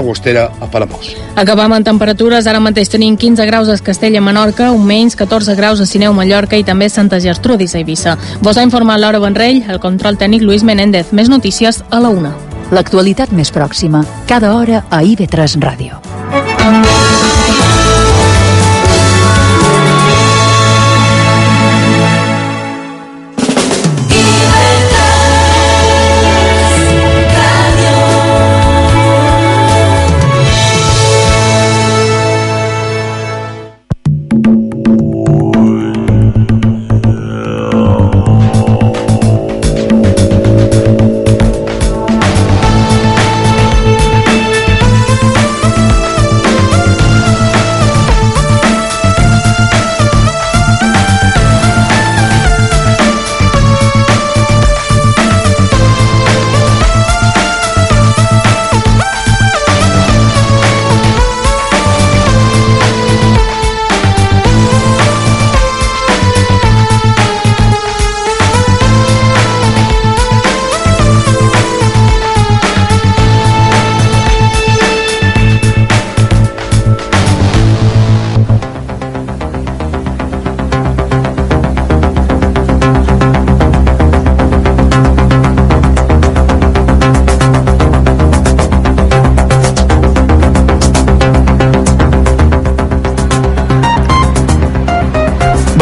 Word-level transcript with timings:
Agostera 0.00 0.50
a 0.60 0.66
Palamós. 0.66 1.14
Acabam 1.36 1.76
en 1.76 1.84
temperatures, 1.86 2.48
ara 2.50 2.60
mateix 2.60 2.90
tenim 2.90 3.16
15 3.16 3.46
graus 3.46 3.70
a 3.70 3.78
Castella, 3.78 4.20
Menorca, 4.20 4.72
un 4.72 4.84
menys 4.86 5.16
14 5.16 5.54
graus 5.56 5.80
a 5.80 5.86
Sineu, 5.86 6.12
Mallorca 6.16 6.58
i 6.58 6.66
també 6.66 6.88
Santa 6.90 7.20
Gertrudis 7.20 7.74
a 7.74 7.80
Eivissa. 7.80 8.18
Vos 8.42 8.58
ha 8.58 8.66
informat 8.66 9.00
Laura 9.00 9.22
Benrell, 9.22 9.62
el 9.68 9.80
control 9.80 10.18
tècnic 10.18 10.42
Lluís 10.42 10.64
Menéndez. 10.64 11.12
Més 11.12 11.30
notícies 11.30 11.84
a 11.90 12.00
la 12.00 12.10
una. 12.10 12.34
L'actualitat 12.70 13.32
més 13.34 13.50
pròxima, 13.50 14.04
cada 14.30 14.54
hora 14.54 14.84
a 14.90 15.02
IB3 15.02 15.58
Ràdio. 15.62 16.49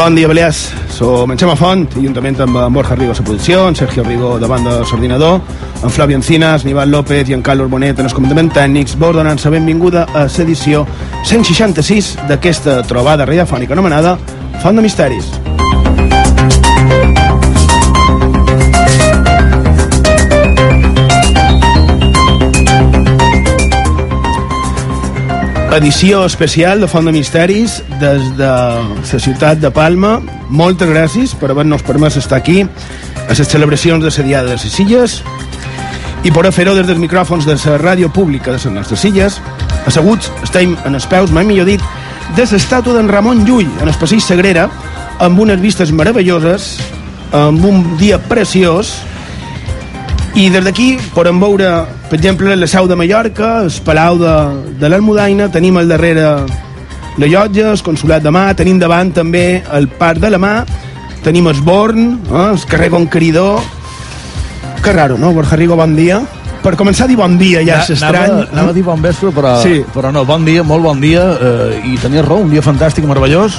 Bon 0.08 0.14
dia, 0.14 0.26
Balears. 0.26 0.72
Som 0.88 1.30
en 1.30 1.36
Xema 1.36 1.52
Font, 1.52 1.82
juntament 2.00 2.38
amb 2.40 2.56
en 2.56 2.72
Borja 2.72 2.94
Rigo 2.96 3.12
a 3.12 3.24
posició, 3.26 3.66
en 3.68 3.74
Sergio 3.76 4.00
Rigo 4.06 4.38
davant 4.40 4.64
de 4.64 4.78
l'ordinador, 4.78 5.42
en 5.84 5.92
Flavi 5.92 6.16
Encinas, 6.16 6.64
Nival 6.64 6.88
López 6.88 7.28
i 7.28 7.36
en 7.36 7.42
Carlos 7.42 7.68
Bonet 7.68 8.00
en 8.00 8.08
els 8.08 8.16
comandaments 8.16 8.54
tècnics, 8.56 8.96
vos 8.96 9.12
donant 9.12 9.36
la 9.44 9.50
benvinguda 9.52 10.06
a 10.14 10.24
l'edició 10.24 10.86
166 11.28 12.14
d'aquesta 12.30 12.80
trobada 12.88 13.28
radiofònica 13.28 13.76
anomenada 13.76 14.16
Font 14.62 14.80
de 14.80 14.88
Misteris. 14.88 15.28
Edició 25.70 26.24
especial 26.24 26.80
de 26.80 26.88
Font 26.88 27.04
de 27.04 27.12
Misteris 27.12 27.82
des 28.00 28.24
de 28.38 28.48
la 28.48 29.18
ciutat 29.20 29.60
de 29.60 29.70
Palma. 29.70 30.16
Moltes 30.48 30.88
gràcies 30.88 31.34
per 31.36 31.50
haver-nos 31.52 31.84
permès 31.84 32.16
estar 32.16 32.38
aquí 32.40 32.62
a 32.64 33.34
les 33.36 33.48
celebracions 33.48 34.02
de 34.02 34.08
la 34.10 34.24
Diada 34.24 34.48
de 34.48 34.56
les 34.56 34.80
Illes 34.80 35.18
i 36.24 36.32
per 36.32 36.50
fer-ho 36.52 36.74
des 36.74 36.86
dels 36.88 36.98
micròfons 36.98 37.44
de 37.44 37.54
la 37.54 37.76
ràdio 37.78 38.08
pública 38.10 38.50
de 38.50 38.56
les 38.56 38.66
nostres 38.72 39.04
illes. 39.04 39.40
Asseguts 39.86 40.32
estem 40.42 40.74
en 40.84 40.94
els 40.94 41.06
peus, 41.06 41.30
mai 41.30 41.44
millor 41.44 41.68
dit, 41.68 41.84
de 42.34 42.48
l'estàtua 42.48 42.96
d'en 42.96 43.08
Ramon 43.08 43.44
Llull, 43.44 43.68
en 43.80 43.88
el 43.88 44.00
passeig 44.00 44.24
Sagrera, 44.24 44.68
amb 45.20 45.38
unes 45.38 45.60
vistes 45.60 45.92
meravelloses, 45.92 46.78
amb 47.32 47.64
un 47.64 47.96
dia 48.00 48.18
preciós, 48.18 48.96
i 50.34 50.48
des 50.50 50.64
d'aquí 50.64 50.96
podem 51.14 51.38
veure, 51.40 51.86
per 52.08 52.18
exemple, 52.18 52.56
la 52.56 52.66
Seu 52.66 52.86
de 52.88 52.96
Mallorca, 52.96 53.60
el 53.64 53.72
Palau 53.84 54.18
de, 54.20 54.34
de 54.80 54.88
l'Almudaina, 54.88 55.50
tenim 55.52 55.76
al 55.76 55.88
darrere 55.90 56.24
la 57.18 57.26
llotja, 57.26 57.72
el 57.72 57.82
Consolat 57.84 58.22
de 58.24 58.30
Mà, 58.32 58.46
tenim 58.56 58.78
davant 58.80 59.10
també 59.12 59.62
el 59.76 59.88
Parc 59.98 60.22
de 60.22 60.30
la 60.30 60.38
Mà, 60.40 60.54
tenim 61.24 61.48
el 61.50 61.60
Born, 61.66 62.12
eh, 62.30 62.44
el 62.52 62.64
carrer 62.70 62.90
Conqueridor... 62.94 63.60
Que 64.82 64.92
raro, 64.94 65.16
no? 65.18 65.32
Borja 65.34 65.56
Rigo, 65.58 65.74
bon 65.76 65.96
dia. 65.98 66.20
Per 66.62 66.76
començar 66.78 67.04
a 67.06 67.10
dir 67.10 67.16
bon 67.18 67.34
dia 67.38 67.60
ja 67.66 67.80
és 67.82 67.90
estrany. 67.96 68.30
Anava, 68.30 68.46
anava 68.52 68.70
a 68.70 68.76
dir 68.76 68.84
bon 68.86 69.02
vespre, 69.02 69.32
però, 69.34 69.56
Sí. 69.62 69.82
però 69.94 70.12
no, 70.14 70.22
bon 70.24 70.44
dia, 70.46 70.62
molt 70.62 70.84
bon 70.86 71.00
dia, 71.02 71.24
eh, 71.34 71.80
i 71.92 71.98
tenies 71.98 72.24
raó, 72.24 72.38
un 72.46 72.50
dia 72.50 72.62
fantàstic, 72.62 73.04
meravellós. 73.06 73.58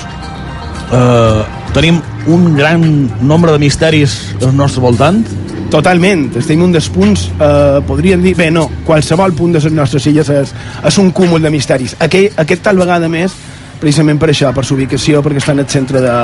Eh, 0.95 1.43
tenim 1.75 1.99
un 2.27 2.55
gran 2.55 2.81
nombre 3.21 3.51
de 3.51 3.59
misteris 3.59 4.33
al 4.41 4.55
nostre 4.55 4.81
voltant. 4.81 5.21
Totalment, 5.69 6.31
estem 6.39 6.61
un 6.65 6.71
dels 6.73 6.87
punts, 6.89 7.27
eh, 7.37 7.81
podríem 7.85 8.23
dir, 8.23 8.35
bé, 8.35 8.49
no, 8.49 8.65
qualsevol 8.87 9.35
punt 9.37 9.53
de 9.53 9.59
les 9.61 9.73
nostres 9.73 10.07
illes 10.09 10.29
és, 10.33 10.53
és 10.85 10.97
un 10.97 11.11
cúmul 11.11 11.41
de 11.45 11.51
misteris. 11.53 11.95
Aquest, 11.99 12.39
aquest 12.41 12.63
tal 12.65 12.81
vegada 12.81 13.07
més, 13.07 13.35
precisament 13.79 14.17
per 14.19 14.31
això, 14.33 14.49
per 14.55 14.65
l'ubicació, 14.69 15.21
perquè 15.21 15.37
està 15.37 15.53
en 15.53 15.61
el 15.63 15.69
centre 15.69 16.01
de, 16.01 16.15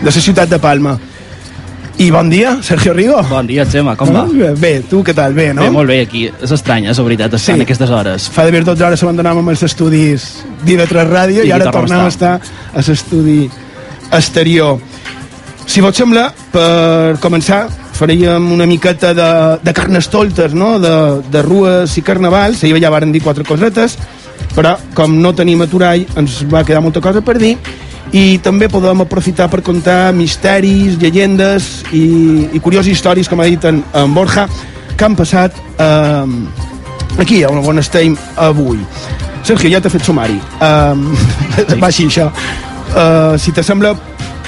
de 0.00 0.06
la 0.06 0.14
ciutat 0.14 0.48
de 0.48 0.60
Palma. 0.62 0.94
I 1.98 2.08
bon 2.10 2.30
dia, 2.30 2.56
Sergio 2.62 2.92
Rigo. 2.94 3.20
Bon 3.28 3.46
dia, 3.46 3.66
Xema, 3.70 3.94
com 3.96 4.10
va? 4.10 4.24
Bé, 4.58 4.80
tu 4.90 5.02
què 5.06 5.14
tal? 5.14 5.34
Bé, 5.34 5.52
no? 5.54 5.62
Bé, 5.62 5.70
molt 5.70 5.90
bé, 5.90 6.00
aquí. 6.06 6.24
És 6.42 6.50
estrany, 6.54 6.88
és 6.90 6.98
la 6.98 7.04
veritat, 7.04 7.34
estar 7.34 7.54
Sí. 7.54 7.58
en 7.58 7.62
aquestes 7.62 7.90
hores. 7.90 8.28
Fa 8.34 8.44
d'haver 8.46 8.64
12 8.64 8.82
hores 8.84 9.02
abandonàvem 9.02 9.50
els 9.50 9.62
estudis 9.62 10.24
d'IV3 10.64 11.06
Ràdio 11.10 11.44
i, 11.44 11.48
I 11.48 11.52
ara 11.52 11.70
tornem 11.70 12.00
a 12.00 12.08
estar 12.08 12.40
a 12.74 12.82
l'estudi 12.82 13.48
exterior. 14.10 14.78
Si 15.66 15.80
vos 15.80 15.94
sembla, 15.96 16.32
per 16.50 17.16
començar, 17.22 17.68
faríem 17.94 18.50
una 18.52 18.66
miqueta 18.66 19.14
de, 19.14 19.30
de 19.62 19.72
carnestoltes, 19.72 20.54
no? 20.54 20.78
de, 20.82 21.22
de 21.30 21.42
rues 21.42 21.96
i 21.98 22.02
carnavals. 22.02 22.64
Ahir 22.64 22.82
ja 22.82 22.92
varen 22.92 23.14
dir 23.14 23.22
quatre 23.22 23.46
cosetes, 23.46 23.96
però 24.54 24.76
com 24.94 25.18
no 25.22 25.34
tenim 25.34 25.62
aturall, 25.64 26.06
ens 26.18 26.42
va 26.50 26.64
quedar 26.66 26.82
molta 26.84 27.02
cosa 27.04 27.22
per 27.24 27.38
dir 27.38 27.56
i 28.14 28.38
també 28.38 28.68
podem 28.70 29.02
aprofitar 29.02 29.48
per 29.50 29.58
contar 29.66 30.12
misteris, 30.14 30.94
llegendes 31.00 31.82
i, 31.90 32.46
i 32.54 32.60
curioses 32.62 32.92
històries, 32.92 33.26
com 33.30 33.42
ha 33.42 33.48
dit 33.50 33.64
en, 33.66 33.80
en 33.90 34.14
Borja, 34.14 34.46
que 34.94 35.06
han 35.06 35.16
passat 35.18 35.56
eh, 35.82 37.18
aquí, 37.18 37.42
on, 37.48 37.58
on 37.66 37.82
estem 37.82 38.14
avui. 38.38 38.78
Sergio, 39.44 39.68
ja 39.68 39.80
t'he 39.82 39.90
fet 39.92 40.06
sumari. 40.06 40.38
Um, 40.62 41.08
sí. 41.56 41.80
Va 41.80 41.90
així, 41.90 42.06
això. 42.08 42.30
Uh, 42.94 43.34
si 43.40 43.52
te 43.52 43.64
sembla, 43.66 43.92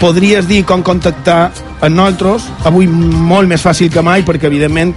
podries 0.01 0.47
dir 0.49 0.63
com 0.69 0.83
contactar 0.85 1.51
amb 1.81 1.95
nosaltres, 1.97 2.47
avui 2.69 2.89
molt 2.89 3.49
més 3.49 3.63
fàcil 3.65 3.91
que 3.93 4.05
mai, 4.05 4.25
perquè 4.27 4.49
evidentment, 4.51 4.95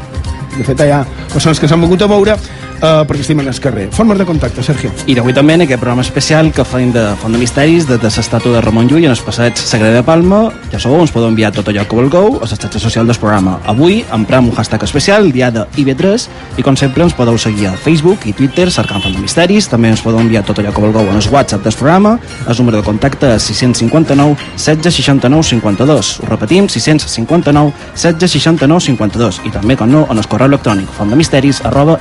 de 0.57 0.65
fet 0.67 0.81
ha 0.91 1.03
persones 1.31 1.59
que 1.59 1.67
s'han 1.69 1.81
volgut 1.81 2.03
a 2.03 2.09
veure, 2.11 2.35
uh, 2.81 3.03
perquè 3.07 3.23
estem 3.23 3.39
en 3.41 3.47
el 3.47 3.59
carrer. 3.59 3.87
Formes 3.95 4.17
de 4.17 4.25
contacte, 4.25 4.63
Sergio. 4.63 4.91
I 5.07 5.15
d'avui 5.17 5.33
també 5.35 5.55
en 5.57 5.65
aquest 5.65 5.81
programa 5.81 6.03
especial 6.05 6.51
que 6.55 6.65
feim 6.67 6.91
de 6.95 7.03
Font 7.21 7.33
de 7.35 7.41
Misteris, 7.41 7.87
de, 7.89 7.97
de 7.99 8.11
l'estàtua 8.11 8.57
de 8.57 8.61
Ramon 8.65 8.89
Llull 8.89 9.07
en 9.07 9.15
el 9.15 9.23
passeig 9.25 9.57
Sagrada 9.59 9.99
de 9.99 10.03
Palma. 10.05 10.41
Ja 10.71 10.79
sabeu, 10.81 11.01
ens 11.03 11.13
podeu 11.13 11.29
enviar 11.31 11.51
tot 11.55 11.69
allò 11.71 11.85
que 11.87 11.99
vulgueu 11.99 12.39
a 12.39 12.45
la 12.45 12.49
xarxa 12.51 12.81
social 12.81 13.07
del 13.09 13.19
programa. 13.19 13.57
Avui 13.69 14.03
emprem 14.15 14.49
un 14.49 14.55
hashtag 14.55 14.85
especial, 14.87 15.31
dia 15.31 15.51
de 15.51 15.65
IB3, 15.77 16.27
i 16.59 16.65
com 16.65 16.77
sempre 16.79 17.03
ens 17.05 17.15
podeu 17.17 17.37
seguir 17.37 17.69
a 17.69 17.75
Facebook 17.77 18.27
i 18.29 18.33
Twitter 18.33 18.69
cercant 18.71 19.03
Font 19.03 19.15
de 19.15 19.23
Misteris. 19.23 19.69
També 19.71 19.91
ens 19.93 20.03
podeu 20.05 20.21
enviar 20.21 20.45
tot 20.47 20.61
allò 20.61 20.73
que 20.73 20.85
vulgueu 20.85 21.09
en 21.09 21.19
el 21.19 21.29
WhatsApp 21.31 21.63
del 21.63 21.77
programa. 21.79 22.17
El 22.47 22.57
número 22.59 22.81
de 22.81 22.87
contacte 22.87 23.33
és 23.35 23.49
659 23.51 24.37
16 24.57 25.01
69 25.01 25.43
52. 25.53 26.13
Ho 26.23 26.29
repetim, 26.29 26.67
659 26.69 27.73
16 27.95 28.31
69 28.39 28.85
52. 28.87 29.41
I 29.45 29.53
també, 29.53 29.77
com 29.79 29.89
no, 29.89 30.05
en 30.09 30.17
el 30.17 30.27
correu 30.29 30.49
electrònic 30.49 30.89
fontdemisteris 30.97 31.63
arroba 31.65 31.99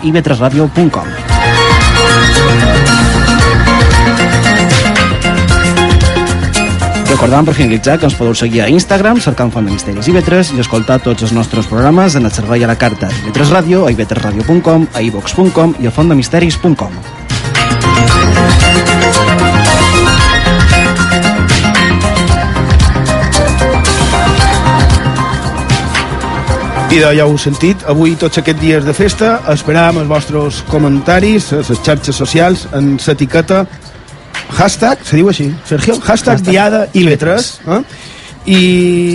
ib3radio.com. 0.69 1.06
Recordàvem 7.09 7.47
per 7.49 7.55
finalitzar 7.56 7.97
que 7.99 8.06
ens 8.06 8.15
podeu 8.15 8.35
seguir 8.37 8.61
a 8.62 8.69
Instagram 8.70 9.19
cercant 9.25 9.50
Font 9.50 9.67
de 9.67 9.73
Misteris 9.73 10.09
IB3 10.11 10.55
i 10.55 10.62
escoltar 10.62 11.00
tots 11.03 11.25
els 11.26 11.32
nostres 11.32 11.67
programes 11.70 12.19
en 12.19 12.29
el 12.29 12.35
servei 12.35 12.65
a 12.65 12.70
la 12.70 12.79
carta 12.79 13.09
IB3 13.25 13.55
Ràdio, 13.56 13.87
a 13.87 13.94
ib3radio.com, 13.94 14.91
a 14.94 15.06
ivox.com 15.09 15.79
i 15.81 15.88
a 15.88 15.94
fontdemisteris.com. 15.94 17.18
I 26.88 26.96
de, 26.96 27.08
ja 27.19 27.26
ho 27.26 27.35
heu 27.35 27.37
sentit, 27.37 27.82
avui 27.93 28.14
tots 28.17 28.40
aquests 28.40 28.62
dies 28.62 28.85
de 28.87 28.94
festa 28.96 29.35
esperàvem 29.52 29.99
els 30.00 30.08
vostres 30.08 30.62
comentaris 30.70 31.50
a 31.52 31.58
les 31.61 31.82
xarxes 31.85 32.17
socials 32.17 32.62
en 32.73 32.94
l'etiqueta 32.96 33.67
hashtag, 34.56 35.02
se 35.05 35.19
diu 35.19 35.29
així, 35.29 35.50
Sergio? 35.69 35.99
Hashtag, 35.99 36.38
hashtag. 36.38 36.46
Diada 36.49 36.81
i 36.96 37.05
Letres. 37.05 37.58
Eh? 37.69 37.81
I 38.49 38.61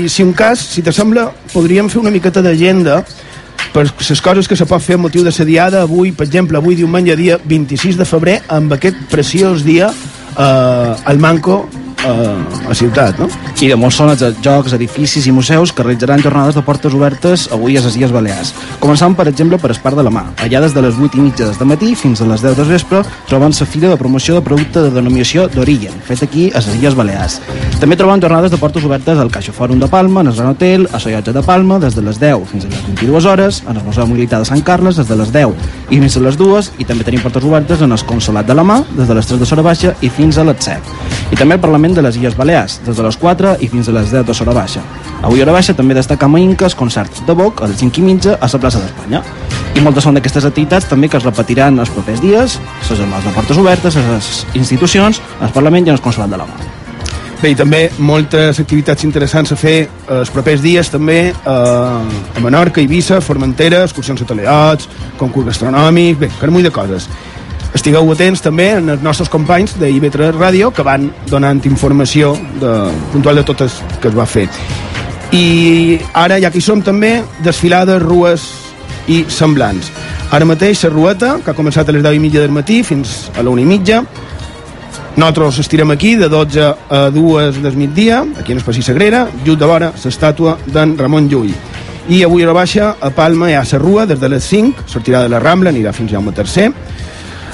si 0.05 0.21
un 0.21 0.35
cas, 0.37 0.61
si 0.75 0.85
te 0.85 0.93
sembla, 0.93 1.31
podríem 1.49 1.89
fer 1.89 2.03
una 2.03 2.13
miqueta 2.13 2.45
d'agenda 2.45 3.01
per 3.73 3.87
les 3.89 4.21
coses 4.21 4.47
que 4.47 4.55
se 4.59 4.69
pot 4.69 4.83
fer 4.83 4.99
a 4.99 5.01
motiu 5.01 5.25
de 5.25 5.33
la 5.33 5.45
diada 5.45 5.81
avui, 5.81 6.11
per 6.13 6.27
exemple, 6.27 6.61
avui 6.61 6.77
diumenge 6.77 7.17
dia 7.17 7.39
26 7.41 7.97
de 7.97 8.05
febrer, 8.05 8.41
amb 8.53 8.77
aquest 8.77 9.01
preciós 9.09 9.65
dia 9.65 9.89
eh, 9.89 11.09
al 11.09 11.17
Manco 11.17 11.63
a, 12.05 12.69
a 12.69 12.75
ciutat, 12.75 13.19
no? 13.19 13.27
I 13.63 13.69
de 13.71 13.77
molts 13.79 13.97
zones 13.99 14.19
de 14.19 14.31
jocs, 14.43 14.73
edificis 14.75 15.27
i 15.27 15.33
museus 15.35 15.71
que 15.73 15.83
realitzaran 15.83 16.21
jornades 16.23 16.55
de 16.55 16.63
portes 16.65 16.93
obertes 16.93 17.47
avui 17.55 17.77
a 17.77 17.83
les 17.83 17.95
Illes 17.97 18.11
Balears. 18.11 18.53
Començant, 18.83 19.15
per 19.15 19.27
exemple, 19.31 19.59
per 19.61 19.71
Espart 19.71 19.97
de 19.97 20.03
la 20.05 20.11
Mà. 20.13 20.25
Allà 20.43 20.61
des 20.63 20.75
de 20.75 20.83
les 20.83 20.99
8 20.99 21.17
i 21.19 21.23
mitja 21.23 21.49
de 21.57 21.67
matí 21.69 21.93
fins 21.95 22.21
a 22.21 22.27
les 22.29 22.43
10 22.43 22.57
de 22.59 22.67
vespre 22.67 23.03
troben 23.29 23.55
la 23.59 23.67
fira 23.69 23.89
de 23.89 23.97
promoció 23.97 24.35
de 24.35 24.41
producte 24.41 24.81
de 24.83 24.91
denominació 24.91 25.47
d'origen, 25.47 25.93
fet 26.07 26.23
aquí 26.23 26.49
a 26.51 26.59
les 26.59 26.75
Illes 26.75 26.95
Balears. 26.95 27.39
També 27.79 27.95
troben 27.99 28.21
jornades 28.21 28.51
de 28.51 28.59
portes 28.59 28.83
obertes 28.83 29.19
al 29.19 29.31
Caixa 29.31 29.53
Fòrum 29.55 29.79
de 29.79 29.87
Palma, 29.87 30.21
en 30.21 30.31
el 30.31 30.35
Gran 30.35 30.51
Hotel, 30.51 30.87
a 30.91 30.99
Sollotge 30.99 31.33
de 31.33 31.43
Palma, 31.43 31.79
des 31.79 31.95
de 31.95 32.03
les 32.03 32.19
10 32.19 32.47
fins 32.51 32.65
a 32.65 32.71
les 32.71 32.83
22 32.87 33.25
hores, 33.25 33.63
en 33.67 33.77
el 33.77 33.83
Museu 33.83 34.07
Militar 34.07 34.39
de 34.39 34.49
Sant 34.49 34.63
Carles, 34.63 34.97
des 34.97 35.07
de 35.07 35.15
les 35.15 35.31
10 35.31 35.53
i 35.89 35.99
fins 35.99 36.17
a 36.17 36.23
les 36.25 36.37
2, 36.37 36.71
i 36.79 36.87
també 36.89 37.03
tenim 37.07 37.23
portes 37.23 37.43
obertes 37.43 37.81
en 37.81 37.91
el 37.91 38.05
Consolat 38.07 38.47
de 38.47 38.55
la 38.55 38.63
Mà, 38.63 38.81
des 38.97 39.07
de 39.07 39.15
les 39.15 39.27
3 39.27 39.39
de 39.39 39.45
Sora 39.45 39.65
Baixa 39.65 39.93
i 40.01 40.09
fins 40.09 40.37
a 40.37 40.43
les 40.47 40.59
7. 40.63 40.97
I 41.31 41.39
també 41.39 41.55
el 41.55 41.63
Parlament 41.63 41.92
de 41.93 42.01
les 42.01 42.17
Illes 42.17 42.35
Balears, 42.37 42.79
des 42.85 42.97
de 42.97 43.03
les 43.05 43.17
4 43.17 43.55
i 43.61 43.67
fins 43.71 43.89
a 43.89 43.95
les 43.95 44.11
10 44.11 44.25
de 44.27 44.33
Sora 44.33 44.53
Baixa. 44.53 44.83
Avui 45.21 45.41
a 45.41 45.45
Hora 45.45 45.55
Baixa 45.55 45.75
també 45.77 45.95
destacam 45.95 46.35
a 46.35 46.41
Incas 46.41 46.75
concerts 46.75 47.23
de 47.27 47.33
Boc 47.37 47.61
a 47.61 47.69
les 47.71 47.79
5 47.79 48.01
i 48.01 48.05
mitja 48.05 48.37
a 48.39 48.49
la 48.51 48.59
plaça 48.59 48.81
d'Espanya. 48.81 49.23
I 49.73 49.81
moltes 49.81 50.05
són 50.05 50.17
d'aquestes 50.17 50.45
activitats 50.45 50.89
també 50.89 51.09
que 51.09 51.17
es 51.17 51.25
repetiran 51.25 51.79
els 51.79 51.89
propers 51.89 52.21
dies, 52.21 52.59
les 52.59 52.99
jornades 52.99 53.25
de 53.25 53.33
portes 53.33 53.57
obertes, 53.57 53.95
les 53.97 54.45
institucions, 54.53 55.21
al 55.41 55.51
Parlament 55.55 55.87
i 55.87 55.93
al 55.93 56.01
Consolat 56.01 56.29
de 56.29 56.41
la. 56.43 56.47
Bé, 57.43 57.49
i 57.51 57.55
també 57.59 57.89
moltes 57.99 58.61
activitats 58.61 59.03
interessants 59.03 59.51
a 59.51 59.57
fer 59.59 59.89
els 60.15 60.29
propers 60.31 60.61
dies 60.63 60.87
també 60.87 61.17
eh, 61.33 61.49
a 61.51 62.39
Menorca, 62.39 62.79
Eivissa, 62.79 63.17
Formentera, 63.19 63.81
excursions 63.83 64.23
a 64.23 64.27
Teleots, 64.29 64.87
concurs 65.19 65.49
gastronòmic, 65.49 66.21
bé, 66.21 66.29
carmull 66.39 66.63
de 66.63 66.71
coses. 66.71 67.09
Estigueu 67.73 68.11
atents 68.13 68.43
també 68.45 68.67
en 68.77 68.91
els 68.93 69.01
nostres 69.01 69.31
companys 69.33 69.73
de 69.81 69.89
IB3 69.95 70.35
Ràdio 70.37 70.69
que 70.71 70.85
van 70.85 71.07
donant 71.29 71.61
informació 71.65 72.35
de, 72.61 72.73
puntual 73.11 73.41
de 73.41 73.45
totes 73.47 73.79
que 73.99 74.11
es 74.11 74.17
va 74.17 74.27
fer. 74.29 74.45
I 75.33 75.97
ara, 76.13 76.37
ja 76.37 76.51
que 76.53 76.61
hi 76.61 76.65
som 76.65 76.83
també, 76.85 77.15
desfilades, 77.41 78.01
rues 78.03 78.45
i 79.09 79.23
semblants. 79.25 79.89
Ara 80.33 80.45
mateix 80.45 80.83
la 80.85 80.91
rueta, 80.93 81.31
que 81.41 81.49
ha 81.49 81.57
començat 81.57 81.89
a 81.89 81.95
les 81.95 82.05
10 82.05 82.19
i 82.19 82.21
mitja 82.21 82.43
del 82.43 82.53
matí 82.53 82.83
fins 82.85 83.31
a 83.33 83.41
la 83.41 83.49
1 83.49 83.63
i 83.63 83.65
mitja, 83.65 84.03
nosaltres 85.15 85.59
estirem 85.65 85.91
aquí 85.93 86.15
de 86.15 86.29
12 86.29 86.61
a 86.89 87.09
2 87.13 87.61
del 87.61 87.77
migdia, 87.77 88.23
aquí 88.39 88.51
en 88.51 88.61
Espací 88.61 88.81
Sagrera, 88.81 89.27
just 89.45 89.59
de 89.61 89.65
vora 89.69 89.91
l'estàtua 89.93 90.59
d'en 90.65 90.93
Ramon 90.97 91.29
Llull. 91.29 91.53
I 92.09 92.23
avui 92.25 92.43
a 92.43 92.47
la 92.49 92.53
baixa, 92.53 92.95
a 92.99 93.09
Palma, 93.09 93.49
hi 93.49 93.57
ha 93.57 93.63
la 93.63 93.79
rua, 93.79 94.05
des 94.05 94.19
de 94.19 94.29
les 94.29 94.43
5, 94.43 94.85
sortirà 94.87 95.21
de 95.23 95.29
la 95.29 95.39
Rambla, 95.39 95.69
anirà 95.69 95.93
fins 95.93 96.11
a 96.11 96.17
Jaume 96.17 96.33
III, 96.37 96.73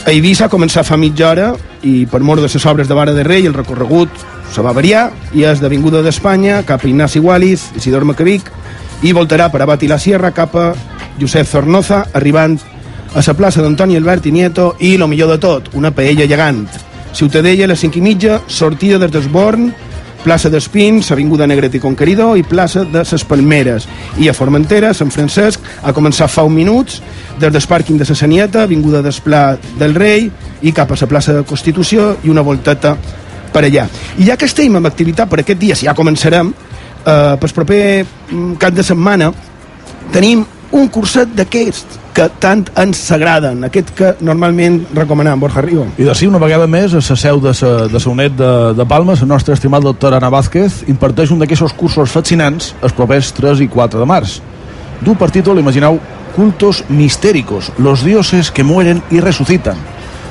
a 0.06 0.12
Eivissa 0.12 0.48
començar 0.50 0.86
fa 0.88 0.98
mitja 0.98 1.30
hora 1.30 1.50
i 1.86 2.06
per 2.10 2.22
mort 2.24 2.42
de 2.42 2.48
les 2.48 2.66
obres 2.66 2.88
de 2.88 2.96
Vara 2.96 3.14
de 3.14 3.24
Rei 3.24 3.46
el 3.46 3.54
recorregut 3.54 4.10
se 4.54 4.64
va 4.66 4.74
variar 4.74 5.10
i 5.36 5.44
és 5.46 5.60
d'Avinguda 5.62 6.02
d'Espanya 6.02 6.64
cap 6.66 6.84
a 6.84 6.90
Ignasi 6.90 7.20
Wallis, 7.20 7.70
Isidor 7.78 8.06
Macavic 8.06 8.50
i 9.04 9.14
voltarà 9.14 9.50
per 9.52 9.62
Abati 9.62 9.88
la 9.88 10.00
Sierra 10.00 10.32
cap 10.32 10.56
a 10.56 10.74
Josep 11.20 11.48
Zornoza 11.48 12.06
arribant 12.14 12.58
a 13.14 13.22
la 13.26 13.34
plaça 13.34 13.62
d'Antoni 13.62 13.98
Albert 13.98 14.26
i 14.28 14.32
Nieto 14.32 14.76
i, 14.80 14.96
lo 14.98 15.08
millor 15.08 15.30
de 15.34 15.40
tot, 15.42 15.72
una 15.74 15.92
paella 15.92 16.26
llegant. 16.26 16.68
Ciutadella 17.14 17.66
a 17.66 17.72
les 17.72 17.80
5 17.82 17.98
i 17.98 18.02
mitja, 18.02 18.42
sortida 18.48 19.00
des 19.02 19.12
d'Esborn, 19.12 19.72
plaça 20.24 20.50
d'Espins, 20.50 21.12
Avinguda 21.12 21.48
Negret 21.48 21.76
i 21.78 21.82
Conqueridor 21.84 22.38
i 22.38 22.44
plaça 22.44 22.84
de 22.86 23.04
ses 23.08 23.24
Palmeres. 23.28 23.88
I 24.20 24.30
a 24.30 24.36
Formentera, 24.36 24.94
Sant 24.94 25.12
Francesc, 25.14 25.64
ha 25.84 25.94
començat 25.96 26.32
fa 26.32 26.44
un 26.48 26.54
minuts, 26.56 27.00
des 27.40 27.54
del 27.54 27.68
pàrquing 27.70 27.98
de 27.98 28.08
la 28.08 28.16
Sanieta, 28.16 28.64
Avinguda 28.64 29.02
d'Esplà 29.06 29.44
del 29.80 29.96
Rei 29.96 30.30
i 30.62 30.74
cap 30.76 30.92
a 30.92 31.00
la 31.00 31.08
plaça 31.08 31.34
de 31.34 31.44
Constitució 31.48 32.18
i 32.24 32.30
una 32.30 32.44
volteta 32.44 32.96
per 33.54 33.64
allà. 33.64 33.88
I 34.18 34.28
ja 34.28 34.38
que 34.38 34.46
estem 34.46 34.76
amb 34.76 34.88
activitat 34.88 35.30
per 35.30 35.42
aquest 35.42 35.60
dia, 35.60 35.76
si 35.76 35.88
ja 35.88 35.96
començarem, 35.96 36.54
eh, 37.06 37.36
pel 37.40 37.56
proper 37.56 37.82
mm, 38.04 38.54
cap 38.60 38.74
de 38.74 38.84
setmana, 38.84 39.32
tenim 40.14 40.46
un 40.72 40.88
curset 40.94 41.32
d'aquests 41.36 41.98
que 42.14 42.28
tant 42.42 42.66
ens 42.78 43.02
agraden, 43.16 43.64
aquest 43.66 43.92
que 43.96 44.12
normalment 44.26 44.82
recomanem, 44.94 45.40
Borja 45.40 45.64
Rigo. 45.66 45.88
I 45.98 46.06
d'ací 46.06 46.28
una 46.28 46.42
vegada 46.42 46.68
més 46.68 46.94
a 46.94 47.02
la 47.02 47.18
seu 47.18 47.42
de 47.42 47.54
sa, 47.54 47.88
de 47.90 48.00
sa 48.00 48.10
UNED 48.12 48.38
de, 48.38 48.52
de 48.78 48.86
Palma, 48.86 49.16
la 49.20 49.30
nostra 49.30 49.56
estimada 49.58 49.88
doctora 49.88 50.20
Ana 50.20 50.30
Vázquez 50.30 50.84
imparteix 50.92 51.32
un 51.32 51.42
d'aquests 51.42 51.74
cursos 51.78 52.12
fascinants 52.12 52.74
els 52.82 52.94
propers 52.94 53.34
3 53.38 53.66
i 53.66 53.70
4 53.72 54.00
de 54.00 54.10
març. 54.10 54.40
Du 55.02 55.16
per 55.16 55.32
títol, 55.32 55.62
imagineu, 55.62 56.00
Cultos 56.36 56.86
mistéricos, 56.90 57.72
los 57.78 58.04
dioses 58.04 58.52
que 58.52 58.64
mueren 58.64 59.02
y 59.10 59.20
resucitan. 59.20 59.76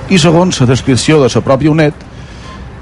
Y 0.08 0.18
según 0.18 0.52
la 0.58 0.66
descripción 0.66 1.22
de 1.22 1.28
su 1.28 1.42
propia 1.42 1.70
UNED, 1.70 1.92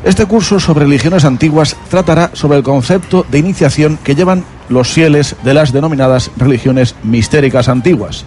este 0.05 0.27
curso 0.27 0.61
sobre 0.61 0.85
religiones 0.85 1.25
antiguas 1.25 1.77
tratará 1.91 2.31
sobre 2.35 2.59
el 2.59 2.63
concepto 2.63 3.27
de 3.29 3.39
iniciación 3.39 3.99
que 4.05 4.15
llevan 4.15 4.45
los 4.69 4.89
fieles 4.89 5.37
de 5.45 5.55
las 5.55 5.73
denominadas 5.73 6.31
religiones 6.37 6.95
mistéricas 7.03 7.69
antiguas, 7.69 8.25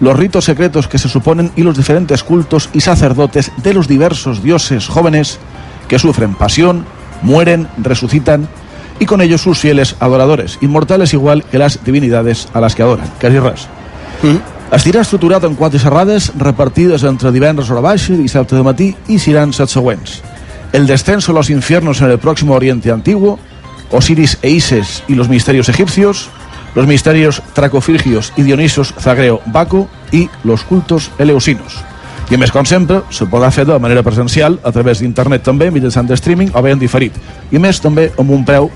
los 0.00 0.16
ritos 0.16 0.44
secretos 0.44 0.88
que 0.88 0.98
se 0.98 1.08
suponen 1.08 1.52
y 1.56 1.62
los 1.62 1.76
diferentes 1.76 2.24
cultos 2.24 2.70
y 2.72 2.80
sacerdotes 2.80 3.52
de 3.58 3.74
los 3.74 3.88
diversos 3.88 4.42
dioses 4.42 4.88
jóvenes 4.88 5.38
que 5.88 5.98
sufren 5.98 6.34
pasión, 6.34 6.86
mueren, 7.22 7.68
resucitan 7.78 8.48
y 8.98 9.06
con 9.06 9.20
ellos 9.20 9.42
sus 9.42 9.58
fieles 9.58 9.96
adoradores, 10.00 10.58
inmortales 10.60 11.12
igual 11.12 11.44
que 11.44 11.58
las 11.58 11.84
divinidades 11.84 12.48
a 12.52 12.60
las 12.60 12.74
que 12.74 12.82
adoran. 12.82 13.10
Casi 13.18 13.38
ras. 13.38 13.68
Mm. 14.22 14.60
Estirà 14.70 15.00
estructurat 15.02 15.42
en 15.42 15.56
quatre 15.58 15.80
xerrades 15.82 16.28
repartides 16.38 17.02
entre 17.02 17.32
divendres 17.34 17.72
hora 17.74 17.82
baixa 17.82 18.14
dissabte 18.14 18.54
de 18.54 18.62
matí 18.62 18.92
i 19.10 19.16
seran 19.18 19.50
set 19.50 19.66
següents. 19.66 20.20
El 20.70 20.86
descenso 20.86 21.32
a 21.32 21.34
los 21.34 21.50
infiernos 21.50 22.00
en 22.00 22.12
el 22.12 22.20
próximo 22.22 22.54
Oriente 22.54 22.92
Antiguo, 22.92 23.40
Osiris 23.90 24.38
e 24.42 24.50
Isis 24.50 25.02
y 25.08 25.14
los 25.14 25.28
misterios 25.28 25.68
egipcios, 25.68 26.30
los 26.74 26.86
misterios 26.86 27.42
tracofirgios 27.52 28.32
y 28.36 28.42
Dionisos 28.42 28.94
Zagreo 28.98 29.40
Baco 29.46 29.88
i 30.12 30.28
los 30.44 30.62
cultos 30.62 31.10
eleusinos. 31.18 31.84
I 32.30 32.36
a 32.36 32.38
més, 32.38 32.52
com 32.54 32.62
sempre, 32.62 33.00
se 33.10 33.26
podrà 33.26 33.48
fer 33.50 33.64
de 33.66 33.74
manera 33.82 34.04
presencial 34.06 34.60
a 34.62 34.70
través 34.70 35.00
d'internet 35.02 35.42
també, 35.42 35.66
mitjançant 35.74 36.06
de 36.06 36.14
streaming 36.14 36.52
o 36.54 36.62
bé 36.62 36.70
en 36.70 36.78
diferit. 36.78 37.16
I 37.50 37.58
més, 37.58 37.80
també 37.82 38.12
amb 38.22 38.30
un 38.30 38.44
preu 38.46 38.68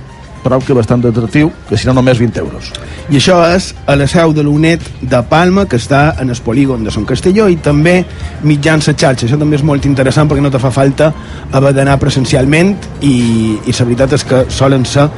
prou 0.44 0.62
que 0.62 0.76
bastant 0.76 1.02
atractiu, 1.08 1.50
que 1.68 1.78
serà 1.80 1.94
només 1.96 2.20
20 2.20 2.42
euros. 2.42 2.70
I 3.08 3.18
això 3.18 3.38
és 3.54 3.70
a 3.88 3.96
la 3.96 4.06
seu 4.10 4.34
de 4.36 4.44
l'UNED 4.44 4.84
de 5.00 5.22
Palma, 5.30 5.64
que 5.66 5.80
està 5.80 6.02
en 6.20 6.30
el 6.30 6.42
polígon 6.44 6.84
de 6.84 6.92
Son 6.94 7.06
Castelló, 7.08 7.48
i 7.48 7.56
també 7.56 7.96
mitjans 8.44 8.88
a 8.88 8.94
xarxa. 8.94 9.26
Això 9.26 9.40
també 9.40 9.58
és 9.58 9.64
molt 9.66 9.88
interessant 9.88 10.28
perquè 10.30 10.44
no 10.44 10.52
te 10.52 10.62
fa 10.62 10.72
falta 10.74 11.10
haver 11.52 11.74
d'anar 11.74 11.98
presencialment 12.02 12.76
i, 13.00 13.16
i 13.64 13.72
la 13.72 13.88
veritat 13.88 14.14
és 14.18 14.28
que 14.28 14.44
solen 14.52 14.84
ser 14.84 15.08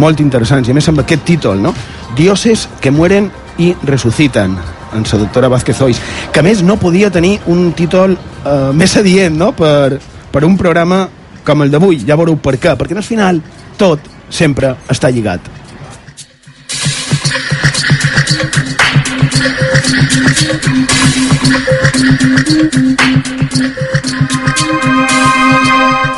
molt 0.00 0.20
interessants. 0.20 0.68
I 0.68 0.74
a 0.74 0.80
més 0.80 0.88
amb 0.88 1.04
aquest 1.04 1.24
títol, 1.28 1.60
no? 1.62 1.74
Dioses 2.16 2.66
que 2.80 2.90
mueren 2.90 3.30
i 3.60 3.74
resuciten 3.84 4.56
en 4.94 5.04
la 5.04 5.18
doctora 5.18 5.48
Vázquez 5.48 5.80
Ois, 5.82 6.00
que 6.32 6.42
més 6.42 6.64
no 6.66 6.78
podia 6.80 7.10
tenir 7.10 7.38
un 7.46 7.70
títol 7.78 8.16
eh, 8.16 8.70
més 8.74 8.96
adient 8.98 9.36
no? 9.38 9.52
per, 9.54 10.00
per 10.32 10.44
un 10.44 10.56
programa 10.58 11.04
com 11.46 11.62
el 11.62 11.70
d'avui, 11.70 12.02
ja 12.06 12.18
veureu 12.18 12.36
per 12.42 12.56
què, 12.60 12.74
perquè 12.78 12.96
al 12.96 13.06
final 13.06 13.40
tot 13.78 14.09
sempre 14.30 14.74
està 14.88 15.10
lligat. 15.10 15.40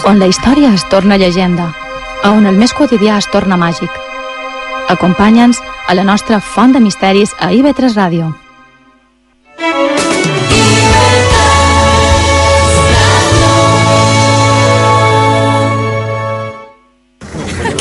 On 0.04 0.18
la 0.18 0.26
història 0.26 0.72
es 0.74 0.84
torna 0.90 1.16
llegenda, 1.16 1.70
on 2.28 2.46
el 2.46 2.58
més 2.58 2.74
quotidià 2.76 3.16
es 3.22 3.28
torna 3.32 3.56
màgic. 3.56 3.90
Acompanya'ns 4.92 5.62
a 5.88 5.94
la 5.96 6.04
nostra 6.04 6.40
font 6.40 6.74
de 6.74 6.82
misteris 6.84 7.32
a 7.38 7.52
IB3 7.54 7.96
Ràdio. 7.96 8.32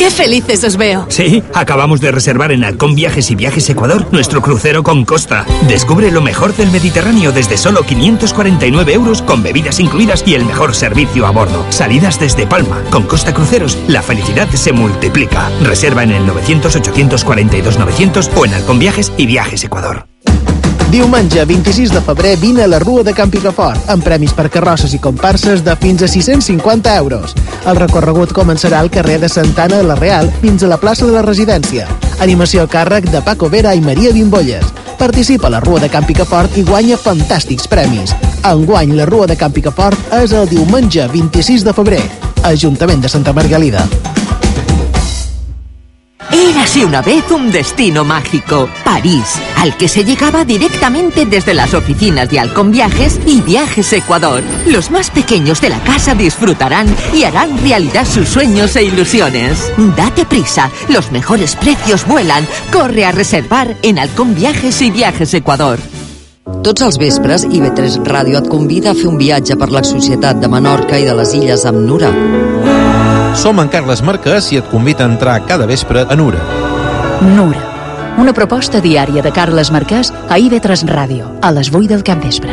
Felices 0.10 0.64
os 0.64 0.78
veo. 0.78 1.06
Sí, 1.10 1.44
acabamos 1.54 2.02
de 2.02 2.12
reservar 2.12 2.52
en 2.52 2.64
Halcón 2.64 2.96
Viajes 2.96 3.30
y 3.30 3.36
Viajes 3.36 3.70
Ecuador 3.70 4.08
nuestro 4.12 4.42
crucero 4.42 4.82
con 4.84 5.06
costa. 5.06 5.46
Descubre 5.68 6.12
lo 6.12 6.22
mejor 6.22 6.56
del 6.56 6.72
Mediterráneo 6.72 7.32
desde 7.32 7.58
solo 7.58 7.84
549 7.84 8.94
euros 8.94 9.22
con 9.22 9.44
bebidas 9.44 9.80
incluidas 9.80 10.24
y 10.26 10.36
el 10.36 10.46
mejor 10.46 10.74
servicio 10.74 11.28
a 11.28 11.32
bordo. 11.32 11.66
Salidas 11.70 12.20
desde 12.20 12.48
Palma. 12.48 12.82
Con 12.90 13.04
Costa 13.04 13.34
Cruceros, 13.34 13.78
la 13.88 14.02
felicidad 14.02 14.50
se 14.50 14.72
multiplica. 14.72 15.50
Reserva 15.64 16.04
en 16.04 16.12
el 16.12 16.26
900-842-900 16.26 18.30
o 18.36 18.46
en 18.46 18.54
Halcón 18.54 18.80
Viajes 18.80 19.12
y 19.18 19.28
Viajes 19.28 19.64
Ecuador. 19.64 20.11
Diumenge 20.92 21.46
26 21.46 21.94
de 21.94 22.02
febrer 22.02 22.36
vine 22.36 22.64
a 22.64 22.68
la 22.68 22.78
Rua 22.78 23.02
de 23.02 23.14
Camp 23.16 23.32
Picafort 23.32 23.88
amb 23.94 24.04
premis 24.04 24.34
per 24.36 24.50
carrosses 24.52 24.92
i 24.92 25.00
comparses 25.00 25.64
de 25.64 25.72
fins 25.80 26.04
a 26.04 26.10
650 26.12 26.96
euros. 27.00 27.32
El 27.64 27.80
recorregut 27.80 28.34
començarà 28.36 28.82
al 28.84 28.92
carrer 28.92 29.16
de 29.22 29.30
Santana 29.32 29.80
de 29.80 29.88
la 29.88 29.96
Real 29.96 30.28
fins 30.42 30.66
a 30.66 30.74
la 30.74 30.82
plaça 30.84 31.08
de 31.08 31.16
la 31.16 31.24
Residència. 31.24 31.88
Animació 32.20 32.68
a 32.68 32.68
càrrec 32.68 33.08
de 33.08 33.24
Paco 33.24 33.48
Vera 33.48 33.72
i 33.72 33.80
Maria 33.80 34.12
Bimbolles. 34.12 34.68
Participa 35.00 35.48
a 35.48 35.56
la 35.56 35.64
Rua 35.64 35.80
de 35.80 35.88
Camp 35.90 36.12
Picafort 36.12 36.60
i 36.60 36.68
guanya 36.68 37.00
fantàstics 37.00 37.72
premis. 37.72 38.12
Enguany 38.44 38.92
la 39.00 39.08
Rua 39.08 39.32
de 39.32 39.40
Camp 39.40 39.56
Picafort 39.56 40.12
és 40.20 40.36
el 40.36 40.52
diumenge 40.52 41.08
26 41.08 41.64
de 41.64 41.72
febrer. 41.72 42.04
Ajuntament 42.52 43.00
de 43.00 43.08
Santa 43.08 43.32
Margalida. 43.32 43.88
Érase 46.30 46.86
una 46.86 47.02
vez 47.02 47.30
un 47.32 47.52
destino 47.52 48.04
mágico, 48.06 48.70
París, 48.86 49.42
al 49.58 49.76
que 49.76 49.88
se 49.88 50.06
llegaba 50.06 50.46
directamente 50.46 51.26
desde 51.26 51.54
las 51.54 51.74
oficinas 51.74 52.30
de 52.30 52.40
Halcón 52.40 52.72
Viajes 52.72 53.20
y 53.26 53.42
Viajes 53.42 53.92
Ecuador. 53.94 54.44
Los 54.68 54.92
más 54.92 55.10
pequeños 55.10 55.60
de 55.60 55.70
la 55.70 55.84
casa 55.84 56.14
disfrutarán 56.14 56.88
y 57.14 57.24
harán 57.24 57.58
realidad 57.62 58.06
sus 58.06 58.30
sueños 58.30 58.76
e 58.76 58.84
ilusiones. 58.84 59.72
Date 59.98 60.26
prisa, 60.26 60.70
los 60.88 61.12
mejores 61.12 61.56
precios 61.56 62.06
vuelan. 62.06 62.48
Corre 62.72 63.06
a 63.06 63.12
reservar 63.12 63.76
en 63.82 64.00
Halcón 64.00 64.36
Viajes 64.36 64.82
y 64.82 64.92
Viajes 64.92 65.34
Ecuador. 65.34 65.80
Tots 66.62 66.84
els 66.86 66.98
vespres, 67.02 67.46
IB3 67.48 68.02
Ràdio 68.06 68.42
et 68.42 68.50
convida 68.50 68.92
a 68.92 69.08
un 69.10 69.18
viatge 69.18 69.58
per 69.58 69.72
la 69.72 69.84
societat 69.84 70.42
de 70.42 70.50
Menorca 70.52 71.00
i 71.00 71.06
de 71.08 71.16
les 71.18 71.34
Illes 71.38 71.66
amb 71.70 71.86
Nura. 71.88 72.12
Som 73.42 73.62
en 73.64 73.70
Carles 73.72 74.04
Marquès 74.04 74.52
i 74.52 74.60
et 74.60 74.68
convida 74.70 75.06
a 75.06 75.10
entrar 75.10 75.40
cada 75.48 75.66
vespre 75.70 76.04
a 76.08 76.16
Nura. 76.20 76.42
Nura, 77.22 77.64
una 78.22 78.34
proposta 78.34 78.82
diària 78.84 79.24
de 79.24 79.32
Carles 79.32 79.72
Marquès 79.72 80.12
a 80.30 80.38
IB3 80.38 80.86
Ràdio, 80.90 81.28
a 81.42 81.52
les 81.56 81.72
8 81.72 81.88
del 81.94 82.04
capvespre. 82.04 82.52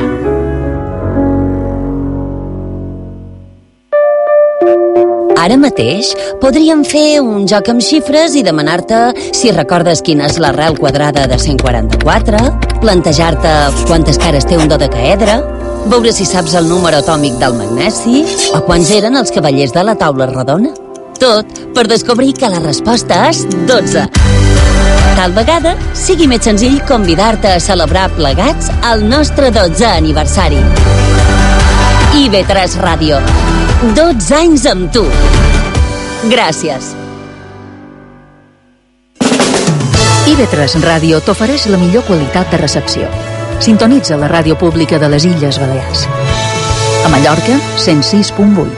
Ara 5.38 5.56
mateix 5.56 6.10
podríem 6.42 6.82
fer 6.84 7.20
un 7.24 7.46
joc 7.48 7.70
amb 7.72 7.80
xifres 7.80 8.34
i 8.36 8.42
demanar-te 8.44 8.98
si 9.32 9.52
recordes 9.54 10.02
quina 10.04 10.26
és 10.28 10.36
l'arrel 10.42 10.76
quadrada 10.76 11.24
de 11.30 11.38
144, 11.40 12.42
plantejar-te 12.82 13.54
quantes 13.86 14.20
cares 14.20 14.44
té 14.44 14.58
un 14.60 14.68
dodecaedre, 14.68 15.38
veure 15.86 16.12
si 16.12 16.26
saps 16.26 16.54
el 16.58 16.68
número 16.68 16.98
atòmic 17.02 17.38
del 17.40 17.54
magnesi 17.58 18.24
o 18.54 18.60
quants 18.66 18.90
eren 18.94 19.16
els 19.20 19.32
cavallers 19.34 19.72
de 19.74 19.84
la 19.86 19.94
taula 19.98 20.26
redona. 20.30 20.74
Tot 21.18 21.46
per 21.74 21.86
descobrir 21.90 22.34
que 22.38 22.50
la 22.50 22.60
resposta 22.62 23.24
és 23.30 23.44
12. 23.70 24.04
Tal 25.18 25.34
vegada 25.34 25.74
sigui 25.98 26.28
més 26.30 26.44
senzill 26.46 26.78
convidar-te 26.86 27.50
a 27.56 27.62
celebrar 27.62 28.06
plegats 28.14 28.70
el 28.92 29.02
nostre 29.08 29.50
12è 29.54 29.96
aniversari. 29.96 30.60
IB3 32.18 32.78
Ràdio. 32.82 33.18
12 33.94 34.34
anys 34.38 34.66
amb 34.70 34.92
tu. 34.94 35.04
Gràcies. 36.30 36.94
IB3 40.28 40.78
Ràdio 40.84 41.18
t'ofereix 41.24 41.66
la 41.72 41.78
millor 41.82 42.06
qualitat 42.06 42.50
de 42.52 42.62
recepció. 42.62 43.37
Sintonitza 43.58 44.16
la 44.16 44.28
ràdio 44.30 44.54
pública 44.54 45.00
de 45.02 45.08
les 45.10 45.24
Illes 45.26 45.58
Balears. 45.58 46.06
A 47.04 47.10
Mallorca, 47.10 47.58
106.8. 47.76 48.68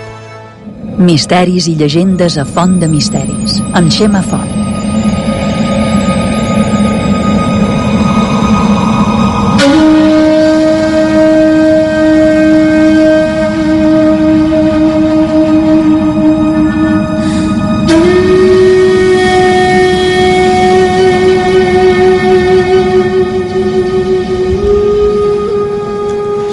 Misteris 1.05 1.69
i 1.69 1.77
llegendes 1.77 2.39
a 2.41 2.47
Font 2.49 2.81
de 2.81 2.89
Misteris, 2.89 3.61
amb 3.77 3.93
Xema 3.93 4.25
Font. 4.25 4.70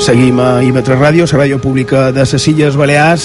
Seguim 0.07 0.37
a 0.39 0.61
IB3 0.63 0.95
Ràdio, 0.95 1.25
la 1.27 1.39
ràdio 1.41 1.57
pública 1.59 2.13
de 2.15 2.23
les 2.23 2.45
Illes 2.47 2.77
Balears, 2.79 3.23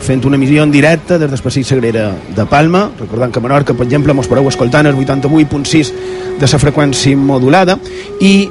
fent 0.00 0.22
una 0.24 0.38
emissió 0.38 0.62
en 0.64 0.70
directe 0.72 1.18
des 1.20 1.42
Passeig 1.44 1.66
Sagrera 1.68 2.06
de 2.32 2.46
Palma, 2.48 2.86
recordant 2.98 3.30
que 3.30 3.38
a 3.38 3.42
Menorca, 3.42 3.74
per 3.76 3.84
exemple, 3.84 4.14
mos 4.16 4.30
podeu 4.30 4.48
escoltant 4.48 4.86
el 4.88 4.96
88.6 4.96 5.90
de 6.40 6.48
la 6.48 6.60
freqüència 6.62 7.18
modulada, 7.20 7.76
i 8.24 8.48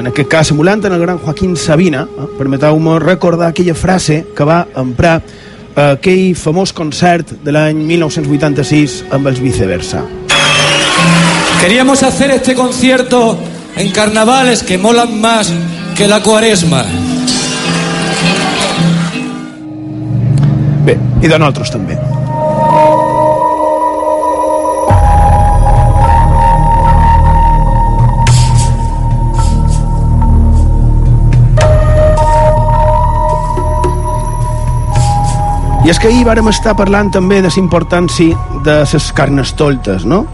en 0.00 0.10
aquest 0.10 0.28
cas 0.28 0.50
simulant 0.50 0.82
en 0.82 0.96
el 0.96 1.04
gran 1.04 1.20
Joaquín 1.22 1.54
Sabina, 1.54 2.02
eh, 2.02 2.26
permeteu-me 2.36 2.98
recordar 2.98 3.52
aquella 3.52 3.76
frase 3.78 4.24
que 4.34 4.44
va 4.48 4.64
emprar 4.74 5.20
a 5.76 5.92
aquell 5.92 6.34
famós 6.34 6.72
concert 6.74 7.30
de 7.44 7.54
l'any 7.54 7.84
1986 7.92 9.04
amb 9.12 9.30
els 9.30 9.38
viceversa. 9.38 10.02
Queríamos 11.60 12.02
hacer 12.02 12.32
este 12.32 12.56
concierto 12.56 13.38
en 13.76 13.92
carnavales 13.92 14.64
que 14.64 14.78
molan 14.78 15.20
más 15.20 15.52
que 15.94 16.08
la 16.08 16.20
cuaresma. 16.24 16.84
Bé, 20.84 20.96
i 21.20 21.28
de 21.28 21.36
nosaltres 21.36 21.70
també. 21.74 21.98
I 35.80 35.88
és 35.88 35.98
que 35.98 36.08
ahir 36.08 36.26
vàrem 36.26 36.48
estar 36.48 36.74
parlant 36.76 37.08
també 37.12 37.40
de 37.40 37.48
la 37.48 37.60
importància 37.60 38.36
de 38.64 38.76
les 38.84 39.06
carnestoltes, 39.16 40.04
no? 40.04 40.26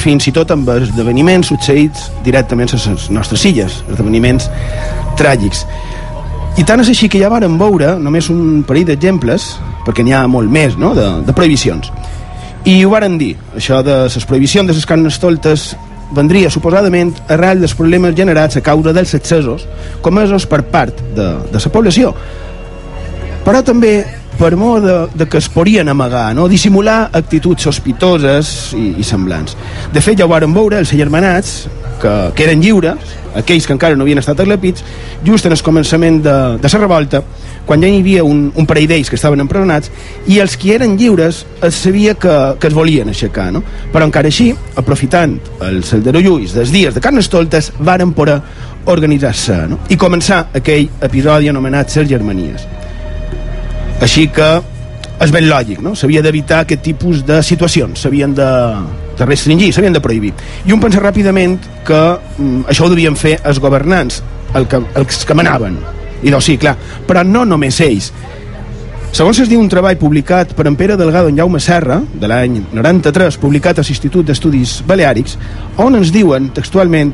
Fins 0.00 0.26
i 0.26 0.32
tot 0.34 0.50
amb 0.50 0.68
esdeveniments 0.72 1.52
succeïts 1.52 2.08
directament 2.24 2.72
a 2.72 2.80
les 2.80 3.10
nostres 3.12 3.44
illes, 3.44 3.82
esdeveniments 3.88 4.48
tràgics. 5.16 5.64
I 6.58 6.64
tant 6.64 6.80
és 6.80 6.90
així 6.92 7.08
que 7.08 7.20
ja 7.20 7.30
vàrem 7.32 7.56
veure 7.60 7.94
només 8.00 8.30
un 8.32 8.64
parell 8.66 8.88
d'exemples, 8.90 9.54
perquè 9.84 10.04
n'hi 10.04 10.14
ha 10.16 10.24
molt 10.30 10.50
més, 10.50 10.78
no?, 10.80 10.94
de, 10.96 11.06
de 11.26 11.36
prohibicions. 11.36 11.90
I 12.64 12.78
ho 12.84 12.92
varen 12.94 13.18
dir, 13.20 13.34
això 13.56 13.82
de 13.84 14.04
les 14.08 14.24
prohibicions 14.24 14.68
de 14.68 14.76
les 14.76 14.86
carnestoltes 14.88 15.74
vendria 16.14 16.50
suposadament 16.52 17.12
arrel 17.32 17.60
dels 17.60 17.74
problemes 17.76 18.14
generats 18.16 18.56
a 18.56 18.62
causa 18.64 18.92
dels 18.94 19.14
excessos 19.16 19.66
comesos 20.04 20.46
per 20.46 20.62
part 20.72 21.00
de, 21.16 21.30
de 21.50 21.60
la 21.60 21.72
població. 21.72 22.14
Però 23.44 23.60
també 23.64 23.98
per 24.38 24.54
mor 24.58 24.80
de, 24.82 24.94
de 25.14 25.28
que 25.30 25.38
es 25.38 25.48
podien 25.52 25.88
amagar, 25.88 26.32
no? 26.34 26.48
dissimular 26.48 27.10
actituds 27.12 27.68
sospitoses 27.68 28.72
i, 28.74 28.94
i 28.98 29.06
semblants. 29.06 29.56
De 29.92 30.02
fet, 30.02 30.18
ja 30.18 30.26
ho 30.26 30.32
varen 30.32 30.54
veure 30.54 30.80
els 30.80 30.90
germanats, 30.90 31.66
que, 32.04 32.12
que 32.36 32.44
eren 32.44 32.60
lliures, 32.62 33.16
aquells 33.34 33.66
que 33.66 33.72
encara 33.74 33.96
no 33.96 34.04
havien 34.04 34.20
estat 34.20 34.40
aclepits, 34.44 34.84
just 35.24 35.48
en 35.48 35.56
el 35.56 35.62
començament 35.64 36.20
de, 36.24 36.34
de 36.60 36.72
la 36.72 36.80
revolta, 36.82 37.22
quan 37.64 37.80
ja 37.80 37.88
hi 37.88 38.02
havia 38.02 38.24
un, 38.28 38.50
un 38.54 38.68
parell 38.68 38.90
d'ells 38.90 39.08
que 39.08 39.16
estaven 39.16 39.40
empresonats, 39.40 39.90
i 40.28 40.38
els 40.44 40.58
que 40.60 40.74
eren 40.76 40.98
lliures 41.00 41.44
es 41.64 41.80
sabia 41.86 42.14
que, 42.20 42.34
que 42.60 42.68
es 42.68 42.76
volien 42.76 43.08
aixecar, 43.08 43.48
no? 43.54 43.64
Però 43.92 44.04
encara 44.04 44.28
així, 44.28 44.50
aprofitant 44.80 45.38
els 45.64 45.94
aldarulls 45.96 46.52
dels 46.58 46.74
dies 46.74 46.94
de 46.94 47.02
Carnestoltes, 47.04 47.72
varen 47.80 48.12
poder 48.12 48.40
organitzar-se 48.92 49.62
no? 49.70 49.78
i 49.88 49.96
començar 49.96 50.42
aquell 50.52 50.90
episodi 51.06 51.48
anomenat 51.48 51.94
les 51.96 52.10
Germanies. 52.10 52.66
Així 54.04 54.26
que 54.28 54.50
és 55.24 55.32
ben 55.32 55.48
lògic, 55.48 55.80
no? 55.80 55.94
S'havia 55.96 56.20
d'evitar 56.20 56.64
aquest 56.64 56.82
tipus 56.84 57.24
de 57.24 57.40
situacions, 57.46 58.02
s'havien 58.04 58.34
de, 58.36 58.50
de 59.18 59.26
restringir, 59.26 59.72
s'havien 59.72 59.94
de 59.94 60.02
prohibir. 60.04 60.32
I 60.66 60.74
un 60.74 60.82
pensa 60.82 61.02
ràpidament 61.02 61.58
que 61.86 62.00
mm, 62.38 62.64
això 62.70 62.86
ho 62.86 62.92
devien 62.92 63.16
fer 63.16 63.38
els 63.44 63.60
governants, 63.62 64.22
el 64.54 64.68
que, 64.70 64.80
els 64.94 65.24
que 65.26 65.36
manaven. 65.36 65.78
I 66.24 66.32
doncs 66.32 66.48
sí, 66.48 66.56
clar, 66.60 66.76
però 67.06 67.24
no 67.26 67.44
només 67.44 67.80
ells. 67.84 68.12
Segons 69.14 69.38
es 69.38 69.46
diu 69.46 69.60
un 69.62 69.68
treball 69.70 69.94
publicat 69.94 70.56
per 70.58 70.64
en 70.66 70.74
Pere 70.74 70.96
Delgado 70.98 71.28
en 71.30 71.36
Jaume 71.38 71.60
Serra, 71.62 72.00
de 72.02 72.26
l'any 72.26 72.56
93, 72.74 73.36
publicat 73.38 73.78
a 73.78 73.84
l'Institut 73.86 74.26
d'Estudis 74.26 74.80
Baleàrics, 74.88 75.36
on 75.78 75.94
ens 75.94 76.10
diuen 76.10 76.48
textualment 76.56 77.12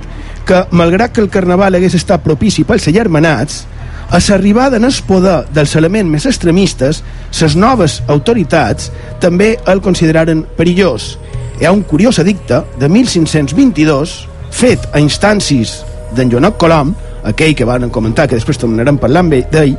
que, 0.48 0.62
malgrat 0.72 1.12
que 1.12 1.20
el 1.20 1.28
carnaval 1.28 1.76
hagués 1.76 1.98
estat 1.98 2.24
propici 2.24 2.64
pels 2.64 2.88
germanats, 2.88 3.66
a 4.10 4.18
l'arribada 4.18 4.80
en 4.80 4.88
el 4.88 4.96
poder 5.06 5.44
dels 5.52 5.76
elements 5.76 6.08
més 6.10 6.24
extremistes, 6.26 7.02
les 7.40 7.56
noves 7.56 8.00
autoritats 8.08 8.88
també 9.20 9.52
el 9.68 9.84
consideraren 9.84 10.46
perillós 10.56 11.18
hi 11.60 11.66
ha 11.66 11.72
un 11.72 11.82
curiós 11.84 12.18
edicte 12.18 12.62
de 12.80 12.88
1522 12.88 14.16
fet 14.50 14.86
a 14.96 15.00
instàncies 15.04 15.80
d'en 16.16 16.32
Joanot 16.32 16.56
Colom 16.58 16.94
aquell 17.22 17.54
que 17.54 17.68
van 17.68 17.90
comentar, 17.92 18.26
que 18.28 18.38
després 18.38 18.58
tornarem 18.60 18.98
parlant 18.98 19.28
d'ell, 19.30 19.76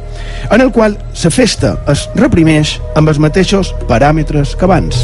en 0.52 0.62
el 0.62 0.72
qual 0.72 0.98
la 1.24 1.34
festa 1.34 1.76
es 1.90 2.08
reprimeix 2.16 2.78
amb 2.96 3.10
els 3.10 3.20
mateixos 3.20 3.74
paràmetres 3.90 4.56
que 4.56 4.70
abans. 4.70 5.02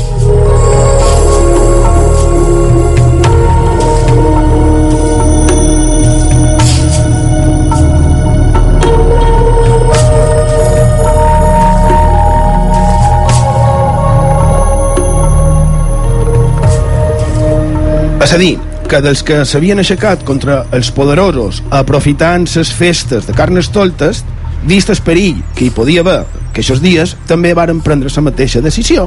És 18.27 18.33
a 18.33 18.37
dir, 18.41 18.57
que 18.91 18.99
dels 18.99 19.21
que 19.23 19.37
s'havien 19.47 19.79
aixecat 19.79 20.25
contra 20.27 20.57
els 20.75 20.89
poderosos 20.91 21.61
aprofitant 21.71 22.43
les 22.57 22.71
festes 22.75 23.23
de 23.23 23.31
carnestoltes, 23.31 24.19
vist 24.67 24.89
el 24.91 24.99
perill 24.99 25.37
que 25.55 25.63
hi 25.63 25.69
podia 25.71 26.03
haver 26.03 26.25
que 26.51 26.59
aquests 26.59 26.81
dies, 26.83 27.13
també 27.29 27.53
varen 27.55 27.79
prendre 27.85 28.11
la 28.11 28.23
mateixa 28.25 28.59
decisió 28.59 29.05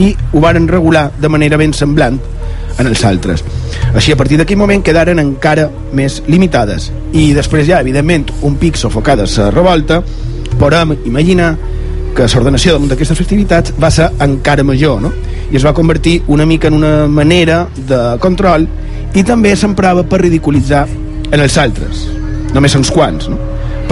i 0.00 0.14
ho 0.16 0.40
varen 0.40 0.70
regular 0.72 1.10
de 1.20 1.28
manera 1.28 1.58
ben 1.60 1.76
semblant 1.76 2.16
en 2.78 2.88
els 2.88 3.04
altres. 3.04 3.44
Així, 3.92 4.14
a 4.14 4.16
partir 4.16 4.40
d'aquell 4.40 4.62
moment 4.62 4.80
quedaren 4.80 5.20
encara 5.20 5.68
més 5.92 6.22
limitades. 6.32 6.88
I 7.12 7.34
després 7.36 7.68
ja, 7.68 7.82
evidentment, 7.84 8.24
un 8.40 8.56
pic 8.56 8.80
sofocada 8.80 9.28
la 9.36 9.50
revolta, 9.50 10.00
podem 10.56 10.96
imaginar 11.04 11.58
que 12.16 12.24
l'ordenació 12.24 12.80
d'aquestes 12.80 13.20
festivitats 13.20 13.76
va 13.76 13.92
ser 13.92 14.08
encara 14.24 14.64
major, 14.64 14.96
no? 15.04 15.12
I 15.52 15.58
es 15.60 15.66
va 15.66 15.74
convertir 15.76 16.22
una 16.32 16.46
mica 16.48 16.68
en 16.68 16.74
una 16.78 17.06
manera 17.06 17.66
de 17.76 18.00
control 18.24 18.64
i 19.14 19.24
també 19.28 19.52
s'emprava 19.56 20.04
per 20.08 20.22
ridiculitzar 20.22 20.86
en 21.32 21.40
els 21.40 21.58
altres, 21.60 22.06
només 22.56 22.76
uns 22.78 22.90
quants, 22.92 23.28
no? 23.28 23.38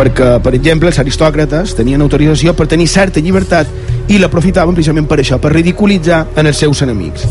perquè, 0.01 0.39
per 0.41 0.55
exemple, 0.57 0.89
els 0.89 1.01
aristòcrates 1.03 1.75
tenien 1.77 2.01
autorització 2.01 2.55
per 2.57 2.69
tenir 2.71 2.89
certa 2.89 3.21
llibertat 3.21 3.69
i 4.09 4.19
l'aprofitaven 4.19 4.77
precisament 4.77 5.09
per 5.11 5.21
això, 5.21 5.41
per 5.43 5.53
ridiculitzar 5.53 6.25
en 6.41 6.49
els 6.49 6.65
seus 6.65 6.81
enemics. 6.87 7.29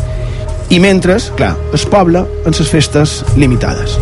I 0.69 0.77
mentre, 0.79 1.17
clar, 1.35 1.55
es 1.73 1.85
poble 1.89 2.25
en 2.45 2.53
les 2.53 2.69
festes 2.69 3.23
limitades. 3.35 3.97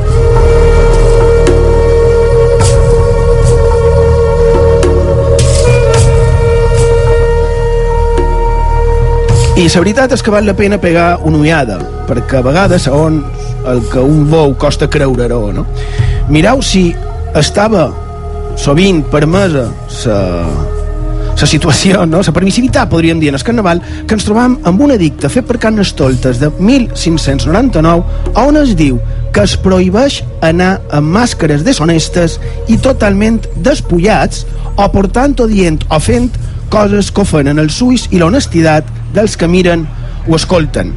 I 9.57 9.65
la 9.65 9.81
veritat 9.81 10.11
és 10.13 10.21
que 10.21 10.29
val 10.29 10.45
la 10.45 10.53
pena 10.53 10.77
pegar 10.77 11.07
una 11.25 11.39
ullada, 11.41 11.79
perquè 12.05 12.37
a 12.37 12.45
vegades, 12.45 12.85
on 12.93 13.23
el 13.65 13.81
que 13.89 14.03
un 14.05 14.27
bou 14.29 14.53
costa 14.53 14.85
creure-ho, 14.85 15.51
no? 15.51 15.65
Mireu 16.29 16.61
si 16.61 16.91
estava 17.33 17.87
sovint 18.57 19.01
permesa 19.09 19.65
la 20.05 20.75
la 21.41 21.45
situació, 21.45 22.05
no? 22.09 22.21
la 22.25 22.33
permissivitat, 22.33 22.89
podríem 22.89 23.19
dir, 23.19 23.29
en 23.29 23.37
el 23.37 23.43
carnaval, 23.45 23.81
que 24.07 24.15
ens 24.17 24.25
trobam 24.25 24.55
amb 24.65 24.81
un 24.81 24.93
edicte 24.95 25.29
fet 25.29 25.45
per 25.45 25.59
Carnestoltes 25.61 26.39
de 26.41 26.49
1599, 26.57 28.31
on 28.41 28.57
es 28.57 28.73
diu 28.77 28.97
que 29.35 29.43
es 29.45 29.53
prohibeix 29.61 30.23
anar 30.41 30.79
amb 30.97 31.13
màscares 31.13 31.65
deshonestes 31.65 32.39
i 32.73 32.79
totalment 32.81 33.43
despullats 33.61 34.47
o 34.75 34.87
portant 34.93 35.37
o 35.43 35.49
dient 35.49 35.83
o 35.93 36.01
fent 36.01 36.31
coses 36.73 37.11
que 37.11 37.21
ofenen 37.21 37.61
el 37.61 37.69
suïs 37.69 38.07
i 38.11 38.21
l'honestitat 38.21 38.96
dels 39.17 39.37
que 39.37 39.49
miren 39.49 39.87
o 40.27 40.37
escolten 40.37 40.93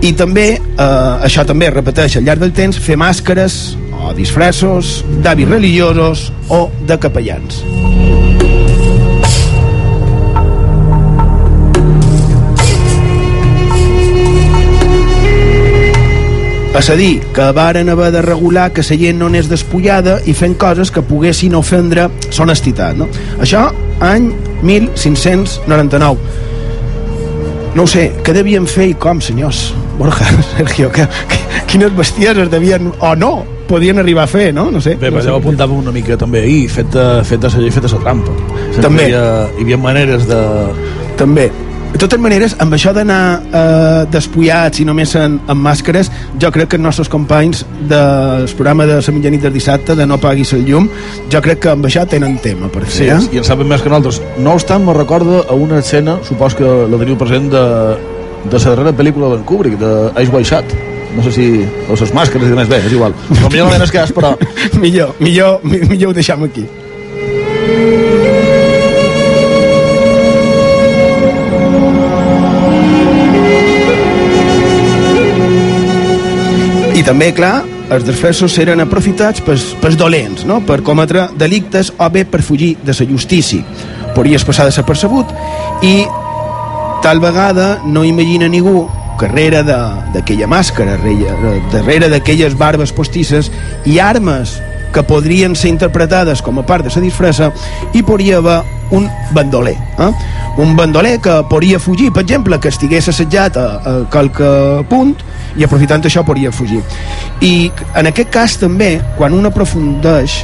i 0.00 0.12
també, 0.14 0.52
eh, 0.54 1.26
això 1.26 1.44
també 1.46 1.70
repeteix 1.74 2.16
al 2.16 2.26
llarg 2.28 2.40
del 2.44 2.52
temps, 2.54 2.78
fer 2.78 2.96
màscares 2.96 3.76
o 3.98 4.12
disfressos 4.14 5.02
d'avis 5.24 5.48
religiosos 5.48 6.28
o 6.48 6.68
de 6.86 6.98
capellans. 6.98 7.64
És 16.78 16.88
a 16.90 16.94
dir, 16.94 17.18
que 17.34 17.50
varen 17.50 17.88
haver 17.90 18.12
de 18.14 18.22
regular 18.22 18.70
que 18.70 18.84
la 18.86 18.96
gent 18.96 19.18
no 19.18 19.28
n'és 19.28 19.48
despullada 19.50 20.20
i 20.26 20.32
fent 20.32 20.54
coses 20.54 20.92
que 20.94 21.02
poguessin 21.02 21.56
ofendre 21.58 22.08
l'honestitat. 22.36 22.94
No? 22.94 23.08
Això, 23.42 23.72
any 23.98 24.30
1599. 24.62 26.47
No 27.78 27.84
ho 27.86 27.90
sé, 27.90 28.08
què 28.26 28.32
devien 28.34 28.64
fer 28.66 28.88
i 28.90 28.94
com, 28.98 29.20
senyors? 29.22 29.68
Borja, 30.00 30.26
Sergio, 30.56 30.88
que, 30.90 31.04
que, 31.30 31.36
quines 31.70 31.92
bestieses 31.94 32.50
devien, 32.50 32.88
o 32.90 33.12
no, 33.14 33.30
podien 33.68 34.02
arribar 34.02 34.24
a 34.24 34.30
fer, 34.32 34.48
no? 34.56 34.64
No 34.74 34.80
sé. 34.82 34.96
Bé, 34.98 35.12
no 35.14 35.22
sé. 35.22 35.30
apuntàvem 35.30 35.78
una 35.84 35.94
mica 35.94 36.16
també 36.18 36.42
ahir, 36.42 36.64
fet 36.74 36.98
fet 37.28 37.44
de 37.44 37.52
la 37.54 37.62
llei, 37.62 37.70
fet 37.70 37.86
de 37.86 37.92
la 37.92 38.02
trampa. 38.02 38.34
Sempre 38.56 38.82
També. 38.82 39.06
Hi 39.06 39.14
havia, 39.14 39.30
hi 39.54 39.66
havia 39.68 39.78
maneres 39.84 40.26
de... 40.26 40.42
També. 41.22 41.46
De 41.92 41.96
totes 41.98 42.20
maneres, 42.20 42.52
amb 42.62 42.74
això 42.76 42.92
d'anar 42.94 43.20
eh, 43.48 44.02
despullats 44.12 44.78
i 44.78 44.84
només 44.86 45.14
en, 45.18 45.38
en 45.50 45.58
màscares, 45.58 46.10
jo 46.38 46.50
crec 46.54 46.68
que 46.70 46.76
els 46.78 46.84
nostres 46.84 47.08
companys 47.10 47.64
del 47.90 48.44
programa 48.58 48.84
de 48.86 48.98
la 49.00 49.14
mitjanit 49.16 49.42
del 49.42 49.54
dissabte, 49.56 49.96
de 49.98 50.06
No 50.06 50.18
paguis 50.22 50.52
el 50.54 50.66
llum, 50.68 50.86
jo 51.32 51.40
crec 51.42 51.62
que 51.64 51.72
amb 51.72 51.88
això 51.88 52.04
tenen 52.06 52.36
tema 52.44 52.68
per 52.70 52.84
Sí, 52.86 53.08
fer. 53.08 53.16
eh? 53.16 53.18
i 53.32 53.40
en 53.40 53.44
saben 53.48 53.66
més 53.66 53.82
que 53.82 53.88
nosaltres. 53.90 54.20
No 54.38 54.52
obstant, 54.54 54.84
me 54.86 54.94
recorda 54.94 55.40
a 55.48 55.54
una 55.58 55.80
escena, 55.80 56.18
supos 56.28 56.54
que 56.54 56.62
la 56.68 57.00
teniu 57.00 57.16
present, 57.18 57.48
de, 57.50 57.64
de 58.44 58.58
la 58.60 58.64
darrera 58.68 58.92
pel·lícula 58.94 59.32
d'en 59.34 59.42
Kubrick, 59.48 59.78
de 59.80 59.94
Ice 60.22 60.30
White 60.30 60.48
Shot. 60.52 60.76
No 61.16 61.24
sé 61.24 61.32
si... 61.32 61.48
o 61.88 61.96
les 61.98 62.12
màscares 62.14 62.46
i 62.46 62.52
demés, 62.52 62.68
bé, 62.68 62.82
és 62.84 62.92
igual. 62.92 63.16
Però 63.32 63.48
millor 63.50 63.72
no 63.72 63.78
venes 63.78 63.90
cas, 63.90 64.12
però... 64.14 64.36
millor, 64.78 65.16
millor, 65.24 65.58
mi- 65.64 65.80
millor 65.88 66.12
ho 66.12 66.14
deixem 66.20 66.44
aquí. 66.46 66.66
També, 77.08 77.30
clar, 77.32 77.62
els 77.88 78.04
desfessos 78.04 78.52
eren 78.60 78.82
aprofitats 78.84 79.40
pels, 79.40 79.70
pels 79.80 79.96
dolents, 79.96 80.44
no? 80.44 80.58
per 80.68 80.82
cometre 80.84 81.28
delictes 81.40 81.88
o 81.96 82.08
bé 82.12 82.26
per 82.28 82.42
fugir 82.44 82.74
de 82.84 82.92
la 82.92 83.06
justícia. 83.08 83.64
Podries 84.14 84.44
passar 84.44 84.66
de 84.68 84.74
ser 84.76 84.84
percebut 84.84 85.30
i 85.86 86.02
tal 87.02 87.20
vegada 87.22 87.78
no 87.86 88.04
imagina 88.04 88.48
ningú 88.48 88.88
de- 89.64 90.12
d'aquella 90.14 90.46
màscara, 90.46 90.98
darrere 91.00 91.62
darrere 91.72 92.08
d'aquelles 92.12 92.54
barbes 92.58 92.92
postisses 92.92 93.50
i 93.86 93.98
armes 93.98 94.58
que 94.92 95.02
podrien 95.02 95.56
ser 95.56 95.70
interpretades 95.72 96.42
com 96.42 96.58
a 96.58 96.66
part 96.66 96.84
de 96.84 96.92
la 96.94 97.00
disfressa 97.02 97.52
hi 97.94 98.02
podria 98.02 98.38
haver 98.38 98.62
un 98.90 99.08
bandoler 99.32 99.76
eh? 99.98 100.12
un 100.58 100.76
bandoler 100.76 101.18
que 101.20 101.42
podria 101.50 101.78
fugir 101.78 102.12
per 102.12 102.22
exemple, 102.22 102.58
que 102.60 102.68
estigués 102.68 103.08
assetjat 103.08 103.56
a, 103.56 103.66
a 103.84 103.96
qualque 104.10 104.84
punt 104.88 105.16
i 105.56 105.64
aprofitant 105.64 106.04
això 106.04 106.24
podria 106.26 106.52
fugir 106.52 106.82
i 107.44 107.70
en 107.96 108.10
aquest 108.10 108.32
cas 108.34 108.56
també 108.60 108.96
quan 109.16 109.36
un 109.36 109.48
aprofundeix 109.48 110.42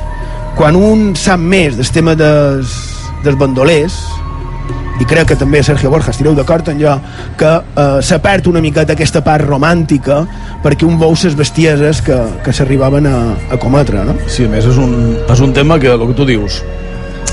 quan 0.59 0.77
un 0.79 1.15
sap 1.19 1.41
més 1.41 1.77
del 1.77 1.91
tema 1.95 2.15
dels, 2.19 2.77
dels 3.25 3.39
bandolers 3.39 3.99
i 5.03 5.07
crec 5.11 5.33
que 5.33 5.37
també 5.39 5.63
Sergio 5.67 5.91
Borja 5.91 6.13
estireu 6.15 6.37
d'acord 6.39 6.69
en 6.71 6.79
jo 6.79 6.93
que 7.39 7.51
eh, 7.51 7.99
s'ha 8.07 8.21
perd 8.23 8.47
una 8.51 8.63
miqueta 8.63 8.95
aquesta 8.95 9.25
part 9.27 9.43
romàntica 9.49 10.21
perquè 10.63 10.87
un 10.87 10.99
veu 11.01 11.17
ses 11.19 11.35
bestieses 11.35 12.01
que, 12.05 12.19
que 12.45 12.55
s'arribaven 12.55 13.09
a, 13.11 13.19
a 13.51 13.59
cometre 13.61 14.05
no? 14.07 14.15
Sí, 14.31 14.47
a 14.47 14.53
més 14.53 14.69
és 14.71 14.79
un, 14.79 14.95
és 15.27 15.43
un 15.43 15.53
tema 15.57 15.81
que, 15.83 15.91
el 15.91 16.07
que 16.07 16.17
tu 16.17 16.29
dius, 16.29 16.63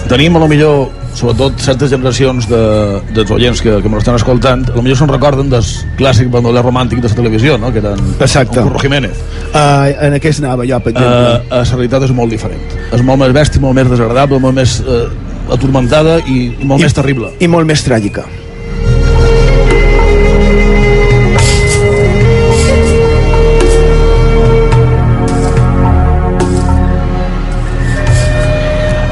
tenim 0.09 0.35
a 0.35 0.41
lo 0.41 0.49
millor, 0.49 0.89
sobretot 1.13 1.59
certes 1.59 1.89
generacions 1.91 2.47
de, 2.49 2.59
dels 3.15 3.31
oients 3.31 3.61
que, 3.61 3.73
que 3.83 3.89
me 3.89 3.97
l'estan 3.99 4.15
escoltant, 4.15 4.63
a 4.71 4.75
lo 4.75 4.81
millor 4.85 4.97
se'n 4.99 5.09
recorden 5.11 5.49
del 5.51 5.63
clàssic 5.99 6.29
bandoler 6.33 6.63
romàntic 6.65 7.01
de 7.03 7.09
la 7.09 7.15
televisió, 7.15 7.57
no? 7.57 7.71
que 7.71 7.79
eren 7.83 7.99
Exacte. 8.19 8.61
Curro 8.61 8.79
Jiménez. 8.79 9.17
Uh, 9.53 9.91
en 10.07 10.13
aquest 10.19 10.39
anava 10.43 10.65
jo, 10.67 10.79
per 10.79 10.93
Uh, 10.93 11.01
exemple. 11.01 11.57
la 11.57 11.63
realitat 11.63 12.03
és 12.07 12.11
molt 12.15 12.31
diferent. 12.31 12.77
És 12.93 13.01
molt 13.03 13.19
més 13.19 13.33
bèstia, 13.35 13.61
molt 13.61 13.75
més 13.75 13.89
desagradable, 13.89 14.39
molt 14.39 14.55
més 14.55 14.79
uh, 14.85 15.09
atormentada 15.51 16.19
i, 16.27 16.51
i 16.61 16.65
molt 16.65 16.79
I- 16.81 16.85
més 16.87 16.93
terrible. 16.95 17.31
I 17.39 17.47
molt 17.51 17.67
més 17.67 17.83
tràgica. 17.83 18.23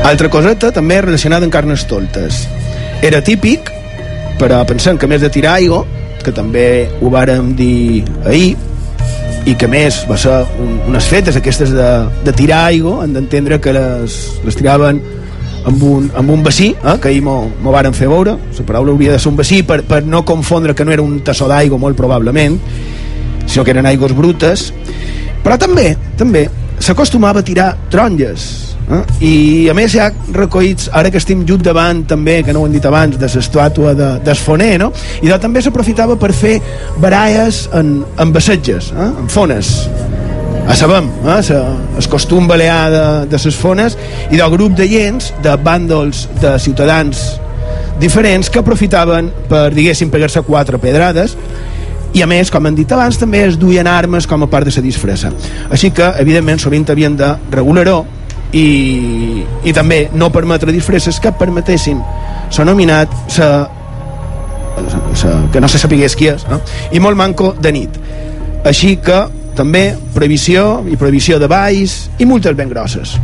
Altra 0.10 0.26
coseta 0.34 0.72
també 0.74 0.96
relacionada 1.04 1.46
amb 1.46 1.54
carnestoltes. 1.54 2.48
Era 3.06 3.20
típic, 3.22 3.68
però 4.40 4.64
pensant 4.66 4.98
que 4.98 5.06
més 5.06 5.22
de 5.22 5.30
tirar 5.30 5.60
aigua, 5.60 5.84
que 6.24 6.34
també 6.34 6.88
ho 6.98 7.12
vàrem 7.14 7.52
dir 7.56 8.02
ahir, 8.26 8.56
i 9.46 9.54
que 9.54 9.70
més 9.70 10.02
va 10.10 10.18
ser 10.18 10.40
un, 10.58 10.80
unes 10.90 11.06
fetes 11.12 11.38
aquestes 11.38 11.70
de, 11.78 11.90
de 12.26 12.34
tirar 12.34 12.64
aigua, 12.72 13.04
han 13.04 13.14
d'entendre 13.14 13.60
que 13.62 13.76
les, 13.76 14.18
les 14.48 14.58
tiraven 14.58 14.98
amb 15.70 15.86
un, 15.86 16.10
amb 16.18 16.34
un 16.34 16.42
bací, 16.44 16.72
eh, 16.74 16.96
que 16.98 17.12
ahir 17.12 17.22
m'ho 17.28 17.70
varen 17.70 17.94
fer 17.94 18.10
veure, 18.10 18.34
la 18.58 18.66
paraula 18.66 18.96
hauria 18.96 19.14
de 19.14 19.22
ser 19.22 19.30
un 19.30 19.38
bací 19.38 19.62
per, 19.62 19.84
per 19.86 20.02
no 20.10 20.24
confondre 20.26 20.74
que 20.74 20.88
no 20.88 20.96
era 20.96 21.06
un 21.06 21.20
tassó 21.22 21.48
d'aigua 21.52 21.78
molt 21.78 22.00
probablement, 22.00 22.58
sinó 23.46 23.62
que 23.62 23.78
eren 23.78 23.86
aigües 23.90 24.18
brutes 24.18 24.72
però 25.44 25.58
també 25.62 25.94
també 26.18 26.48
s'acostumava 26.80 27.44
a 27.44 27.46
tirar 27.46 27.70
taronges 27.92 28.76
eh? 28.90 29.02
i 29.26 29.34
a 29.72 29.76
més 29.78 29.96
hi 29.96 30.02
ha 30.04 30.10
recollits 30.36 30.90
ara 30.96 31.12
que 31.12 31.20
estem 31.22 31.46
just 31.48 31.66
davant 31.66 32.06
també, 32.10 32.40
que 32.46 32.56
no 32.56 32.64
ho 32.64 32.70
hem 32.70 32.76
dit 32.76 32.86
abans 32.86 33.18
de 33.20 33.30
l'estàtua 33.30 33.96
de, 33.98 34.12
d'Esfoner 34.26 34.76
no? 34.82 34.92
i 35.22 35.28
de, 35.28 35.40
també 35.42 35.64
s'aprofitava 35.64 36.18
per 36.20 36.32
fer 36.36 36.58
baralles 36.98 37.68
en, 37.76 38.00
en 38.20 38.34
bassetges, 38.36 38.94
eh? 38.96 39.12
en 39.24 39.30
fones 39.32 39.76
a 40.70 40.76
sabem, 40.78 41.08
eh? 41.26 41.40
el 41.98 42.08
costum 42.12 42.48
balear 42.48 42.82
de, 42.94 43.06
de 43.32 43.38
les 43.46 43.56
fones 43.58 43.96
i 44.30 44.38
del 44.38 44.52
grup 44.54 44.76
de 44.78 44.86
llens, 44.86 45.32
de 45.42 45.56
bàndols 45.58 46.28
de 46.44 46.54
ciutadans 46.62 47.40
diferents 48.00 48.48
que 48.50 48.62
aprofitaven 48.62 49.32
per, 49.50 49.70
diguéssim, 49.76 50.12
pegar-se 50.14 50.44
quatre 50.48 50.80
pedrades 50.80 51.36
i 52.14 52.24
a 52.24 52.28
més, 52.28 52.50
com 52.50 52.66
hem 52.66 52.76
dit 52.78 52.92
abans, 52.92 53.18
també 53.22 53.44
es 53.46 53.58
duien 53.60 53.88
armes 53.88 54.28
com 54.28 54.44
a 54.44 54.48
part 54.50 54.66
de 54.66 54.74
la 54.76 54.82
disfressa. 54.82 55.32
Així 55.70 55.92
que, 55.92 56.08
evidentment, 56.22 56.60
sovint 56.60 56.88
havien 56.90 57.16
de 57.18 57.36
regular-ho 57.52 58.00
i, 58.54 59.44
i 59.64 59.74
també 59.74 60.08
no 60.18 60.32
permetre 60.34 60.74
disfresses 60.74 61.20
que 61.22 61.34
permetessin 61.38 62.00
s'ha 62.50 62.66
nominat 62.66 63.12
sa, 63.30 63.50
sa, 65.14 65.34
que 65.54 65.62
no 65.62 65.70
se 65.70 65.82
sapigués 65.82 66.16
qui 66.18 66.32
és 66.32 66.48
no? 66.50 66.62
i 66.92 67.02
molt 67.04 67.18
manco 67.20 67.54
de 67.60 67.74
nit 67.76 68.00
així 68.66 68.96
que 69.06 69.22
també 69.58 69.92
prohibició 70.16 70.80
i 70.90 70.98
prohibició 70.98 71.38
de 71.40 71.50
balls 71.52 72.08
i 72.18 72.26
multes 72.26 72.58
ben 72.58 72.72
grosses 72.74 73.18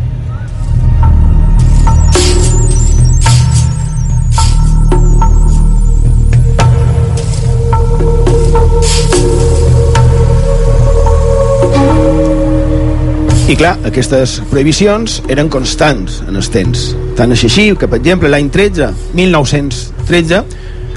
I 13.46 13.54
clar, 13.54 13.76
aquestes 13.86 14.40
prohibicions 14.50 15.20
eren 15.30 15.52
constants 15.54 16.18
en 16.26 16.36
els 16.36 16.48
temps. 16.50 16.88
Tant 17.16 17.32
és 17.32 17.44
així 17.46 17.68
que, 17.78 17.88
per 17.88 18.00
exemple, 18.02 18.28
l'any 18.28 18.50
13, 18.50 18.90
1913, 19.16 20.40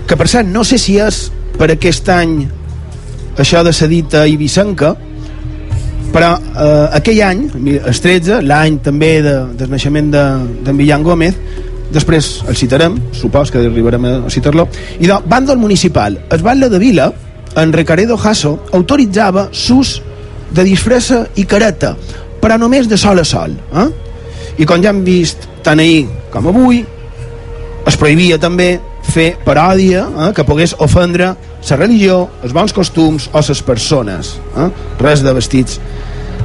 que 0.09 0.17
per 0.17 0.27
cert, 0.33 0.49
no 0.49 0.65
sé 0.65 0.79
si 0.81 0.97
és 0.99 1.27
per 1.59 1.69
aquest 1.75 2.09
any 2.09 2.41
això 3.39 3.61
de 3.63 3.75
la 3.77 3.89
dita 3.93 4.25
ibicenca, 4.27 4.95
però 6.11 6.33
eh, 6.41 6.89
aquell 6.97 7.21
any, 7.29 7.45
el 7.77 8.01
13, 8.01 8.41
l'any 8.43 8.81
també 8.83 9.13
de, 9.23 9.37
del 9.61 9.71
naixement 9.71 10.11
d'en 10.11 10.65
de, 10.65 10.77
Villan 10.81 11.05
Gómez, 11.05 11.37
després 11.93 12.41
el 12.49 12.57
citarem, 12.57 12.97
supos 13.13 13.53
que 13.53 13.61
arribarem 13.61 14.09
a 14.09 14.15
citar-lo, 14.33 14.67
i 14.99 15.07
de 15.07 15.21
bàndol 15.29 15.61
municipal, 15.61 16.17
el 16.33 16.43
batlle 16.43 16.73
de 16.73 16.81
Vila, 16.81 17.13
en 17.63 17.73
Recaredo 17.73 18.17
Jasso, 18.19 18.59
autoritzava 18.73 19.49
s'ús 19.53 19.99
de 20.55 20.65
disfressa 20.65 21.25
i 21.37 21.45
careta, 21.45 21.95
però 22.41 22.59
només 22.59 22.89
de 22.89 22.97
sol 22.97 23.21
a 23.21 23.25
sol. 23.27 23.55
Eh? 23.75 23.89
I 24.59 24.67
com 24.67 24.83
ja 24.83 24.93
hem 24.95 25.03
vist 25.07 25.49
tant 25.65 25.81
ahir 25.83 26.07
com 26.33 26.49
avui, 26.51 26.85
es 27.89 27.97
prohibia 27.97 28.39
també 28.41 28.77
fer 29.09 29.31
paròdia 29.45 30.05
eh, 30.07 30.31
que 30.37 30.45
pogués 30.45 30.75
ofendre 30.85 31.33
la 31.69 31.77
religió, 31.77 32.27
els 32.45 32.55
bons 32.55 32.75
costums 32.77 33.29
o 33.33 33.43
les 33.43 33.63
persones. 33.65 34.37
Eh? 34.57 34.69
Res 35.01 35.25
de 35.25 35.35
vestits 35.37 35.81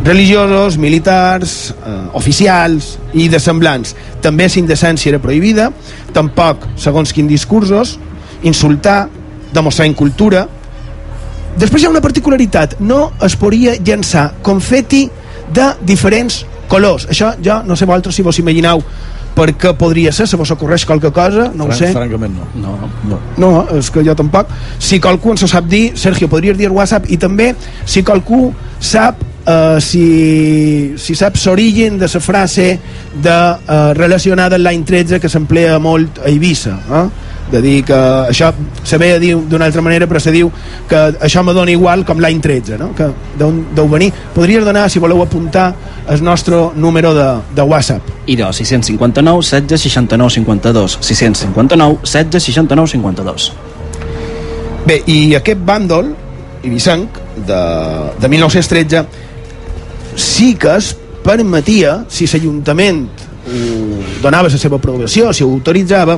religiosos, 0.04 0.78
militars, 0.78 1.73
eh, 1.86 1.91
oficials 2.13 2.97
i 3.13 3.30
de 3.30 3.39
semblants. 3.39 3.95
També 4.21 4.47
la 4.47 4.60
indecència 4.60 5.13
era 5.13 5.21
prohibida, 5.23 5.69
tampoc, 6.13 6.67
segons 6.76 7.13
quins 7.13 7.30
discursos, 7.30 7.97
insultar, 8.43 9.08
demostrar 9.54 9.88
incultura. 9.88 10.47
Després 11.60 11.84
hi 11.84 11.88
ha 11.88 11.94
una 11.94 12.02
particularitat, 12.02 12.80
no 12.82 13.12
es 13.24 13.36
podria 13.39 13.76
llançar 13.78 14.32
confeti 14.46 15.06
de 15.54 15.68
diferents 15.86 16.44
colors. 16.72 17.08
Això 17.12 17.34
jo 17.44 17.60
no 17.68 17.78
sé 17.78 17.86
vosaltres 17.86 18.16
si 18.18 18.26
vos 18.26 18.39
imagineu 18.42 18.82
per 19.34 19.50
què 19.58 19.74
podria 19.78 20.12
ser, 20.13 20.28
se 20.30 20.38
vos 20.38 20.52
ocorreix 20.54 20.86
qualque 20.86 21.10
cosa, 21.13 21.50
no 21.54 21.68
Fran, 21.68 21.74
ho 21.74 21.78
sé. 21.78 21.92
Francament 21.94 22.38
no. 22.38 22.48
No. 22.62 22.89
no. 23.10 23.20
No, 23.42 23.52
és 23.78 23.89
que 23.94 24.04
jo 24.06 24.16
tampoc. 24.18 24.50
Si 24.78 25.02
qualcú 25.02 25.34
ens 25.34 25.46
ho 25.46 25.50
sap 25.50 25.70
dir, 25.70 25.88
Sergio, 25.98 26.30
podries 26.30 26.58
dir 26.58 26.72
WhatsApp 26.74 27.10
i 27.10 27.18
també 27.22 27.52
si 27.86 28.06
qualcú 28.06 28.48
sap 28.84 29.22
uh, 29.48 29.80
si, 29.82 30.94
si 30.98 31.16
saps 31.18 31.48
l'origen 31.50 31.98
de 32.02 32.10
la 32.13 32.22
frase 32.22 32.68
de, 33.13 33.36
uh, 33.36 33.92
relacionada 33.98 34.58
amb 34.58 34.68
l'any 34.68 34.86
13 34.86 35.22
que 35.22 35.30
s'emplea 35.30 35.80
molt 35.82 36.22
a 36.24 36.30
Eivissa. 36.32 36.78
Eh? 36.89 37.06
De 37.51 37.62
dir 37.62 37.84
que 37.86 37.97
això 38.29 38.51
se 38.84 38.97
ve 38.97 39.13
a 39.13 39.19
dir 39.19 39.36
d'una 39.49 39.65
altra 39.65 39.82
manera 39.82 40.08
però 40.10 40.19
se 40.19 40.32
diu 40.32 40.49
que 40.89 41.01
això 41.21 41.43
me 41.43 41.53
dona 41.53 41.71
igual 41.71 42.06
com 42.06 42.19
l'any 42.19 42.39
13 42.41 42.77
no? 42.79 42.91
que 42.95 43.10
d'on 43.39 43.60
deu 43.75 43.89
venir. 43.89 44.12
Podries 44.34 44.65
donar 44.65 44.89
si 44.89 44.99
voleu 44.99 45.21
apuntar 45.21 45.73
el 46.10 46.23
nostre 46.23 46.56
número 46.75 47.13
de, 47.13 47.29
de 47.56 47.62
WhatsApp. 47.62 48.01
I 48.25 48.36
de 48.36 48.51
659 48.53 49.41
16 49.67 49.82
69 49.82 50.34
52 50.39 50.97
659 51.01 51.99
16 52.03 52.43
69 52.43 52.88
52 52.97 53.51
Bé, 54.84 54.97
i 55.08 55.32
aquest 55.38 55.62
bàndol, 55.63 56.10
Ibisanc, 56.67 57.19
de, 57.47 57.60
de 58.19 58.29
1913, 58.29 59.06
sí 60.19 60.56
que 60.60 60.75
es 60.75 60.91
permetia, 61.23 62.01
si 62.12 62.27
l'Ajuntament 62.27 63.06
donava 64.23 64.49
la 64.49 64.60
seva 64.60 64.79
aprovació, 64.79 65.32
si 65.32 65.43
ho 65.43 65.51
autoritzava, 65.51 66.17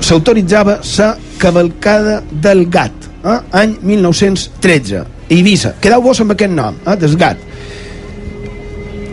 s'autoritzava 0.00 0.80
la 0.98 1.10
cavalcada 1.38 2.22
del 2.30 2.66
gat, 2.70 3.08
eh? 3.24 3.38
any 3.52 3.76
1913, 3.82 4.96
a 4.96 5.06
Eivissa. 5.30 5.74
Quedeu-vos 5.80 6.20
amb 6.24 6.34
aquest 6.34 6.52
nom, 6.52 6.76
eh? 6.86 6.96
del 6.96 7.16
gat. 7.20 7.46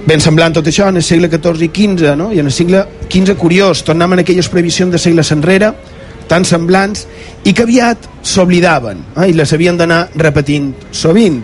Ben 0.08 0.23
semblant 0.23 0.56
tot 0.56 0.67
això 0.69 0.88
en 0.88 1.02
el 1.02 1.04
segle 1.04 1.28
XIV 1.28 1.65
i 1.67 1.69
XV, 1.73 2.15
no? 2.15 2.32
i 2.32 2.39
en 2.39 2.47
el 2.47 2.56
segle 2.56 2.86
XV 3.10 3.36
curiós, 3.39 3.84
tornem 3.84 4.15
en 4.15 4.23
aquelles 4.23 4.47
previsions 4.47 4.93
de 4.93 5.02
segles 5.02 5.32
enrere, 5.36 5.73
tan 6.28 6.47
semblants, 6.47 7.06
i 7.43 7.54
que 7.56 7.65
aviat 7.67 8.08
s'oblidaven, 8.23 9.04
eh? 9.17 9.30
i 9.32 9.36
les 9.36 9.52
havien 9.54 9.78
d'anar 9.80 10.06
repetint 10.15 10.71
sovint. 10.95 11.41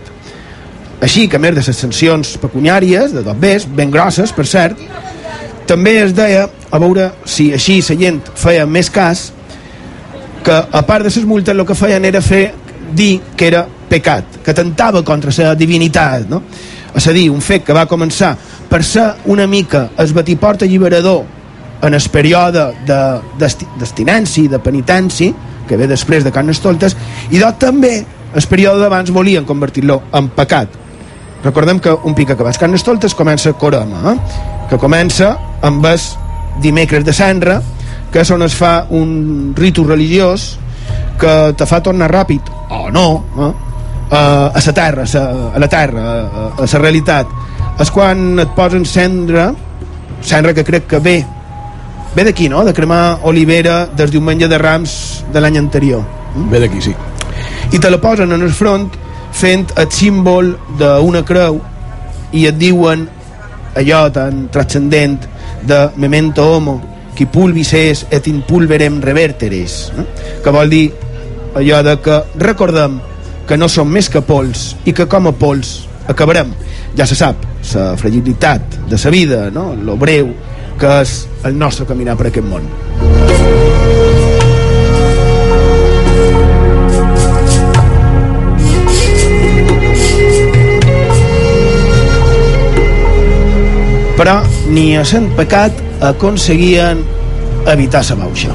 Així 1.04 1.26
que, 1.28 1.36
a 1.36 1.42
més 1.42 1.52
de 1.52 1.60
les 1.60 1.76
sancions 1.76 2.36
pecuniàries, 2.40 3.12
de 3.12 3.24
dobbers, 3.26 3.66
ben 3.68 3.92
grosses, 3.92 4.32
per 4.32 4.46
cert, 4.48 4.80
també 5.68 5.98
es 6.00 6.16
deia, 6.16 6.46
a 6.70 6.80
veure 6.80 7.10
si 7.28 7.50
així 7.52 7.78
la 7.84 7.96
gent 8.00 8.20
feia 8.36 8.64
més 8.66 8.88
cas, 8.92 9.30
que 10.44 10.52
a 10.52 10.82
part 10.86 11.06
de 11.06 11.10
les 11.10 11.24
multes 11.26 11.56
el 11.56 11.64
que 11.66 11.74
feien 11.74 12.04
era 12.04 12.20
fer 12.22 12.52
dir 12.94 13.20
que 13.36 13.48
era 13.48 13.64
pecat, 13.88 14.42
que 14.44 14.54
tentava 14.54 15.02
contra 15.02 15.32
la 15.38 15.54
divinitat, 15.54 16.28
no? 16.28 16.42
És 16.94 17.06
a 17.08 17.12
dir, 17.12 17.30
un 17.30 17.40
fet 17.42 17.64
que 17.64 17.74
va 17.74 17.88
començar 17.90 18.36
per 18.70 18.82
ser 18.84 19.08
una 19.26 19.46
mica 19.46 19.88
el 19.98 20.12
batiport 20.14 20.62
alliberador 20.62 21.24
en 21.82 21.94
el 21.94 22.08
període 22.10 22.72
de, 22.86 23.00
de 23.38 24.58
penitència, 24.62 25.32
que 25.68 25.76
ve 25.76 25.88
després 25.88 26.24
de 26.24 26.32
Carnestoltes, 26.32 26.96
i 27.30 27.40
doncs 27.40 27.58
també 27.58 27.94
el 28.34 28.46
període 28.50 28.82
d'abans 28.82 29.10
volien 29.14 29.44
convertir-lo 29.44 30.02
en 30.12 30.28
pecat. 30.36 30.68
Recordem 31.44 31.80
que 31.80 31.92
un 31.92 32.14
pic 32.16 32.32
acabats 32.32 32.58
Carnestoltes 32.58 33.14
comença 33.14 33.52
Coroma, 33.52 34.14
eh? 34.14 34.18
que 34.70 34.78
comença 34.80 35.34
amb 35.62 35.84
el 35.86 36.00
dimecres 36.62 37.04
de 37.04 37.12
Senra, 37.12 37.60
que 38.14 38.22
és 38.22 38.30
on 38.30 38.44
es 38.46 38.54
fa 38.54 38.84
un 38.94 39.54
ritu 39.58 39.82
religiós 39.82 40.52
que 41.18 41.32
te 41.58 41.66
fa 41.66 41.80
tornar 41.82 42.06
ràpid, 42.12 42.46
o 42.70 42.86
no, 42.94 43.08
eh? 43.42 43.48
a, 44.14 44.20
a 44.54 44.60
la 44.62 44.74
terra, 44.76 45.02
a, 45.02 45.22
a 45.50 45.58
la 45.58 45.68
terra, 45.68 46.04
a, 46.04 46.44
a 46.54 46.68
la 46.68 46.78
realitat. 46.78 47.32
És 47.82 47.90
quan 47.90 48.38
et 48.38 48.54
posen 48.54 48.86
cendra, 48.86 49.48
cendra 50.22 50.54
que 50.54 50.62
crec 50.62 50.86
que 50.92 51.02
ve, 51.02 51.16
ve 52.14 52.28
d'aquí, 52.30 52.46
no?, 52.48 52.62
de 52.62 52.76
cremar 52.76 53.18
olivera 53.26 53.88
des 53.90 54.14
diumenge 54.14 54.46
de 54.46 54.62
Rams 54.62 55.24
de 55.34 55.42
l'any 55.42 55.58
anterior. 55.58 56.06
Ve 56.54 56.62
d'aquí, 56.62 56.86
sí. 56.86 56.94
I 57.74 57.82
te 57.82 57.90
la 57.90 57.98
posen 57.98 58.30
en 58.30 58.46
el 58.46 58.54
front 58.54 58.94
fent 59.34 59.74
el 59.74 59.90
símbol 59.90 60.54
d'una 60.78 61.26
creu 61.26 61.58
i 62.30 62.46
et 62.46 62.62
diuen 62.62 63.08
allò 63.74 64.06
tan 64.14 64.46
transcendent 64.54 65.26
de 65.66 65.88
memento 65.98 66.46
homo 66.54 66.93
qui 67.14 67.26
pulvis 67.30 67.72
és 67.78 68.04
et 68.14 68.28
in 68.30 68.42
pulverem 68.46 69.00
reverteres 69.02 69.78
eh? 69.94 70.06
que 70.44 70.54
vol 70.54 70.70
dir 70.70 70.84
allò 71.54 71.82
de 71.86 71.96
que 72.02 72.20
recordem 72.42 73.00
que 73.48 73.58
no 73.60 73.68
som 73.68 73.90
més 73.90 74.08
que 74.10 74.24
pols 74.24 74.72
i 74.84 74.94
que 74.96 75.06
com 75.10 75.28
a 75.30 75.34
pols 75.36 75.76
acabarem 76.10 76.52
ja 76.96 77.06
se 77.06 77.16
sap, 77.18 77.40
la 77.74 77.94
fragilitat 77.98 78.80
de 78.90 78.98
la 79.02 79.10
vida, 79.10 79.50
no? 79.50 79.72
lo 79.74 79.96
breu 79.96 80.34
que 80.78 81.00
és 81.00 81.14
el 81.44 81.58
nostre 81.58 81.86
caminar 81.86 82.18
per 82.18 82.30
aquest 82.30 82.46
món 82.46 83.63
però 94.16 94.40
ni 94.70 94.94
a 94.96 95.04
Sant 95.06 95.26
Pecat 95.34 95.80
aconseguien 96.04 97.02
evitar 97.70 98.04
la 98.10 98.16
bauxa. 98.20 98.54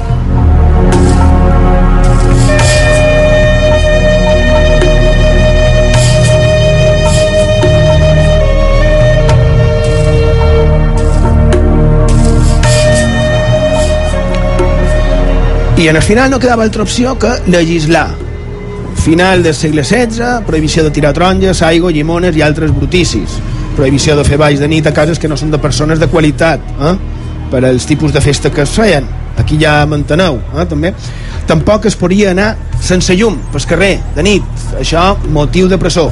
I 15.80 15.88
en 15.88 15.96
el 15.96 16.02
final 16.02 16.28
no 16.30 16.38
quedava 16.38 16.62
altra 16.62 16.82
opció 16.82 17.18
que 17.18 17.30
legislar. 17.46 18.10
Final 19.00 19.42
del 19.42 19.54
segle 19.54 19.82
XVI, 19.82 20.44
prohibició 20.46 20.84
de 20.84 20.90
tirar 20.90 21.14
taronges, 21.16 21.62
aigua, 21.64 21.90
llimones 21.90 22.36
i 22.36 22.44
altres 22.44 22.74
bruticis 22.74 23.40
Prohibició 23.76 24.16
de 24.18 24.24
fer 24.26 24.38
balls 24.40 24.60
de 24.60 24.68
nit 24.68 24.86
a 24.86 24.94
cases 24.96 25.18
que 25.18 25.28
no 25.30 25.38
són 25.38 25.52
de 25.52 25.60
persones 25.62 26.00
de 26.00 26.08
qualitat, 26.10 26.60
eh? 26.80 26.94
per 27.50 27.64
als 27.66 27.86
tipus 27.86 28.12
de 28.14 28.22
festa 28.22 28.50
que 28.50 28.62
es 28.62 28.74
feien. 28.74 29.06
Aquí 29.40 29.58
ja 29.60 29.80
m'enteneu, 29.88 30.40
eh? 30.56 30.66
també. 30.68 30.92
Tampoc 31.48 31.86
es 31.88 31.96
podia 31.98 32.34
anar 32.34 32.52
sense 32.80 33.14
llum 33.16 33.38
pel 33.52 33.66
carrer, 33.68 33.94
de 34.16 34.24
nit. 34.26 34.66
Això, 34.80 35.14
motiu 35.34 35.68
de 35.70 35.78
presó. 35.78 36.10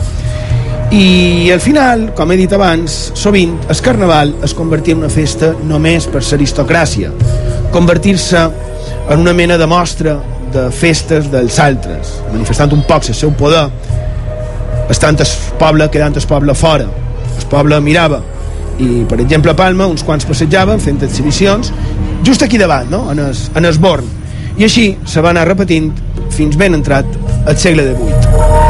I 0.91 1.51
al 1.53 1.61
final, 1.61 2.07
com 2.17 2.31
he 2.33 2.39
dit 2.41 2.53
abans, 2.57 2.95
sovint 3.19 3.59
el 3.69 3.81
carnaval 3.85 4.33
es 4.45 4.55
convertia 4.57 4.97
en 4.97 5.03
una 5.03 5.13
festa 5.13 5.51
només 5.69 6.07
per 6.09 6.23
l'aristocràcia, 6.25 7.11
convertir-se 7.75 8.47
en 9.13 9.21
una 9.21 9.35
mena 9.37 9.59
de 9.61 9.67
mostra 9.69 10.17
de 10.53 10.71
festes 10.73 11.29
dels 11.33 11.59
altres, 11.61 12.15
manifestant 12.33 12.73
un 12.73 12.87
poc 12.89 13.11
el 13.13 13.19
seu 13.19 13.35
poder, 13.37 13.67
estant 14.89 15.21
el 15.21 15.37
poble 15.61 15.91
quedant 15.93 16.17
el 16.17 16.27
poble 16.29 16.57
fora. 16.57 16.89
El 17.39 17.47
poble 17.53 17.81
mirava 17.81 18.23
i, 18.79 19.05
per 19.11 19.21
exemple, 19.21 19.53
a 19.53 19.59
Palma, 19.59 19.89
uns 19.91 20.05
quants 20.07 20.27
passejaven 20.29 20.81
fent 20.83 21.03
exhibicions 21.07 21.73
just 22.27 22.43
aquí 22.47 22.59
davant, 22.59 22.91
no? 22.91 23.07
en, 23.13 23.25
es, 23.31 23.49
en 23.59 23.67
Esborn. 23.67 24.07
I 24.59 24.67
així 24.67 24.91
se 25.07 25.23
va 25.23 25.33
anar 25.35 25.47
repetint 25.49 25.93
fins 26.35 26.59
ben 26.59 26.79
entrat 26.79 27.07
al 27.47 27.59
segle 27.59 27.87
XVIII. 27.93 28.67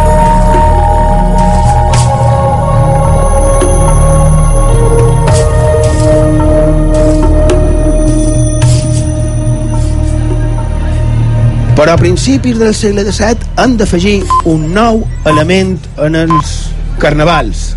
però 11.79 11.93
a 11.95 11.99
principis 12.01 12.57
del 12.59 12.73
segle 12.75 13.05
XVII 13.07 13.53
han 13.63 13.77
d'afegir 13.79 14.17
un 14.51 14.65
nou 14.75 15.05
element 15.31 15.77
en 16.03 16.17
els 16.19 16.57
carnavals 16.99 17.69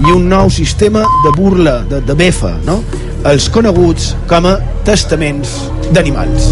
i 0.00 0.12
un 0.12 0.28
nou 0.28 0.50
sistema 0.50 1.04
de 1.24 1.32
burla, 1.36 1.80
de, 1.88 2.00
de 2.00 2.14
befa, 2.16 2.54
no? 2.66 2.80
els 3.28 3.48
coneguts 3.52 4.12
com 4.30 4.48
a 4.50 4.56
testaments 4.86 5.52
d'animals. 5.92 6.50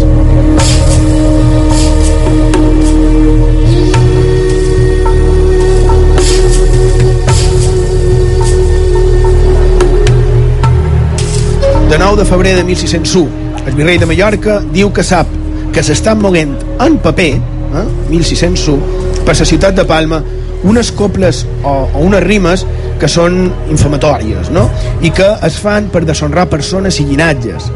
De 11.91 11.97
9 11.99 12.21
de 12.21 12.25
febrer 12.25 12.55
de 12.55 12.63
1601, 12.63 13.27
el 13.67 13.75
virrei 13.75 13.97
de 13.99 14.07
Mallorca 14.07 14.61
diu 14.71 14.93
que 14.95 15.03
sap 15.03 15.27
que 15.75 15.83
s'estan 15.83 16.19
moguent 16.19 16.53
en 16.83 16.97
paper, 17.03 17.33
eh, 17.35 17.83
1601, 18.09 18.77
per 19.25 19.35
la 19.37 19.47
ciutat 19.47 19.75
de 19.75 19.85
Palma, 19.87 20.21
unes 20.63 20.91
coples 20.91 21.45
o, 21.63 21.73
o 21.93 22.03
unes 22.05 22.23
rimes 22.23 22.65
que 23.01 23.09
són 23.09 23.47
infamatòries, 23.73 24.51
no? 24.53 24.67
I 25.01 25.09
que 25.15 25.27
es 25.47 25.57
fan 25.61 25.89
per 25.93 26.05
deshonrar 26.05 26.47
persones 26.51 27.01
i 27.01 27.07
llinatges 27.09 27.71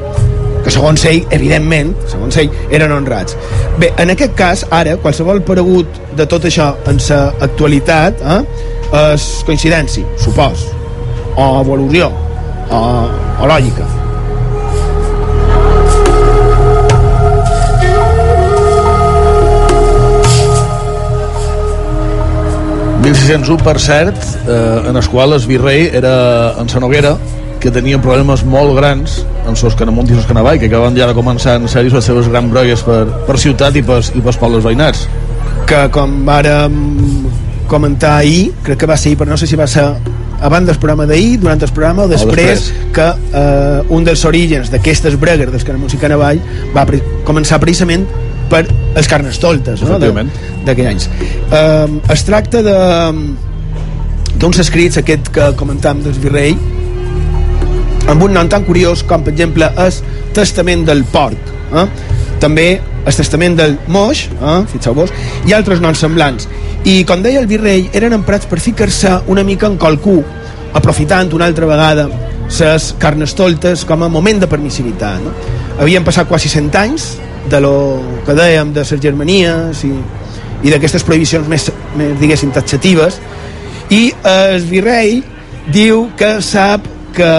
que 0.65 0.73
segons 0.73 1.03
ell, 1.05 1.21
evidentment, 1.35 1.91
segons 2.09 2.39
ell, 2.41 2.49
eren 2.73 2.93
honrats. 2.95 3.37
Bé, 3.77 3.91
en 4.01 4.09
aquest 4.15 4.33
cas, 4.37 4.63
ara, 4.73 4.95
qualsevol 5.03 5.43
paregut 5.45 5.99
de 6.17 6.25
tot 6.29 6.47
això 6.49 6.71
en 6.89 6.97
sa 7.01 7.19
actualitat 7.45 8.23
eh, 8.25 8.39
és 9.13 9.27
coincidència, 9.45 10.17
supos, 10.25 10.65
o 11.35 11.51
evolució, 11.61 12.09
o, 12.73 12.81
o 13.37 13.53
lògica. 13.53 14.04
1601, 23.05 23.61
per 23.61 23.77
cert, 23.79 24.17
eh, 24.47 24.89
en 24.89 24.95
el 24.97 25.07
qual 25.07 25.33
el 25.33 25.43
virrei 25.45 25.91
era 25.93 26.55
en 26.57 26.69
sa 26.69 26.79
Noguera, 26.81 27.11
que 27.61 27.69
tenien 27.69 28.01
problemes 28.01 28.41
molt 28.49 28.73
grans 28.79 29.19
en 29.45 29.53
sos 29.55 29.75
Canamunt 29.77 30.09
i 30.09 30.17
sos 30.17 30.25
Canavall, 30.25 30.57
que 30.57 30.71
acaben 30.71 30.97
ja 30.97 31.05
de 31.05 31.13
començar 31.13 31.59
en 31.59 31.69
sèrio 31.69 31.93
les 31.93 32.05
seves 32.09 32.31
grans 32.33 32.49
brogues 32.49 32.81
per, 32.81 33.03
per 33.27 33.37
ciutat 33.37 33.77
i 33.77 33.85
per, 33.85 33.99
i 34.09 34.25
pels 34.25 34.41
pobles 34.41 34.65
veïnats. 34.65 35.05
Que 35.69 35.83
com 35.93 36.17
vàrem 36.25 36.81
comentar 37.69 38.17
ahir, 38.23 38.51
crec 38.65 38.81
que 38.81 38.89
va 38.89 38.97
ser 38.97 39.11
ahir, 39.11 39.21
però 39.21 39.35
no 39.35 39.37
sé 39.37 39.45
si 39.49 39.57
va 39.57 39.69
ser 39.69 39.85
abans 40.41 40.65
del 40.65 40.81
programa 40.81 41.05
d'ahir, 41.05 41.39
durant 41.45 41.61
el 41.61 41.73
programa 41.77 42.05
o 42.05 42.09
després, 42.09 42.71
després. 42.71 42.93
que 42.95 43.09
eh, 43.37 43.81
un 43.93 44.05
dels 44.05 44.25
orígens 44.25 44.73
d'aquestes 44.73 45.17
bregues 45.21 45.53
dels 45.53 45.65
Canamunt 45.67 45.93
i 45.93 46.01
Canavall 46.01 46.41
va 46.73 46.89
pre 46.89 47.03
començar 47.25 47.61
precisament 47.61 48.09
per 48.51 48.63
els 48.95 49.09
carnestoltes 49.11 49.81
no? 49.81 49.95
Efectivament. 49.95 50.31
d'aquell 50.67 50.91
anys 50.93 51.09
um, 51.49 51.99
es 52.13 52.25
tracta 52.27 52.61
de 52.65 52.77
d'uns 54.35 54.59
escrits 54.63 54.99
aquest 55.01 55.31
que 55.35 55.51
comentàvem 55.59 56.03
del 56.05 56.17
virrei 56.23 56.55
amb 58.11 58.21
un 58.21 58.35
nom 58.37 58.49
tan 58.51 58.65
curiós 58.67 59.03
com 59.07 59.23
per 59.25 59.33
exemple 59.33 59.69
és 59.87 60.01
Testament 60.35 60.85
del 60.87 61.05
Porc 61.11 61.53
eh? 61.73 61.87
també 62.43 62.67
el 63.05 63.15
Testament 63.15 63.57
del 63.57 63.77
Moix 63.91 64.25
eh? 64.35 64.59
fixeu-vos 64.71 65.13
i 65.47 65.55
altres 65.57 65.81
noms 65.83 66.01
semblants 66.03 66.49
i 66.85 67.01
com 67.07 67.23
deia 67.25 67.41
el 67.41 67.49
virrei 67.49 67.89
eren 67.97 68.13
emprats 68.17 68.49
per 68.49 68.61
ficar-se 68.61 69.11
una 69.31 69.43
mica 69.47 69.69
en 69.71 69.79
qualcú 69.81 70.19
aprofitant 70.75 71.33
una 71.33 71.47
altra 71.49 71.69
vegada 71.69 72.09
les 72.45 72.91
carnestoltes 73.01 73.85
com 73.89 74.03
a 74.05 74.09
moment 74.11 74.43
de 74.43 74.49
permissivitat 74.51 75.23
no? 75.23 75.33
havien 75.79 76.05
passat 76.05 76.29
quasi 76.29 76.51
100 76.51 76.77
anys 76.83 77.07
de 77.49 77.61
lo 77.61 77.75
que 78.25 78.35
dèiem 78.37 78.73
de 78.73 78.83
les 78.83 79.01
germanies 79.01 79.83
i, 79.85 79.93
i 80.65 80.73
d'aquestes 80.73 81.05
prohibicions 81.05 81.47
més, 81.47 81.69
més 81.97 82.15
diguéssim 82.19 82.53
taxatives. 82.55 83.19
I 83.93 84.09
el 84.25 84.63
virrei 84.65 85.19
diu 85.73 86.09
que 86.17 86.39
sap 86.41 86.87
que, 87.15 87.33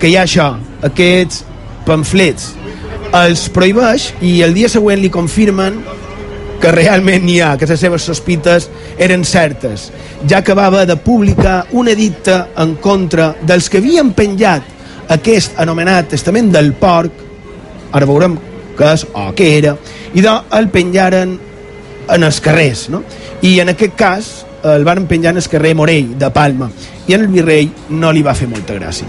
que 0.00 0.10
hi 0.10 0.16
ha 0.16 0.26
això 0.26 0.52
aquests 0.86 1.44
pamflets. 1.86 2.52
Els 3.16 3.48
prohibeix 3.52 4.10
i 4.22 4.40
el 4.46 4.54
dia 4.54 4.68
següent 4.70 5.00
li 5.00 5.10
confirmen 5.12 5.80
que 6.60 6.72
realment 6.74 7.24
n'hi 7.24 7.38
ha, 7.40 7.54
que 7.56 7.66
les 7.66 7.80
seves 7.80 8.04
sospites 8.04 8.68
eren 9.00 9.24
certes, 9.24 9.88
ja 10.28 10.42
que 10.44 10.54
va 10.54 10.66
haver 10.68 10.84
de 10.90 10.98
publicar 11.00 11.64
un 11.72 11.88
edicte 11.88 12.36
en 12.60 12.74
contra 12.84 13.32
dels 13.40 13.70
que 13.72 13.80
havien 13.80 14.12
penjat 14.12 15.08
aquest 15.16 15.56
anomenat 15.58 16.12
testament 16.12 16.52
del 16.52 16.74
porc, 16.78 17.24
ara 17.96 18.06
veurem 18.06 18.36
què 18.80 18.92
és 18.96 19.06
o 19.12 19.26
què 19.36 19.48
era, 19.58 19.74
i 20.16 20.24
de 20.24 20.36
el 20.56 20.70
penjaren 20.72 21.36
en 22.10 22.24
els 22.26 22.40
carrers, 22.40 22.88
no? 22.92 23.02
I 23.44 23.58
en 23.60 23.74
aquest 23.74 23.96
cas 23.98 24.30
el 24.64 24.84
van 24.84 25.06
penjar 25.08 25.34
en 25.34 25.40
el 25.40 25.48
carrer 25.48 25.74
Morell, 25.76 26.14
de 26.18 26.30
Palma, 26.32 26.70
i 27.06 27.16
en 27.16 27.26
el 27.26 27.32
virrei 27.32 27.70
no 27.90 28.12
li 28.12 28.24
va 28.24 28.36
fer 28.36 28.48
molta 28.48 28.76
gràcia. 28.76 29.06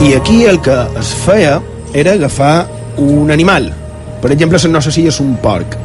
I 0.00 0.14
aquí 0.16 0.44
el 0.48 0.58
que 0.64 0.74
es 0.98 1.10
feia 1.24 1.60
era 1.94 2.12
agafar 2.12 2.68
un 2.98 3.30
animal. 3.30 3.70
Per 4.20 4.32
exemple, 4.32 4.58
no 4.68 4.82
sé 4.82 4.92
si 4.92 5.06
és 5.08 5.20
un 5.20 5.36
porc. 5.42 5.76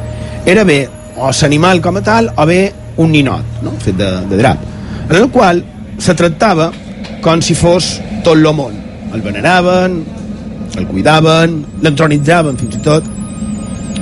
Era 0.46 0.64
bé 0.64 0.86
o 1.16 1.30
l'animal 1.30 1.80
com 1.80 1.96
a 1.96 2.02
tal 2.04 2.30
o 2.36 2.46
bé 2.46 2.60
un 2.96 3.12
ninot, 3.12 3.62
no? 3.62 3.72
fet 3.80 3.96
de, 3.96 4.10
de 4.30 4.36
drap, 4.36 4.60
en 5.08 5.16
el 5.16 5.30
qual 5.30 5.62
se 5.98 6.14
tractava 6.14 6.70
com 7.24 7.42
si 7.42 7.56
fos 7.56 7.96
tot 8.24 8.36
el 8.36 8.46
món. 8.54 8.76
El 9.14 9.22
veneraven, 9.22 10.00
el 10.76 10.86
cuidaven, 10.86 11.60
l'entronitzaven 11.82 12.58
fins 12.60 12.76
i 12.76 12.82
tot. 12.84 13.06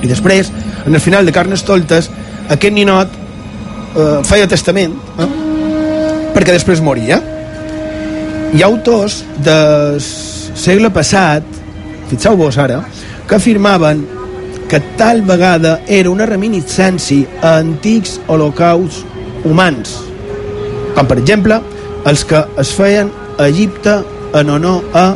I 0.03 0.11
després, 0.11 0.51
en 0.85 0.95
el 0.95 1.01
final 1.01 1.27
de 1.27 1.33
Carnestoltes, 1.33 2.11
aquest 2.51 2.75
ninot 2.75 3.13
eh, 3.95 4.21
feia 4.27 4.49
testament 4.51 4.97
eh? 5.19 5.29
perquè 6.35 6.53
després 6.53 6.83
moria. 6.85 7.21
Hi 8.55 8.63
ha 8.63 8.69
autors 8.69 9.23
del 9.43 10.01
segle 10.03 10.91
passat, 10.95 11.47
fixeu-vos 12.15 12.59
ara, 12.63 12.81
que 13.29 13.35
afirmaven 13.35 14.07
que 14.69 14.81
tal 14.97 15.23
vegada 15.23 15.81
era 15.87 16.11
una 16.11 16.27
reminiscència 16.27 17.27
a 17.43 17.59
antics 17.61 18.21
holocausts 18.31 19.05
humans, 19.45 19.99
com 20.95 21.11
per 21.11 21.19
exemple 21.21 21.61
els 22.07 22.25
que 22.29 22.41
es 22.61 22.73
feien 22.77 23.11
a 23.39 23.49
Egipte 23.51 23.99
en 24.35 24.51
honor 24.51 24.85
a 24.95 25.07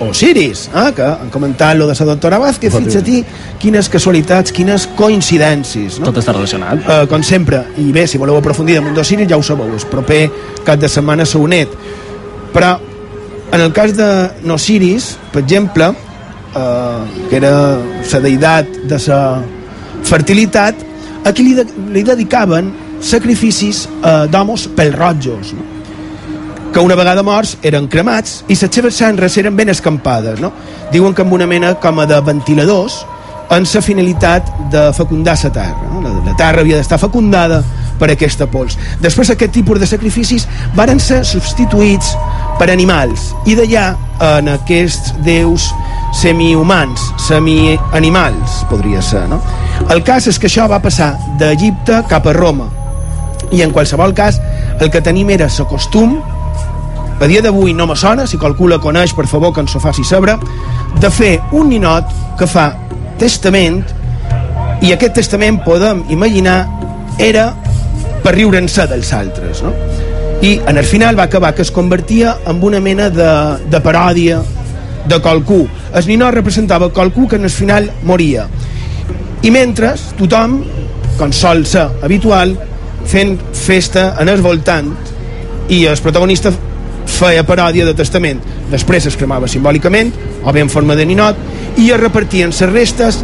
Osiris, 0.00 0.66
eh? 0.72 0.86
que 0.96 1.04
han 1.04 1.28
comentat 1.30 1.76
lo 1.76 1.86
de 1.86 1.94
la 1.94 2.06
doctora 2.08 2.38
Vázquez, 2.40 2.72
fixa-t'hi 2.72 3.22
quines 3.60 3.88
casualitats, 3.92 4.52
quines 4.56 4.86
coincidències. 4.96 5.98
No? 6.00 6.08
Tot 6.08 6.22
està 6.22 6.32
relacionat. 6.32 6.80
Uh, 6.80 7.02
com 7.10 7.22
sempre, 7.22 7.66
i 7.78 7.90
bé, 7.92 8.06
si 8.08 8.18
voleu 8.18 8.40
aprofundir 8.40 8.78
damunt 8.78 8.96
d'Osiris 8.96 9.28
ja 9.28 9.36
ho 9.36 9.44
sabeu, 9.44 9.68
el 9.68 9.88
proper 9.92 10.22
cap 10.64 10.80
de 10.80 10.88
setmana 10.88 11.28
s'ha 11.28 11.40
unit. 11.40 11.74
Però 12.54 12.78
en 13.52 13.60
el 13.60 13.74
cas 13.76 13.92
de 13.96 14.08
Nosiris, 14.48 15.16
per 15.34 15.44
exemple, 15.44 15.92
eh, 16.54 17.26
que 17.28 17.36
era 17.36 17.52
la 17.78 18.20
deïtat 18.26 18.80
de 18.90 19.00
la 19.06 19.20
fertilitat, 20.06 20.86
a 21.24 21.32
qui 21.36 21.44
li, 21.44 21.54
de, 21.58 21.66
li 21.92 22.02
dedicaven 22.06 22.72
sacrificis 23.00 23.86
eh, 23.86 24.26
d'homes 24.30 24.68
pelrotjos, 24.76 25.54
no? 25.56 25.68
que 26.70 26.78
una 26.78 26.94
vegada 26.94 27.24
morts 27.26 27.56
eren 27.66 27.88
cremats 27.90 28.44
i 28.46 28.54
les 28.54 28.70
seves 28.70 28.94
cendres 28.94 29.36
eren 29.40 29.56
ben 29.56 29.72
escampades. 29.72 30.38
No? 30.40 30.52
Diuen 30.92 31.14
que 31.14 31.24
amb 31.24 31.34
una 31.34 31.48
mena 31.50 31.74
com 31.82 31.98
a 31.98 32.06
de 32.06 32.20
ventiladors 32.22 33.00
en 33.50 33.66
la 33.66 33.82
finalitat 33.82 34.46
de 34.70 34.92
fecundar 34.94 35.36
la 35.42 35.50
terra. 35.50 35.88
No? 35.90 36.00
La, 36.04 36.12
la 36.30 36.36
terra 36.38 36.62
havia 36.62 36.78
d'estar 36.78 37.00
fecundada 37.02 37.64
per 37.98 38.12
aquesta 38.12 38.46
pols. 38.46 38.78
Després 39.02 39.32
aquest 39.34 39.52
tipus 39.52 39.80
de 39.80 39.88
sacrificis 39.90 40.46
varen 40.76 41.02
ser 41.02 41.24
substituïts 41.26 42.14
per 42.60 42.70
animals 42.70 43.32
i 43.46 43.56
d'allà 43.58 43.90
en 44.36 44.54
aquests 44.54 45.14
déus 45.26 45.70
semihumans, 46.16 47.12
semianimals, 47.26 48.64
podria 48.70 49.02
ser, 49.02 49.26
no? 49.30 49.40
El 49.90 50.02
cas 50.04 50.26
és 50.30 50.38
que 50.38 50.48
això 50.50 50.66
va 50.70 50.80
passar 50.82 51.14
d'Egipte 51.38 52.02
cap 52.10 52.26
a 52.26 52.34
Roma 52.36 52.68
i 53.50 53.62
en 53.62 53.72
qualsevol 53.74 54.14
cas 54.14 54.40
el 54.80 54.90
que 54.90 55.02
tenim 55.02 55.30
era 55.30 55.48
la 55.50 55.66
costum 55.66 56.18
a 57.20 57.26
dia 57.28 57.42
d'avui 57.42 57.74
no 57.76 57.86
me 57.86 57.94
sona, 57.96 58.26
si 58.26 58.38
qualcú 58.40 58.66
la 58.66 58.78
coneix, 58.80 59.12
per 59.12 59.26
favor, 59.28 59.52
que 59.52 59.60
ens 59.60 59.74
ho 59.76 59.80
faci 59.80 60.02
saber, 60.08 60.38
de 61.00 61.10
fer 61.12 61.34
un 61.52 61.68
ninot 61.68 62.08
que 62.40 62.46
fa 62.48 62.70
testament 63.20 63.82
i 64.80 64.94
aquest 64.94 65.18
testament, 65.18 65.58
podem 65.60 66.00
imaginar, 66.08 66.62
era 67.20 67.50
per 68.24 68.32
riure'n-se 68.38 68.86
dels 68.88 69.12
altres, 69.12 69.60
no? 69.60 69.74
I 70.40 70.54
en 70.64 70.80
el 70.80 70.88
final 70.88 71.18
va 71.18 71.26
acabar 71.28 71.52
que 71.54 71.60
es 71.60 71.70
convertia 71.70 72.38
en 72.48 72.62
una 72.64 72.80
mena 72.80 73.10
de, 73.12 73.28
de 73.68 73.80
paròdia 73.84 74.40
de 75.08 75.20
qualcú. 75.22 75.62
El 75.94 76.08
ninot 76.08 76.34
representava 76.34 76.90
qualcú 76.92 77.28
que 77.28 77.36
en 77.36 77.44
el 77.44 77.54
final 77.54 77.90
moria. 78.04 78.46
I 79.42 79.50
mentre 79.50 79.94
tothom, 80.18 80.60
com 81.18 81.32
sol 81.32 81.64
ser 81.66 81.86
habitual, 82.04 82.56
fent 83.08 83.38
festa 83.56 84.14
en 84.20 84.28
el 84.28 84.42
voltant 84.44 84.90
i 85.72 85.84
el 85.88 86.00
protagonista 86.02 86.52
feia 87.10 87.44
paròdia 87.46 87.86
de 87.88 87.94
testament. 87.96 88.40
Després 88.70 89.08
es 89.10 89.16
cremava 89.18 89.48
simbòlicament, 89.50 90.12
o 90.44 90.52
bé 90.52 90.62
en 90.64 90.70
forma 90.72 90.96
de 90.96 91.06
ninot, 91.08 91.38
i 91.80 91.90
es 91.90 92.00
repartien 92.00 92.52
les 92.52 92.72
restes 92.72 93.20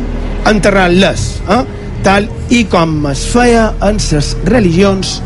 enterrant-les, 0.47 1.27
eh? 1.51 1.63
tal 2.07 2.29
i 2.55 2.65
com 2.71 3.07
es 3.11 3.25
feia 3.33 3.71
en 3.83 3.99
les 3.99 4.33
religions 4.47 5.17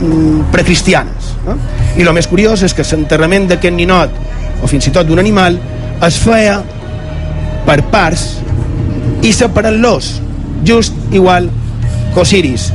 mm, 0.00 0.50
precristianes. 0.52 1.32
Eh? 1.46 1.56
I 2.00 2.06
el 2.06 2.12
més 2.16 2.28
curiós 2.28 2.62
és 2.66 2.74
que 2.76 2.84
l'enterrament 2.90 3.48
d'aquest 3.50 3.76
ninot, 3.76 4.22
o 4.62 4.70
fins 4.70 4.88
i 4.88 4.92
tot 4.94 5.08
d'un 5.08 5.20
animal, 5.22 5.58
es 6.06 6.18
feia 6.20 6.60
per 7.66 7.80
parts 7.92 8.26
i 9.26 9.32
separant-los, 9.34 10.10
just 10.66 10.96
igual 11.12 11.48
que 12.14 12.22
Osiris. 12.22 12.70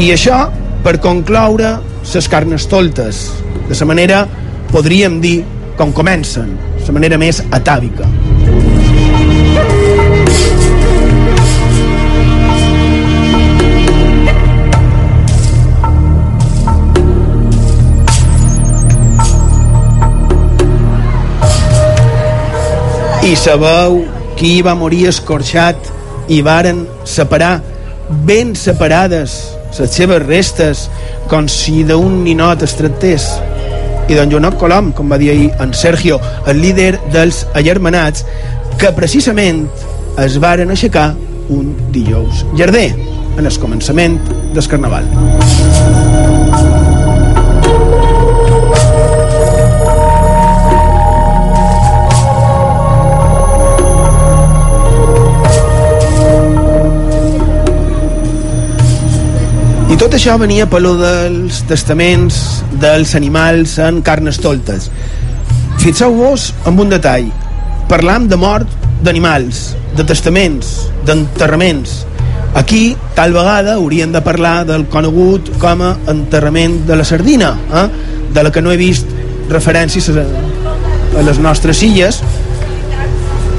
I 0.00 0.12
això 0.14 0.44
per 0.82 0.98
concloure 1.02 1.76
les 2.02 2.28
carnestoltes, 2.28 3.24
de 3.68 3.78
la 3.78 3.86
manera, 3.86 4.26
podríem 4.72 5.20
dir, 5.22 5.40
com 5.78 5.92
comencen, 5.94 6.56
la 6.86 6.98
manera 6.98 7.18
més 7.18 7.42
atàvica. 7.50 8.08
I 23.32 23.36
sabeu 23.36 24.02
qui 24.36 24.58
va 24.60 24.74
morir 24.76 25.06
escorxat 25.08 25.86
i 26.28 26.42
varen 26.44 26.82
separar 27.08 27.54
ben 28.28 28.52
separades 28.58 29.38
les 29.78 29.94
seves 29.96 30.20
restes 30.26 30.82
com 31.30 31.48
si 31.48 31.80
d'un 31.88 32.20
ninot 32.26 32.60
es 32.66 32.76
tractés 32.76 33.30
i 34.12 34.18
d'en 34.18 34.28
Joanot 34.28 34.58
Colom, 34.60 34.92
com 34.92 35.08
va 35.08 35.16
dir 35.16 35.30
ahir 35.32 35.48
en 35.64 35.72
Sergio, 35.72 36.20
el 36.50 36.60
líder 36.60 36.98
dels 37.14 37.46
allermanats, 37.56 38.26
que 38.76 38.92
precisament 38.92 39.64
es 40.20 40.36
varen 40.42 40.74
aixecar 40.74 41.12
un 41.48 41.72
dijous 41.94 42.44
llarder, 42.58 42.90
en 43.38 43.46
el 43.48 43.60
començament 43.62 44.20
del 44.52 44.68
Carnaval. 44.68 45.08
I 59.92 59.96
tot 60.00 60.14
això 60.16 60.38
venia 60.40 60.64
per 60.72 60.78
lo 60.80 60.94
dels 60.96 61.58
testaments 61.68 62.36
dels 62.80 63.10
animals 63.18 63.74
en 63.84 63.98
carnestoltes. 64.00 64.86
Fixeu-vos 65.82 66.46
en 66.70 66.78
un 66.80 66.92
detall. 66.94 67.26
Parlam 67.90 68.24
de 68.30 68.38
mort 68.40 68.70
d'animals, 69.04 69.74
de 69.92 70.06
testaments, 70.08 70.70
d'enterraments. 71.04 72.06
Aquí, 72.56 72.96
tal 73.18 73.36
vegada, 73.36 73.74
hauríem 73.74 74.14
de 74.14 74.22
parlar 74.24 74.62
del 74.64 74.86
conegut 74.88 75.50
com 75.60 75.84
a 75.84 75.90
enterrament 76.14 76.78
de 76.88 76.96
la 76.96 77.04
sardina, 77.04 77.50
eh? 77.82 77.84
de 78.32 78.46
la 78.46 78.52
que 78.52 78.62
no 78.64 78.72
he 78.72 78.78
vist 78.80 79.12
referències 79.52 80.08
a, 80.08 80.24
a 81.20 81.26
les 81.26 81.42
nostres 81.44 81.82
illes, 81.84 82.22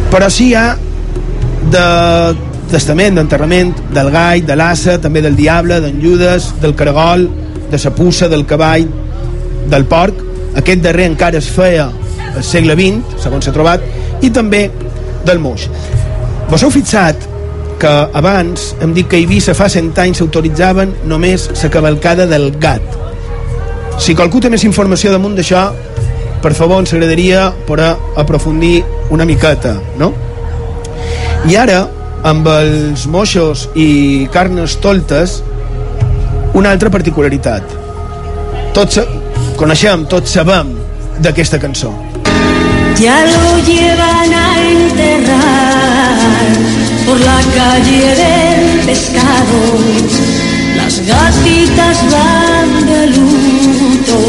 però 0.10 0.32
sí 0.34 0.50
hi 0.50 0.58
ha 0.58 0.66
de 1.78 1.86
testament, 2.72 3.18
d'enterrament 3.18 3.74
del 3.94 4.12
gall, 4.14 4.46
de 4.46 4.56
l'assa, 4.60 4.98
també 5.02 5.22
del 5.22 5.36
diable, 5.36 5.80
d'en 5.82 6.00
Judes, 6.02 6.52
del 6.62 6.76
caragol, 6.76 7.28
de 7.72 7.80
la 7.84 7.92
puça, 7.96 8.30
del 8.30 8.46
cavall, 8.46 8.88
del 9.70 9.86
porc. 9.86 10.24
Aquest 10.60 10.82
darrer 10.84 11.10
encara 11.10 11.40
es 11.40 11.50
feia 11.50 11.90
al 12.34 12.44
segle 12.44 12.76
XX, 12.78 13.22
segons 13.24 13.46
s'ha 13.46 13.54
trobat, 13.54 13.84
i 14.22 14.30
també 14.30 14.68
del 15.26 15.40
moix. 15.40 15.68
Vos 16.50 16.64
heu 16.64 16.72
fixat 16.74 17.30
que 17.82 17.94
abans 18.16 18.74
hem 18.82 18.94
dit 18.96 19.08
que 19.10 19.18
a 19.18 19.24
Eivissa 19.24 19.56
fa 19.58 19.68
100 19.70 19.98
anys 20.04 20.22
s'autoritzaven 20.22 20.94
només 21.10 21.50
la 21.52 21.72
cavalcada 21.74 22.28
del 22.30 22.52
gat. 22.62 23.00
Si 24.00 24.16
qualcú 24.16 24.40
té 24.42 24.50
més 24.50 24.64
informació 24.66 25.12
damunt 25.12 25.36
d'això, 25.38 25.66
per 26.44 26.54
favor, 26.54 26.82
ens 26.82 26.94
agradaria 26.94 27.50
poder 27.68 27.94
aprofundir 28.20 28.84
una 29.16 29.26
miqueta, 29.26 29.78
no? 30.00 30.12
I 31.48 31.56
ara, 31.60 31.86
amb 32.24 32.48
els 32.48 33.08
moixos 33.08 33.68
i 33.76 34.28
carnes 34.32 34.78
toltes 34.84 35.42
una 36.54 36.72
altra 36.72 36.92
particularitat 36.94 37.78
tots 38.74 39.00
coneixem, 39.60 40.08
tots 40.10 40.34
sabem 40.40 40.74
d'aquesta 41.22 41.60
cançó 41.62 41.94
Ya 43.00 43.26
lo 43.26 43.58
llevan 43.66 44.34
a 44.34 44.62
enterrar 44.62 46.16
por 47.06 47.20
la 47.20 47.42
calle 47.56 48.16
del 48.16 48.80
pescado. 48.86 49.60
Las 50.76 51.06
gatitas 51.06 51.98
van 52.12 52.86
de 52.86 53.08
luto 53.08 54.20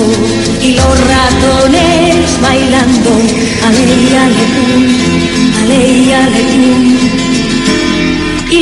y 0.63 0.73
los 0.73 1.01
ratones 1.09 2.41
bailando. 2.41 3.11
Ale, 3.67 3.85
pum, 4.55 4.83
ale, 5.63 6.15
ale. 6.15 6.41
Y 6.41 6.94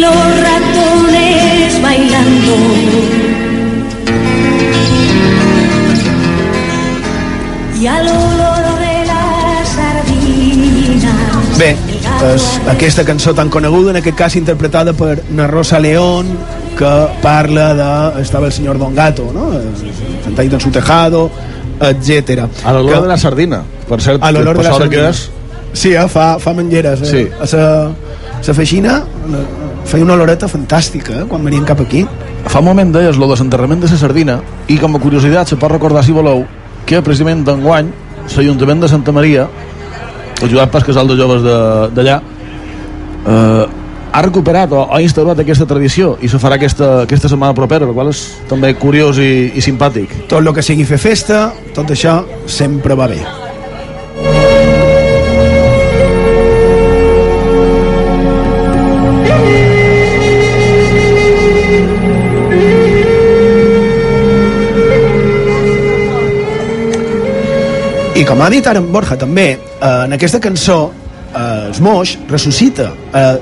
los 0.03 0.41
ratones 0.49 1.83
bailando. 1.83 2.57
Y 7.81 7.87
al 7.87 8.07
olor 8.07 8.79
de 8.79 9.07
la 9.07 9.65
sardina. 9.75 11.15
Bé, 11.59 11.77
és 12.33 12.45
aquesta 12.71 13.05
cançó 13.05 13.35
tan 13.35 13.51
coneguda, 13.51 13.91
en 13.91 13.99
aquest 14.01 14.17
cas 14.19 14.37
interpretada 14.39 14.93
per 14.95 15.23
na 15.35 15.49
Rosa 15.51 15.81
León, 15.83 16.31
que 16.79 16.93
parla 17.23 17.73
de... 17.75 18.23
estava 18.23 18.47
el 18.47 18.53
senyor 18.53 18.79
Don 18.79 18.95
Gato, 18.95 19.31
no? 19.35 19.51
Sentadito 20.25 20.57
en 20.57 20.61
su 20.61 20.71
tejado, 20.71 21.31
etc. 21.81 22.47
A 22.65 22.73
l'olor 22.73 22.95
Que- 22.95 23.03
de 23.03 23.09
la 23.09 23.19
sardina, 23.19 23.63
per 23.89 24.01
cert, 24.01 24.23
a 24.23 24.31
l'olor 24.33 24.57
de 24.59 24.63
la 24.65 24.73
sardina. 24.73 24.91
que 24.91 25.09
és... 25.11 25.31
Sí, 25.73 25.95
eh? 25.97 26.07
fa, 26.09 26.39
fa 26.39 26.53
mengeres. 26.55 27.01
Eh? 27.03 27.07
Sí. 27.11 27.29
A 27.41 27.47
sa, 27.49 27.91
sa 28.45 28.55
feixina 28.55 29.03
feia 29.93 30.05
una 30.07 30.15
oloreta 30.17 30.49
fantàstica 30.49 31.21
eh? 31.21 31.25
quan 31.29 31.45
venien 31.45 31.67
cap 31.69 31.81
aquí. 31.85 32.07
Fa 32.49 32.59
un 32.63 32.67
moment 32.71 32.91
deies 32.95 33.19
lo 33.21 33.29
de 33.31 33.37
l'enterrament 33.39 33.83
de 33.85 33.91
la 33.93 33.99
sardina 34.01 34.39
i 34.73 34.79
com 34.81 34.97
a 34.97 35.01
curiositat 35.03 35.53
se 35.53 35.59
pot 35.61 35.71
recordar, 35.71 36.03
si 36.05 36.13
voleu, 36.17 36.47
que 36.89 37.03
precisament 37.05 37.45
d'enguany 37.47 37.93
l'Ajuntament 38.33 38.81
de 38.81 38.89
Santa 38.89 39.13
Maria, 39.13 39.45
ajudat 40.43 40.71
pel 40.73 40.85
casal 40.89 41.09
de 41.11 41.17
joves 41.19 41.43
de- 41.45 41.89
d'allà, 41.95 42.17
eh, 43.27 43.67
ha 44.13 44.23
recuperat 44.23 44.73
o 44.73 44.87
ha 44.93 45.01
instaurat 45.03 45.39
aquesta 45.41 45.67
tradició 45.67 46.17
i 46.21 46.29
se 46.29 46.39
farà 46.39 46.59
aquesta, 46.59 47.03
aquesta 47.03 47.29
setmana 47.33 47.55
propera, 47.57 47.87
el 47.87 47.95
qual 47.97 48.11
és 48.13 48.25
també 48.49 48.75
curiós 48.77 49.19
i, 49.19 49.53
i 49.57 49.61
simpàtic. 49.65 50.27
Tot 50.29 50.41
el 50.45 50.53
que 50.55 50.63
sigui 50.63 50.85
fer 50.85 50.99
festa, 51.01 51.47
tot 51.75 51.91
això 51.95 52.21
sempre 52.47 52.95
va 52.95 53.09
bé. 53.09 53.23
I 68.23 68.27
com 68.27 68.39
ha 68.39 68.47
dit 68.53 68.67
ara 68.71 68.79
en 68.79 68.87
Borja 68.95 69.17
també, 69.19 69.49
eh, 69.59 69.87
en 70.05 70.13
aquesta 70.15 70.39
cançó 70.39 70.77
eh, 71.35 71.69
els 71.69 71.81
moix 71.83 72.13
ressuscita 72.31 72.93
eh, 73.19 73.39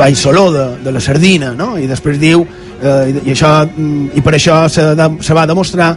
Baixoló 0.00 0.48
de, 0.50 0.64
de 0.82 0.90
la 0.90 1.00
sardina, 1.00 1.52
no? 1.54 1.76
I 1.78 1.86
després 1.86 2.18
diu, 2.18 2.42
eh, 2.42 3.12
i, 3.12 3.30
això, 3.30 3.52
mm, 3.68 4.16
i 4.18 4.22
per 4.26 4.32
això 4.34 4.56
se, 4.72 4.88
de, 4.98 5.06
se 5.22 5.36
va 5.38 5.44
demostrar 5.46 5.92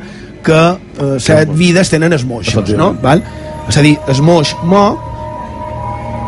que 0.46 0.60
eh, 0.62 1.16
set 1.18 1.50
vides 1.58 1.90
tenen 1.90 2.14
els 2.14 2.28
moixos, 2.30 2.70
no? 2.78 2.92
Val? 3.02 3.24
És 3.66 3.80
a 3.82 3.86
dir, 3.88 3.96
el 4.14 4.22
moix 4.22 4.54
mo, 4.70 4.84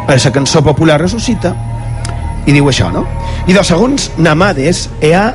a 0.07 0.17
la 0.17 0.33
cançó 0.33 0.63
popular 0.65 0.97
ressuscita, 1.03 1.53
i 2.47 2.55
diu 2.55 2.71
això, 2.71 2.89
no? 2.89 3.05
I 3.45 3.53
doncs, 3.53 3.69
segons 3.69 4.09
Namades, 4.17 4.88
hi 5.05 5.13
ha 5.13 5.27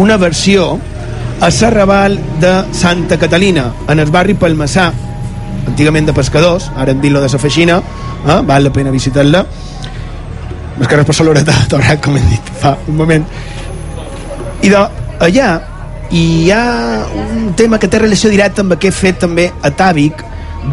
una 0.00 0.16
versió 0.16 0.78
a 1.44 1.50
Serraval 1.52 2.16
de 2.40 2.56
Santa 2.72 3.20
Catalina, 3.20 3.68
en 3.88 4.00
el 4.00 4.08
barri 4.14 4.32
Palmassà, 4.32 4.88
antigament 5.66 6.06
de 6.08 6.14
pescadors, 6.16 6.70
ara 6.76 6.92
en 6.92 7.00
dit-lo 7.00 7.20
de 7.22 7.28
la 7.30 7.42
feixina, 7.42 7.80
eh? 8.26 8.40
val 8.46 8.64
la 8.64 8.72
pena 8.72 8.90
visitar-la, 8.90 9.44
els 10.78 10.88
carrers 10.88 11.06
per 11.08 11.16
Solora 11.16 11.42
de 11.44 11.56
Torrat, 11.68 12.00
com 12.04 12.16
hem 12.16 12.28
dit 12.30 12.52
fa 12.60 12.76
un 12.88 12.96
moment. 12.96 13.26
I 14.62 14.72
de, 14.72 14.80
allà 15.26 15.50
hi 16.10 16.50
ha 16.50 16.64
un 17.14 17.52
tema 17.56 17.78
que 17.78 17.88
té 17.88 18.00
relació 18.00 18.30
directa 18.32 18.64
amb 18.64 18.74
aquest 18.74 18.98
fet 18.98 19.20
també 19.22 19.50
atàvic 19.66 20.24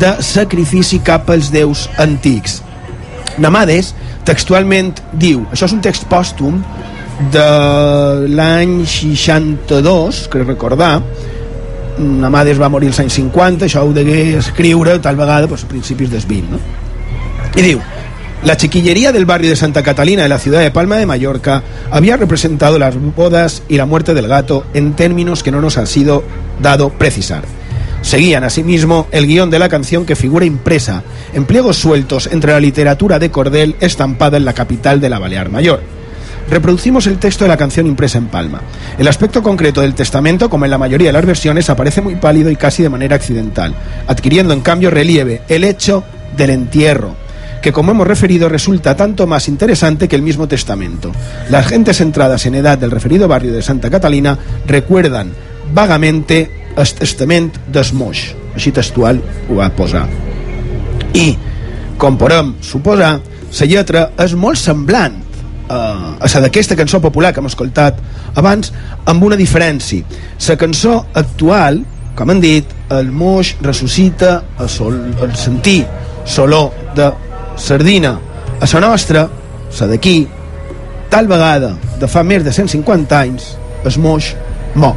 de 0.02 0.16
sacrifici 0.26 1.00
cap 1.06 1.30
als 1.30 1.52
déus 1.54 1.86
antics. 2.02 2.62
Namades 3.38 3.94
textualment 4.28 4.92
diu, 5.14 5.46
això 5.54 5.70
és 5.70 5.76
un 5.76 5.84
text 5.86 6.08
pòstum 6.12 6.60
de 7.34 7.48
l'any 8.30 8.82
62, 8.86 10.26
que 10.32 10.44
recordar, 10.44 10.98
Namades 12.00 12.60
va 12.62 12.70
morir 12.70 12.91
als 12.91 13.00
anys 13.02 13.18
50, 13.18 13.66
això 13.66 13.84
ho 13.86 13.93
degué 13.93 14.38
escriure 14.38 15.00
tal 15.00 15.16
vegada 15.18 15.48
pues, 15.48 15.64
a 15.64 15.68
principis 15.68 16.12
dels 16.12 16.28
20, 16.28 16.52
no? 16.52 16.60
La 18.43 18.56
chiquillería 18.56 19.12
del 19.12 19.26
barrio 19.26 19.50
de 19.50 19.56
Santa 19.56 19.82
Catalina 19.82 20.22
de 20.22 20.30
la 20.30 20.38
ciudad 20.38 20.62
de 20.62 20.70
Palma 20.70 20.98
de 20.98 21.08
Mallorca 21.08 21.64
había 21.89 22.18
representado 22.18 22.78
las 22.78 22.95
bodas 23.16 23.64
y 23.68 23.78
la 23.78 23.88
muerte 23.88 24.14
del 24.14 24.28
gato 24.28 24.64
en 24.76 24.93
términos 24.93 25.41
que 25.41 25.52
no 25.52 25.60
nos 25.60 25.78
ha 25.78 25.88
sido 25.88 26.24
dado 26.62 26.91
precisar. 26.91 27.43
Seguían 28.04 28.43
asimismo 28.43 29.08
el 29.12 29.26
guion 29.26 29.50
de 29.50 29.60
la 29.60 29.70
canción 29.70 30.06
que 30.06 30.16
figura 30.16 30.45
impresa 30.45 31.04
en 31.34 31.45
sueltos 31.74 32.30
entre 32.32 32.54
la 32.54 32.60
literatura 32.60 33.18
de 33.18 33.32
cordel 33.32 33.76
estampada 33.80 34.38
en 34.38 34.45
la 34.45 34.54
capital 34.54 35.02
de 35.02 35.10
la 35.10 35.20
Balear 35.20 35.50
Mayor. 35.50 35.82
Reproducimos 36.50 37.08
el 37.08 37.18
texto 37.18 37.43
de 37.43 37.50
la 37.50 37.58
canción 37.58 37.88
impresa 37.88 38.18
en 38.18 38.28
Palma. 38.28 38.62
El 38.98 39.08
aspecto 39.08 39.43
concreto 39.43 39.82
del 39.82 39.95
testamento, 39.95 40.50
como 40.50 40.66
en 40.66 40.72
la 40.72 40.78
mayoría 40.78 41.10
de 41.10 41.14
las 41.14 41.26
versiones, 41.26 41.70
aparece 41.70 42.02
muy 42.02 42.16
pálido 42.16 42.50
y 42.50 42.56
casi 42.56 42.84
de 42.84 42.89
manera 42.89 43.16
accidental, 43.16 43.74
adquiriendo 44.08 44.54
en 44.54 44.62
cambio 44.62 44.89
relieve 44.89 45.41
el 45.50 45.66
hecho 45.66 46.04
del 46.38 46.52
entierro, 46.52 47.16
que 47.62 47.74
como 47.74 47.91
hemos 47.91 48.08
referido 48.08 48.48
resulta 48.48 48.95
tanto 48.95 49.28
más 49.28 49.50
interesante 49.50 50.08
que 50.08 50.16
el 50.16 50.22
mismo 50.22 50.48
testamento. 50.48 51.12
Las 51.50 51.68
gentes 51.68 52.00
entradas 52.00 52.45
en 52.45 52.56
edad 52.56 52.78
del 52.78 52.91
referido 52.91 53.28
barrio 53.28 53.52
de 53.52 53.62
Santa 53.62 53.89
Catalina 53.89 54.38
recuerdan 54.66 55.34
vagamente 55.74 56.50
el 56.78 56.93
testament 56.93 57.52
dels 57.74 57.91
moix, 57.91 58.32
així 58.56 58.72
textual 58.72 59.20
ho 59.50 59.58
va 59.60 59.68
posar. 59.74 60.06
I, 61.18 61.34
com 61.98 62.16
podem 62.22 62.54
suposar, 62.62 63.18
la 63.58 63.66
lletra 63.66 64.12
és 64.22 64.36
molt 64.38 64.62
semblant 64.62 65.27
eh, 65.70 66.26
a 66.26 66.32
la 66.34 66.41
d'aquesta 66.45 66.76
cançó 66.76 67.01
popular 67.03 67.34
que 67.34 67.41
hem 67.41 67.49
escoltat 67.49 67.99
abans, 68.36 68.72
amb 69.05 69.24
una 69.24 69.38
diferència. 69.39 70.03
La 70.47 70.57
cançó 70.57 71.05
actual, 71.13 71.84
com 72.18 72.34
han 72.34 72.41
dit, 72.41 72.74
el 72.89 73.11
moix 73.11 73.55
ressuscita 73.61 74.41
el, 74.59 74.70
sol, 74.70 74.97
el 75.22 75.36
sentir 75.36 75.84
soló 76.26 76.72
de 76.95 77.11
sardina. 77.57 78.18
A 78.59 78.65
la 78.74 78.88
nostra, 78.88 79.28
la 79.80 79.88
d'aquí, 79.88 80.18
tal 81.09 81.28
vegada 81.28 81.76
de 81.99 82.07
fa 82.07 82.24
més 82.24 82.43
de 82.43 82.53
150 82.53 83.22
anys, 83.22 83.55
el 83.86 84.01
moix 84.01 84.34
mo. 84.76 84.95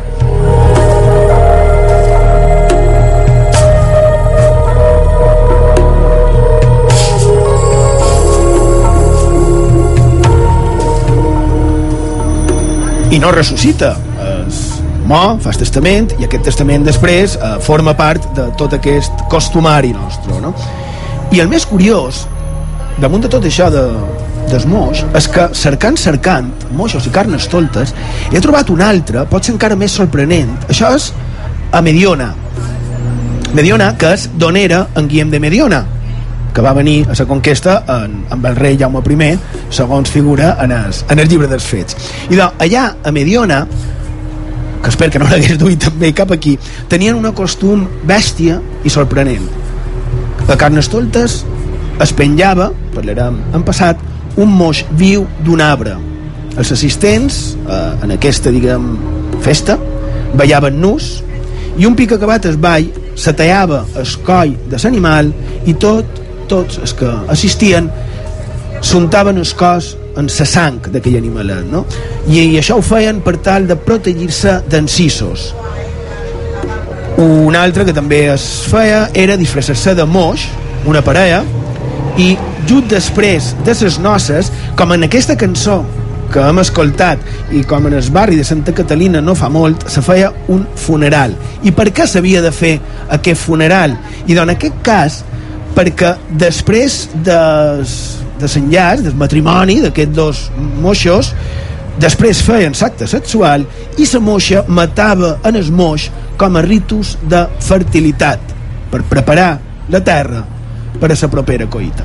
No 13.20 13.30
ressuscita 13.32 13.94
es 14.46 14.60
mo, 15.06 15.38
fa 15.42 15.52
testament 15.58 16.14
i 16.18 16.26
aquest 16.26 16.46
testament 16.48 16.86
després 16.86 17.36
eh, 17.36 17.54
forma 17.64 17.94
part 17.98 18.30
de 18.36 18.48
tot 18.60 18.76
aquest 18.76 19.24
costumari 19.32 19.92
nostre 19.96 20.40
no? 20.40 20.54
i 21.34 21.42
el 21.42 21.50
més 21.50 21.66
curiós 21.68 22.24
damunt 23.00 23.24
de 23.24 23.30
tot 23.32 23.44
això 23.44 23.68
de, 23.72 23.84
dels 24.50 24.66
moix 24.68 25.04
és 25.16 25.28
que 25.32 25.46
cercant, 25.56 25.98
cercant 26.00 26.50
moixos 26.76 27.06
i 27.06 27.14
carnes 27.14 27.48
toltes 27.50 27.94
he 28.32 28.42
trobat 28.42 28.72
un 28.72 28.82
altre, 28.84 29.24
pot 29.30 29.44
ser 29.44 29.54
encara 29.54 29.76
més 29.78 29.94
sorprenent. 29.94 30.52
Això 30.68 30.90
és 30.96 31.10
a 31.72 31.80
Mediona. 31.84 32.32
Mediona 33.54 33.92
que 33.98 34.14
és 34.16 34.28
d'on 34.38 34.58
era 34.58 34.84
en 34.96 35.08
Guillem 35.10 35.32
de 35.32 35.40
Mediona 35.42 35.84
que 36.54 36.62
va 36.62 36.72
venir 36.76 37.04
a 37.08 37.14
la 37.18 37.26
conquesta 37.26 37.80
en, 37.88 38.20
amb 38.30 38.46
el 38.46 38.56
rei 38.56 38.78
Jaume 38.78 39.00
I 39.00 39.38
segons 39.70 40.10
figura 40.10 40.56
en 40.60 40.72
el, 40.72 40.94
en 41.10 41.18
el 41.18 41.28
llibre 41.28 41.48
dels 41.48 41.64
fets. 41.64 41.96
I 42.30 42.36
doncs, 42.36 42.54
allà 42.58 42.94
a 43.02 43.10
Mediona 43.12 43.66
que 44.82 44.88
espero 44.88 45.12
que 45.12 45.18
no 45.18 45.28
l'hagués 45.28 45.58
duit 45.58 45.82
també 45.88 46.12
cap 46.12 46.30
aquí 46.32 46.56
tenien 46.88 47.14
una 47.14 47.32
costum 47.32 47.86
bèstia 48.06 48.60
i 48.84 48.90
sorprenent. 48.90 49.46
A 50.48 50.56
carnes 50.56 50.88
toltes 50.90 51.44
es 52.00 52.12
penjava, 52.16 52.70
parlarem 52.94 53.36
en 53.54 53.64
passat 53.66 54.00
un 54.40 54.50
moix 54.50 54.84
viu 54.96 55.26
d'un 55.44 55.60
arbre. 55.60 55.96
Els 56.56 56.72
assistents 56.72 57.40
eh, 57.60 58.04
en 58.04 58.14
aquesta 58.16 58.50
diguem 58.50 58.94
festa 59.44 59.76
ballaven 60.36 60.80
nus 60.80 61.18
i 61.78 61.86
un 61.86 61.94
pic 61.96 62.12
acabat 62.16 62.46
es 62.50 62.58
ball 62.60 62.88
se 63.18 63.32
tallava 63.36 63.84
el 63.98 64.08
coll 64.26 64.56
de 64.70 64.80
l'animal 64.82 65.30
i 65.68 65.74
tot 65.74 66.18
tots 66.50 66.80
els 66.82 66.94
que 66.98 67.10
assistien 67.32 67.88
s'untaven 68.80 69.38
el 69.38 69.50
cos 69.56 69.94
en 70.18 70.28
la 70.30 70.46
sang 70.48 70.80
d'aquell 70.92 71.18
animalet 71.20 71.68
no? 71.70 71.84
I, 72.26 72.40
i 72.40 72.58
això 72.60 72.78
ho 72.78 72.84
feien 72.84 73.20
per 73.24 73.36
tal 73.44 73.68
de 73.68 73.76
protegir-se 73.76 74.60
d'encisos 74.70 75.50
un 77.20 77.56
altre 77.56 77.84
que 77.84 77.94
també 77.96 78.24
es 78.32 78.46
feia 78.70 79.06
era 79.14 79.36
disfressar-se 79.36 79.94
de 79.94 80.06
moix 80.08 80.48
una 80.88 81.04
parella 81.04 81.42
i 82.18 82.32
just 82.68 82.90
després 82.90 83.54
de 83.64 83.74
ses 83.76 83.98
noces 84.00 84.50
com 84.76 84.92
en 84.96 85.04
aquesta 85.06 85.36
cançó 85.36 85.82
que 86.30 86.42
hem 86.46 86.60
escoltat 86.62 87.22
i 87.56 87.62
com 87.66 87.88
en 87.88 87.96
el 87.98 88.10
barri 88.14 88.38
de 88.38 88.44
Santa 88.46 88.72
Catalina 88.76 89.20
no 89.20 89.34
fa 89.34 89.48
molt, 89.50 89.88
se 89.90 90.02
feia 90.02 90.30
un 90.54 90.62
funeral. 90.78 91.34
I 91.66 91.72
per 91.74 91.88
què 91.90 92.06
s'havia 92.06 92.42
de 92.44 92.52
fer 92.54 92.76
aquest 93.10 93.42
funeral? 93.42 93.96
I 94.28 94.36
doncs 94.36 94.44
en 94.44 94.54
aquest 94.54 94.78
cas 94.86 95.18
perquè 95.80 96.12
després 96.36 97.06
de, 97.24 97.40
de 98.40 98.48
l'enllaç, 98.52 99.04
del 99.06 99.16
matrimoni 99.16 99.78
d'aquests 99.80 100.16
dos 100.16 100.42
moixos, 100.84 101.32
després 102.00 102.42
feien 102.44 102.76
l'acte 102.76 103.08
sexual 103.08 103.64
i 103.96 104.08
la 104.12 104.20
moixa 104.20 104.64
matava 104.68 105.38
en 105.48 105.56
el 105.56 105.72
moix 105.72 106.10
com 106.40 106.56
a 106.56 106.64
ritus 106.66 107.16
de 107.22 107.46
fertilitat 107.64 108.56
per 108.92 109.06
preparar 109.08 109.52
la 109.88 110.04
terra 110.04 110.44
per 111.00 111.12
a 111.12 111.16
la 111.16 111.32
propera 111.32 111.66
coita. 111.66 112.04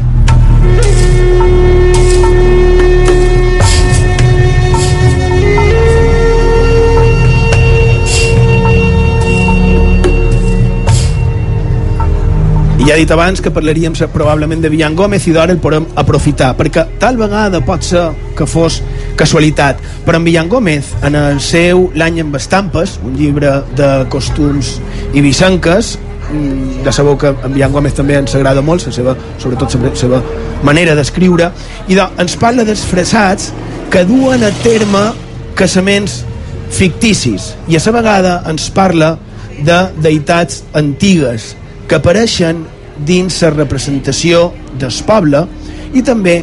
Ja 12.85 12.93
he 12.93 13.01
dit 13.01 13.11
abans 13.11 13.41
que 13.41 13.49
parlaríem 13.49 13.95
probablement 14.13 14.61
de 14.61 14.69
Villan 14.69 14.95
Gómez 14.95 15.25
i 15.25 15.31
d'ara 15.33 15.53
el 15.53 15.59
podem 15.59 15.87
aprofitar, 15.97 16.51
perquè 16.53 16.83
tal 17.01 17.17
vegada 17.17 17.61
pot 17.65 17.81
ser 17.81 18.11
que 18.37 18.45
fos 18.45 18.81
casualitat, 19.17 19.79
però 20.05 20.19
en 20.19 20.25
Villan 20.27 20.49
Gómez, 20.49 20.91
en 21.01 21.15
el 21.15 21.39
seu 21.41 21.89
L'any 21.95 22.21
amb 22.21 22.35
estampes, 22.35 22.99
un 23.03 23.15
llibre 23.17 23.63
de 23.75 24.05
costums 24.09 24.75
i 25.13 25.21
vicenques, 25.21 25.97
mm, 26.29 26.83
ja 26.85 26.91
sabeu 26.91 27.17
que 27.17 27.33
en 27.33 27.53
Villan 27.53 27.73
Gómez 27.73 27.95
també 27.95 28.19
ens 28.19 28.35
agrada 28.35 28.61
molt, 28.61 28.85
la 28.85 28.93
seva, 28.93 29.15
sobretot 29.39 29.73
la 29.81 29.95
seva 29.95 30.21
manera 30.61 30.93
d'escriure, 30.93 31.51
i 31.87 31.95
doncs, 31.95 32.19
ens 32.19 32.35
parla 32.35 32.63
dels 32.63 32.85
fressats 32.85 33.51
que 33.89 34.05
duen 34.05 34.43
a 34.43 34.51
terme 34.61 35.11
casaments 35.55 36.23
ficticis, 36.69 37.55
i 37.67 37.77
a 37.77 37.81
la 37.83 37.91
vegada 37.91 38.43
ens 38.47 38.69
parla 38.69 39.17
de 39.57 39.87
deïtats 39.97 40.63
antigues 40.73 41.55
que 41.87 41.95
apareixen 41.95 42.74
dins 42.97 43.41
la 43.43 43.51
representació 43.55 44.51
del 44.79 44.93
poble 45.07 45.45
i 45.93 46.03
també 46.03 46.41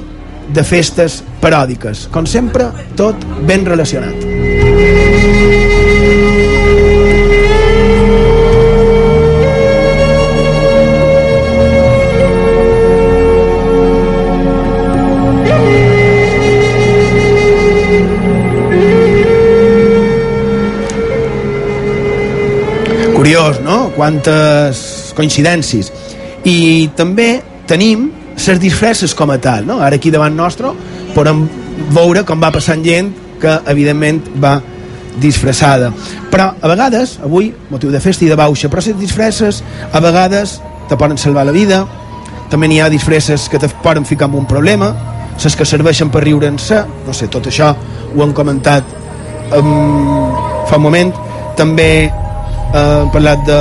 de 0.52 0.64
festes 0.64 1.22
paròdiques. 1.40 2.08
Com 2.12 2.26
sempre, 2.26 2.68
tot 2.96 3.16
ben 3.46 3.64
relacionat. 3.66 4.30
Curiós, 23.22 23.60
no? 23.62 23.92
Quantes 23.94 25.12
coincidències. 25.14 25.92
I 26.48 26.90
també 26.96 27.42
tenim 27.70 28.10
les 28.36 28.60
disfresses 28.60 29.14
com 29.14 29.30
a 29.30 29.38
tal, 29.38 29.66
no? 29.66 29.78
Ara 29.80 29.96
aquí 29.96 30.10
davant 30.10 30.34
nostre 30.36 30.72
podem 31.14 31.44
veure 31.92 32.24
com 32.26 32.40
va 32.40 32.50
passant 32.52 32.82
gent 32.84 33.12
que 33.40 33.58
evidentment 33.70 34.20
va 34.42 34.56
disfressada. 35.20 35.92
Però 36.32 36.52
a 36.56 36.68
vegades, 36.70 37.18
avui, 37.22 37.52
motiu 37.70 37.92
de 37.92 38.00
festa 38.00 38.24
i 38.24 38.30
de 38.30 38.38
bauxa, 38.38 38.70
però 38.72 38.82
les 38.84 38.98
disfresses 38.98 39.62
a 39.92 40.00
vegades 40.00 40.60
te 40.88 40.96
poden 40.96 41.18
salvar 41.18 41.44
la 41.46 41.52
vida, 41.54 41.84
també 42.50 42.68
n'hi 42.68 42.80
ha 42.80 42.88
disfresses 42.92 43.48
que 43.48 43.60
te 43.60 43.68
poden 43.82 44.04
ficar 44.08 44.28
en 44.28 44.40
un 44.40 44.46
problema, 44.46 44.92
les 45.42 45.56
que 45.56 45.66
serveixen 45.66 46.10
per 46.12 46.24
riure-se, 46.24 46.82
no 47.06 47.12
sé, 47.16 47.28
tot 47.32 47.48
això 47.48 47.72
ho 48.14 48.24
hem 48.24 48.32
comentat 48.36 48.84
um, 49.56 50.32
fa 50.68 50.76
un 50.76 50.84
moment, 50.84 51.12
també 51.56 51.90
eh, 52.06 53.00
hem 53.02 53.10
parlat 53.12 53.44
de 53.48 53.60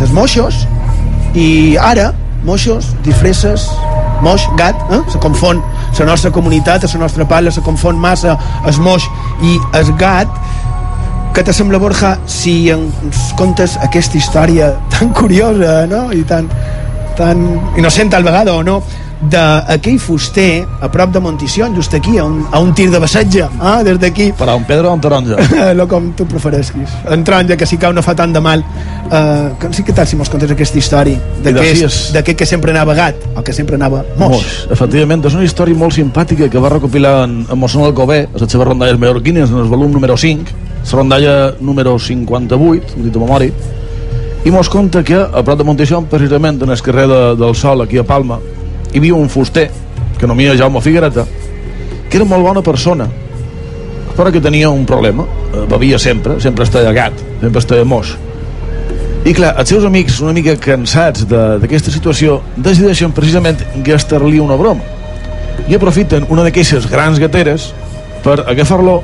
dels 0.00 0.12
moixos 0.16 0.64
i 1.34 1.76
ara, 1.80 2.10
moixos, 2.44 2.94
disfresses 3.04 3.68
moix, 4.20 4.42
gat, 4.56 4.76
eh? 4.92 5.00
se 5.10 5.18
confon 5.18 5.62
la 5.98 6.06
nostra 6.06 6.30
comunitat, 6.30 6.84
la 6.84 7.00
nostra 7.00 7.26
parla 7.28 7.50
se 7.50 7.60
confon 7.60 7.98
massa 7.98 8.36
el 8.66 8.80
moix 8.80 9.04
i 9.42 9.58
el 9.76 9.92
gat 10.00 10.28
que 11.34 11.44
te 11.44 11.52
sembla, 11.52 11.78
Borja, 11.78 12.16
si 12.26 12.70
ens 12.72 13.30
contes 13.38 13.76
aquesta 13.84 14.18
història 14.18 14.72
tan 14.90 15.12
curiosa, 15.14 15.86
no?, 15.86 16.08
i 16.12 16.24
tan, 16.26 16.48
tan 17.16 17.44
innocent 17.78 18.10
tal 18.10 18.26
vegada 18.26 18.56
o 18.58 18.64
no, 18.66 18.80
d'aquell 19.20 19.98
fuster 20.00 20.64
a 20.80 20.88
prop 20.88 21.12
de 21.12 21.20
Montición, 21.20 21.74
just 21.76 21.92
aquí, 21.94 22.16
a 22.18 22.24
un, 22.24 22.46
a 22.50 22.58
un 22.58 22.72
tir 22.74 22.90
de 22.90 22.98
bassetge, 22.98 23.44
eh? 23.44 23.82
des 23.84 23.98
d'aquí. 24.00 24.30
Per 24.32 24.48
a 24.48 24.54
un 24.56 24.64
pedra 24.64 24.88
o 24.88 24.94
un 24.94 25.00
taronja? 25.00 25.36
Lo 25.78 25.86
com 25.88 26.12
tu 26.16 26.24
preferesquis. 26.26 26.88
En 27.10 27.24
taronja, 27.24 27.56
que 27.56 27.68
si 27.68 27.76
cau 27.76 27.92
no 27.92 28.02
fa 28.02 28.14
tant 28.16 28.32
de 28.32 28.40
mal. 28.40 28.64
Uh, 29.10 29.58
que 29.58 29.72
sí 29.74 29.82
que 29.82 29.92
tal 29.92 30.06
si 30.06 30.14
mos 30.14 30.30
contes 30.30 30.52
aquesta 30.54 30.78
història 30.78 31.18
d'aquest 31.42 32.14
que, 32.22 32.36
que 32.38 32.46
sempre 32.46 32.70
anava 32.70 32.94
gat 32.94 33.16
o 33.34 33.42
que 33.42 33.52
sempre 33.52 33.74
anava 33.74 34.04
moix. 34.14 34.36
moix. 34.36 34.52
Efectivament, 34.70 35.24
és 35.26 35.34
una 35.34 35.44
història 35.44 35.74
molt 35.74 35.96
simpàtica 35.96 36.46
que 36.48 36.62
va 36.62 36.70
recopilar 36.70 37.24
en, 37.26 37.40
en 37.50 37.58
Mossón 37.58 37.82
Alcobé, 37.84 38.22
a 38.30 38.38
les 38.38 38.46
seves 38.46 38.68
rondalles 38.68 39.02
mallorquines, 39.02 39.50
en 39.50 39.58
el 39.64 39.68
volum 39.68 39.90
número 39.98 40.16
5, 40.16 40.56
la 40.80 40.96
rondalla 40.96 41.34
número 41.60 41.98
58, 41.98 42.94
ho 42.96 43.02
dit 43.02 43.12
de 43.12 43.18
memòria, 43.18 43.52
i 44.46 44.54
mos 44.54 44.70
conta 44.72 45.02
que 45.04 45.18
a 45.18 45.42
prop 45.44 45.58
de 45.58 45.66
Monteixó, 45.66 46.00
precisament 46.08 46.62
en 46.62 46.70
el 46.70 46.80
carrer 46.80 47.08
de, 47.10 47.20
del 47.36 47.58
Sol, 47.58 47.82
aquí 47.82 47.98
a 47.98 48.06
Palma, 48.06 48.38
hi 48.92 48.98
havia 48.98 49.14
un 49.14 49.28
fuster, 49.28 49.70
que 50.18 50.26
no 50.26 50.34
mia 50.34 50.56
Jaume 50.56 50.80
Figuereta, 50.80 51.24
que 52.10 52.18
era 52.18 52.26
molt 52.26 52.42
bona 52.42 52.62
persona, 52.62 53.06
però 54.16 54.32
que 54.32 54.40
tenia 54.40 54.70
un 54.70 54.84
problema. 54.86 55.24
Eh, 55.54 55.66
bevia 55.70 55.98
sempre, 55.98 56.40
sempre 56.40 56.64
estava 56.64 56.92
gat, 56.92 57.14
sempre 57.40 57.62
estava 57.62 57.84
moix. 57.84 58.16
I 59.24 59.34
clar, 59.36 59.52
els 59.60 59.68
seus 59.68 59.84
amics, 59.84 60.18
una 60.24 60.32
mica 60.32 60.56
cansats 60.56 61.26
d'aquesta 61.28 61.92
situació, 61.92 62.40
decideixen 62.56 63.12
precisament 63.12 63.60
gastar-li 63.84 64.40
una 64.40 64.56
broma. 64.56 64.84
I 65.68 65.76
aprofiten 65.76 66.24
una 66.32 66.46
d'aquestes 66.46 66.88
grans 66.90 67.20
gateres 67.20 67.70
per 68.24 68.40
agafar-lo, 68.48 69.00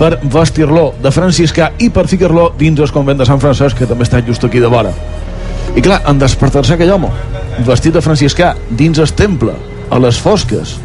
per 0.00 0.16
vestir-lo 0.24 0.86
de 1.02 1.12
franciscà 1.12 1.68
i 1.78 1.90
per 1.92 2.08
ficar-lo 2.08 2.48
dins 2.58 2.80
el 2.80 2.90
convent 2.92 3.20
de 3.20 3.28
Sant 3.28 3.40
Francesc, 3.44 3.76
que 3.78 3.86
també 3.86 4.08
està 4.08 4.22
just 4.24 4.44
aquí 4.48 4.60
de 4.60 4.72
vora. 4.72 4.92
I 5.76 5.84
clar, 5.84 6.00
en 6.08 6.18
despertar-se 6.18 6.74
aquell 6.74 6.96
home, 6.96 7.12
vestit 7.60 7.94
de 7.94 8.02
franciscà, 8.04 8.54
dins 8.70 8.98
el 8.98 9.12
temple, 9.16 9.54
a 9.92 9.98
les 10.00 10.18
fosques, 10.20 10.76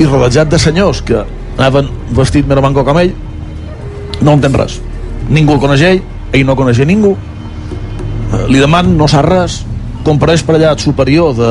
i 0.00 0.06
rodejat 0.06 0.50
de 0.50 0.58
senyors 0.58 1.02
que 1.04 1.24
anaven 1.58 1.90
vestit 2.16 2.46
més 2.48 2.60
manco 2.62 2.84
com 2.86 3.00
ell, 3.00 3.12
no 4.22 4.36
entén 4.36 4.54
res. 4.56 4.78
Ningú 5.30 5.56
el 5.56 5.62
coneix 5.62 5.82
ell, 5.86 6.00
ell 6.32 6.46
no 6.46 6.56
coneix 6.58 6.80
ningú, 6.86 7.16
eh, 7.16 8.46
li 8.48 8.62
deman, 8.62 8.94
no 8.96 9.08
sap 9.10 9.26
res, 9.28 9.60
compareix 10.06 10.44
per 10.46 10.56
allà 10.56 10.72
el 10.72 10.80
superior 10.80 11.34
de, 11.36 11.50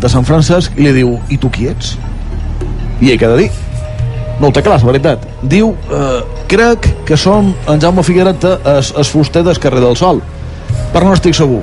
de 0.00 0.12
Sant 0.12 0.26
Francesc 0.28 0.76
i 0.78 0.86
li 0.86 0.94
diu, 1.00 1.16
i 1.32 1.40
tu 1.40 1.50
qui 1.50 1.66
ets? 1.72 1.96
I 3.00 3.10
ell 3.10 3.18
què 3.18 3.26
ha 3.26 3.34
de 3.34 3.46
dir? 3.46 3.50
No 4.40 4.48
ho 4.48 4.54
té 4.56 4.62
clar, 4.64 4.78
la 4.80 4.92
veritat. 4.92 5.26
Diu, 5.42 5.74
eh, 5.92 6.44
crec 6.48 6.86
que 7.08 7.18
som 7.18 7.50
en 7.68 7.82
Jaume 7.82 8.04
Figuereta 8.06 8.58
es, 8.78 8.94
es 8.96 9.10
fuster 9.12 9.42
del 9.44 9.58
carrer 9.60 9.82
del 9.82 9.98
Sol, 9.98 10.22
però 10.94 11.08
no 11.08 11.16
estic 11.16 11.36
segur 11.36 11.60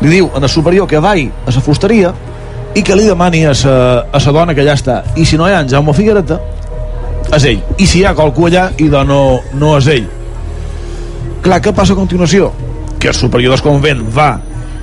li 0.00 0.12
diu 0.12 0.30
en 0.34 0.42
el 0.42 0.50
superior 0.50 0.88
que 0.88 1.00
vai 1.02 1.26
a 1.28 1.54
la 1.54 1.64
fusteria 1.64 2.12
i 2.74 2.82
que 2.82 2.96
li 2.96 3.08
demani 3.08 3.44
a 3.46 3.54
sa, 3.54 4.04
a 4.12 4.20
sa 4.20 4.32
dona 4.32 4.54
que 4.54 4.64
ja 4.66 4.76
està. 4.78 5.02
I 5.16 5.24
si 5.26 5.38
no 5.38 5.48
hi 5.48 5.56
ha 5.56 5.64
en 5.64 5.68
Jaume 5.70 5.94
Figuereta 5.96 6.38
és 7.34 7.44
ell. 7.44 7.60
I 7.78 7.86
si 7.86 8.00
hi 8.00 8.06
ha 8.06 8.14
qualcú 8.16 8.46
allà 8.48 8.70
i 8.78 8.88
de 8.88 9.04
no, 9.04 9.40
no 9.58 9.76
és 9.78 9.90
ell. 9.98 10.08
Clar, 11.42 11.60
què 11.62 11.74
passa 11.74 11.94
a 11.94 11.98
continuació? 11.98 12.52
que 12.98 13.08
el 13.08 13.14
superior 13.14 13.54
del 13.54 13.62
convent 13.62 14.00
va 14.10 14.32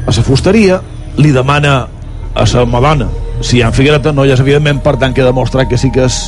a 0.06 0.14
la 0.16 0.24
fusteria 0.24 0.80
li 1.18 1.32
demana 1.36 1.88
a 2.36 2.46
sa 2.48 2.66
madona. 2.66 3.10
Si 3.42 3.58
hi 3.58 3.62
ha 3.62 3.68
en 3.68 3.76
Figuereta 3.76 4.14
no 4.16 4.26
hi 4.26 4.32
és 4.32 4.40
evidentment 4.40 4.80
per 4.84 4.96
tant 5.02 5.14
que 5.14 5.24
demostrar 5.24 5.68
que 5.68 5.78
sí 5.78 5.92
que 5.92 6.06
és 6.08 6.20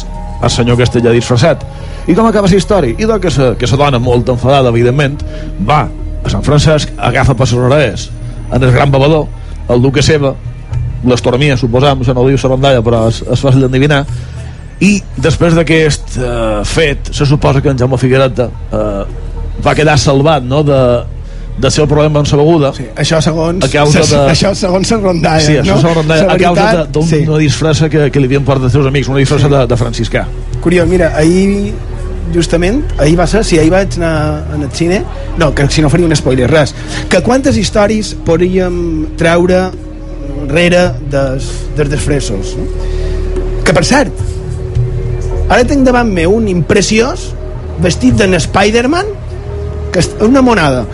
el 0.43 0.51
senyor 0.51 0.77
allà 0.83 1.15
disfressat. 1.15 1.63
I 2.07 2.15
com 2.15 2.27
acaba 2.27 2.47
la 2.47 2.59
història? 2.59 2.95
i 2.97 3.05
doncs 3.05 3.23
que 3.23 3.31
que 3.59 3.67
sa 3.67 3.79
dona 3.79 3.99
molt 3.99 4.29
enfadada 4.29 4.69
evidentment 4.69 5.17
va 5.63 5.87
a 6.23 6.29
Sant 6.29 6.43
Francesc 6.43 6.91
agafa 6.97 7.33
per 7.33 7.47
les 7.47 8.09
en 8.51 8.63
el 8.63 8.71
gran 8.71 8.91
bevedor, 8.91 9.27
el 9.69 9.81
duque 9.81 10.03
seva, 10.05 10.33
l'estormia, 11.07 11.57
suposam, 11.57 12.01
això 12.01 12.15
no 12.15 12.23
ho 12.23 12.31
diu 12.31 12.39
la 12.41 12.51
rondalla, 12.53 12.83
però 12.85 13.05
és, 13.11 13.21
és 13.21 13.43
fàcil 13.43 13.65
d'endevinar, 13.65 14.03
i 14.83 14.97
després 15.17 15.55
d'aquest 15.57 16.17
eh, 16.21 16.63
fet, 16.67 17.11
se 17.13 17.25
suposa 17.25 17.61
que 17.65 17.71
en 17.73 17.79
Jaume 17.79 17.97
Figuereta 17.97 18.49
eh, 18.49 19.05
va 19.65 19.73
quedar 19.77 19.97
salvat 19.97 20.45
no, 20.45 20.61
de, 20.65 20.81
de 21.57 21.71
ser 21.73 21.83
el 21.83 21.89
problema 21.89 22.21
amb 22.21 22.29
la 22.29 22.37
beguda. 22.37 22.71
Sí, 22.77 22.85
això 22.93 23.19
segons, 23.25 23.65
a 23.65 23.71
causa 23.73 24.03
de... 24.05 24.19
això 24.35 24.53
segons 24.57 24.93
la 24.93 24.99
rondalla. 25.01 25.45
Sí, 25.45 25.57
això 25.57 25.73
no? 25.73 25.81
segons 25.81 25.97
rondalla, 26.03 26.29
a 26.29 26.37
causa 26.41 26.85
d'una 26.93 27.09
sí. 27.09 27.23
disfressa 27.41 27.89
que, 27.89 28.09
que 28.13 28.21
li 28.21 28.29
havien 28.29 28.45
portat 28.45 28.69
els 28.69 28.77
seus 28.77 28.89
amics, 28.89 29.09
una 29.09 29.23
disfressa 29.23 29.49
sí. 29.49 29.55
de, 29.55 29.63
de 29.73 29.79
franciscà. 29.81 30.27
Curiós, 30.61 30.89
mira, 30.89 31.09
ahir 31.17 31.73
justament, 32.33 32.83
ahir 32.99 33.17
va 33.19 33.27
ser, 33.29 33.43
si 33.47 33.59
ahir 33.59 33.71
vaig 33.73 33.97
anar 33.99 34.13
al 34.55 34.65
cine, 34.75 35.01
no, 35.37 35.51
que 35.55 35.67
si 35.71 35.81
no 35.81 35.89
faria 35.89 36.07
un 36.07 36.15
spoiler, 36.15 36.49
res, 36.51 36.73
que 37.09 37.21
quantes 37.25 37.57
històries 37.57 38.13
podríem 38.27 38.79
treure 39.19 39.67
rere 40.47 40.91
des, 41.11 41.47
des 41.77 41.89
desfressos. 41.89 42.55
No? 42.57 42.67
Que 43.65 43.75
per 43.75 43.83
cert, 43.87 44.23
ara 45.47 45.63
tinc 45.67 45.85
davant 45.87 46.09
meu 46.13 46.37
un 46.37 46.47
impreciós 46.51 47.29
vestit 47.83 48.17
d'en 48.17 48.37
Spider-Man, 48.39 49.13
que 49.93 50.03
és 50.03 50.09
una 50.23 50.43
monada. 50.43 50.85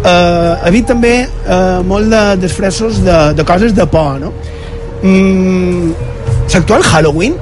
Uh, 0.00 0.56
ha 0.64 0.70
vist 0.72 0.88
també 0.88 1.12
uh, 1.26 1.82
molt 1.84 2.08
de 2.08 2.22
desfressos 2.40 3.02
de, 3.04 3.18
de 3.36 3.44
coses 3.44 3.74
de 3.76 3.84
por, 3.90 4.16
no? 4.22 4.32
Mm, 5.04 5.92
L'actual 6.50 6.82
Halloween 6.82 7.36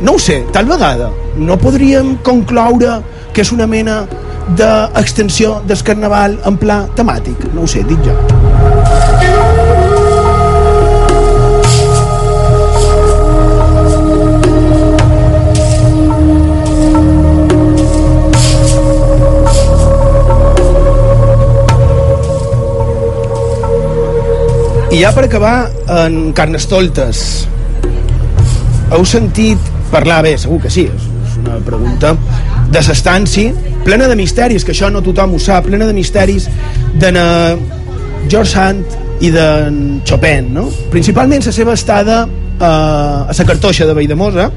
no 0.00 0.12
ho 0.12 0.18
sé, 0.18 0.44
tal 0.52 0.66
vegada. 0.66 1.10
No 1.36 1.58
podríem 1.58 2.16
concloure 2.22 3.00
que 3.34 3.42
és 3.42 3.52
una 3.52 3.66
mena 3.66 4.04
d'extensió 4.58 5.58
del 5.66 5.82
carnaval 5.84 6.38
en 6.46 6.58
pla 6.58 6.84
temàtic. 6.96 7.50
No 7.54 7.66
ho 7.66 7.70
sé, 7.70 7.82
dic 7.86 8.02
jo. 8.06 8.14
I 24.88 25.02
ja 25.02 25.10
per 25.14 25.26
acabar, 25.28 25.68
en 26.06 26.32
Carnestoltes, 26.34 27.18
heu 28.90 29.04
sentit 29.06 29.74
parlar 29.92 30.22
bé, 30.26 30.36
segur 30.38 30.60
que 30.62 30.70
sí, 30.72 30.86
és, 30.88 31.08
és 31.24 31.36
una 31.40 31.58
pregunta 31.64 32.14
de 32.72 32.82
s'estanci, 32.84 33.48
plena 33.84 34.08
de 34.08 34.16
misteris, 34.18 34.64
que 34.64 34.74
això 34.74 34.90
no 34.92 35.02
tothom 35.04 35.36
ho 35.36 35.42
sap, 35.42 35.68
plena 35.68 35.88
de 35.88 35.96
misteris 35.96 36.48
de 37.00 37.12
George 38.28 38.50
Sand 38.52 38.98
i 39.24 39.30
de 39.34 39.46
Chopin, 40.06 40.52
no? 40.54 40.68
Principalment 40.92 41.46
la 41.46 41.54
seva 41.54 41.74
estada 41.78 42.22
eh, 42.26 42.64
a 42.64 43.34
la 43.38 43.46
cartoixa 43.48 43.86
de 43.86 43.96
Valldemosa, 43.96 44.50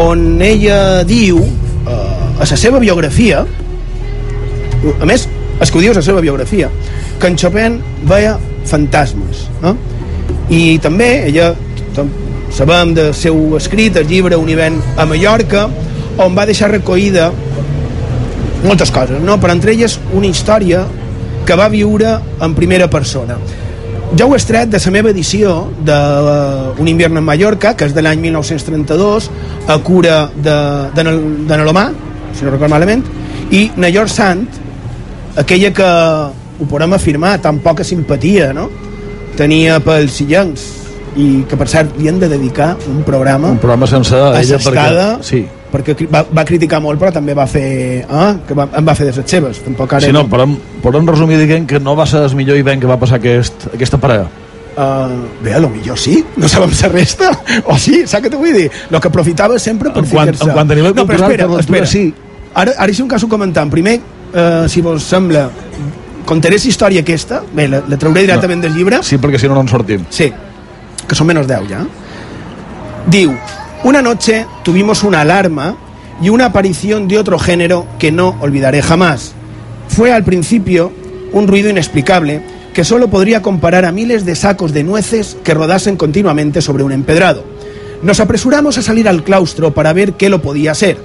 on 0.00 0.42
ella 0.42 1.02
diu, 1.08 1.40
eh, 1.42 2.40
a 2.40 2.46
la 2.46 2.56
seva 2.56 2.78
biografia, 2.78 3.44
a 5.00 5.08
més, 5.08 5.26
és 5.60 5.72
que 5.72 5.78
ho 5.80 5.92
la 5.94 6.04
seva 6.04 6.20
biografia, 6.20 6.70
que 7.20 7.26
en 7.32 7.36
Chopin 7.36 7.80
veia 8.04 8.36
fantasmes, 8.68 9.46
no? 9.62 9.74
I 10.52 10.78
també 10.82 11.26
ella 11.26 11.54
sabem 12.56 12.94
del 12.96 13.12
seu 13.12 13.56
escrit, 13.58 13.98
el 14.00 14.06
llibre 14.08 14.36
Un 14.40 14.48
hivern 14.48 14.78
a 14.96 15.04
Mallorca, 15.04 15.66
on 16.16 16.32
va 16.32 16.46
deixar 16.48 16.70
recollida 16.72 17.28
moltes 18.64 18.90
coses, 18.90 19.20
no? 19.20 19.36
però 19.36 19.52
entre 19.52 19.74
elles 19.74 19.98
una 20.16 20.30
història 20.30 20.86
que 21.46 21.54
va 21.54 21.68
viure 21.68 22.14
en 22.40 22.54
primera 22.56 22.88
persona. 22.88 23.36
Jo 24.16 24.28
ho 24.30 24.34
he 24.34 24.38
estret 24.40 24.70
de 24.72 24.80
la 24.80 24.92
meva 24.94 25.10
edició 25.12 25.66
d'un 25.84 26.86
uh, 26.86 26.88
invierno 26.88 27.20
en 27.20 27.26
Mallorca, 27.26 27.74
que 27.76 27.90
és 27.90 27.94
de 27.94 28.02
l'any 28.02 28.24
1932, 28.24 29.28
a 29.68 29.76
cura 29.84 30.16
de, 30.32 30.56
de, 30.96 31.04
de 31.04 31.60
Nalomà, 31.60 31.90
si 32.32 32.46
no 32.46 32.54
recordo 32.54 32.72
malament, 32.72 33.04
i 33.52 33.66
na 33.76 33.92
George 33.92 34.14
Sant 34.14 34.46
aquella 35.36 35.74
que 35.76 35.92
ho 36.56 36.70
podem 36.70 36.96
afirmar, 36.96 37.36
tan 37.44 37.60
poca 37.60 37.84
simpatia, 37.84 38.54
no? 38.56 38.70
Tenia 39.36 39.76
pels 39.84 40.16
sillencs 40.22 40.85
i 41.16 41.26
que 41.48 41.56
per 41.56 41.68
cert 41.70 41.96
li 41.98 42.08
han 42.10 42.18
de 42.20 42.28
dedicar 42.28 42.74
un 42.92 43.02
programa 43.06 43.50
Un 43.54 43.60
programa 43.62 43.88
sense 43.88 44.16
a 44.16 44.40
ella 44.40 44.58
perquè... 44.60 44.86
Sí. 45.24 45.42
perquè 45.72 45.96
va, 46.12 46.22
va 46.28 46.44
criticar 46.48 46.80
molt 46.84 47.00
però 47.00 47.12
també 47.14 47.34
va 47.36 47.46
fer 47.50 47.68
eh, 48.04 48.32
que 48.46 48.56
va, 48.56 48.68
en 48.76 48.86
va 48.86 48.94
fer 48.98 49.08
de 49.08 49.14
les 49.16 49.30
seves 49.30 49.62
tampoc 49.64 49.96
ara 49.96 50.06
Sí, 50.06 50.12
no, 50.14 50.26
podem, 50.30 50.56
podem 50.84 51.08
resumir 51.08 51.40
dient 51.42 51.66
que 51.68 51.80
no 51.80 51.96
va 51.96 52.06
ser 52.08 52.24
el 52.28 52.36
millor 52.36 52.60
event 52.60 52.82
que 52.82 52.90
va 52.90 52.98
passar 53.00 53.18
aquest, 53.20 53.68
aquesta 53.74 54.00
parella. 54.02 54.28
Uh, 54.76 55.24
bé, 55.40 55.54
a 55.56 55.58
lo 55.58 55.70
millor 55.72 55.96
sí, 55.96 56.18
no 56.36 56.48
sabem 56.52 56.74
la 56.82 56.88
resta 56.92 57.30
o 57.64 57.78
sí, 57.80 58.02
saps 58.04 58.26
què 58.26 58.28
t'ho 58.28 58.36
vull 58.42 58.52
dir? 58.52 58.66
el 58.90 58.98
que 59.00 59.08
aprofitava 59.08 59.56
sempre 59.58 59.88
per 59.88 60.02
En 60.04 60.10
ficar-se 60.10 60.44
en 60.44 60.52
quant 60.52 60.68
a 60.68 60.76
nivell 60.76 60.92
no, 60.92 61.06
però 61.08 61.22
espera, 61.24 61.46
espera. 61.62 61.86
sí. 61.88 62.10
ara, 62.52 62.74
ara 62.76 62.92
hi 62.92 63.00
ha 63.00 63.04
un 63.06 63.08
cas 63.08 63.24
comentant 63.24 63.72
primer, 63.72 63.94
uh, 64.34 64.66
si 64.68 64.84
vos 64.84 65.00
sembla 65.00 65.46
contaré 66.28 66.58
la 66.60 66.68
història 66.68 67.00
aquesta 67.00 67.40
bé, 67.54 67.70
la, 67.72 67.80
la 67.88 67.96
trauré 67.96 68.26
directament 68.26 68.66
del 68.66 68.76
llibre 68.76 69.00
Sí, 69.06 69.16
perquè 69.16 69.40
si 69.40 69.48
no 69.48 69.56
no 69.56 69.64
en 69.64 69.72
sortim. 69.72 70.04
Sí, 70.12 70.28
que 71.08 71.14
son 71.14 71.26
menos 71.26 71.46
10 71.46 71.68
ya. 71.68 71.86
Diu, 73.06 73.36
una 73.84 74.02
noche 74.02 74.46
tuvimos 74.62 75.04
una 75.04 75.20
alarma 75.20 75.76
y 76.20 76.28
una 76.28 76.46
aparición 76.46 77.08
de 77.08 77.18
otro 77.18 77.38
género 77.38 77.86
que 77.98 78.10
no 78.10 78.36
olvidaré 78.40 78.82
jamás. 78.82 79.32
Fue 79.88 80.12
al 80.12 80.24
principio 80.24 80.92
un 81.32 81.46
ruido 81.46 81.70
inexplicable 81.70 82.42
que 82.74 82.84
solo 82.84 83.08
podría 83.08 83.42
comparar 83.42 83.84
a 83.84 83.92
miles 83.92 84.24
de 84.24 84.34
sacos 84.34 84.72
de 84.72 84.84
nueces 84.84 85.36
que 85.42 85.54
rodasen 85.54 85.96
continuamente 85.96 86.60
sobre 86.60 86.82
un 86.82 86.92
empedrado. 86.92 87.44
Nos 88.02 88.20
apresuramos 88.20 88.76
a 88.76 88.82
salir 88.82 89.08
al 89.08 89.24
claustro 89.24 89.72
para 89.72 89.92
ver 89.92 90.14
qué 90.14 90.28
lo 90.28 90.42
podía 90.42 90.74
ser. 90.74 90.98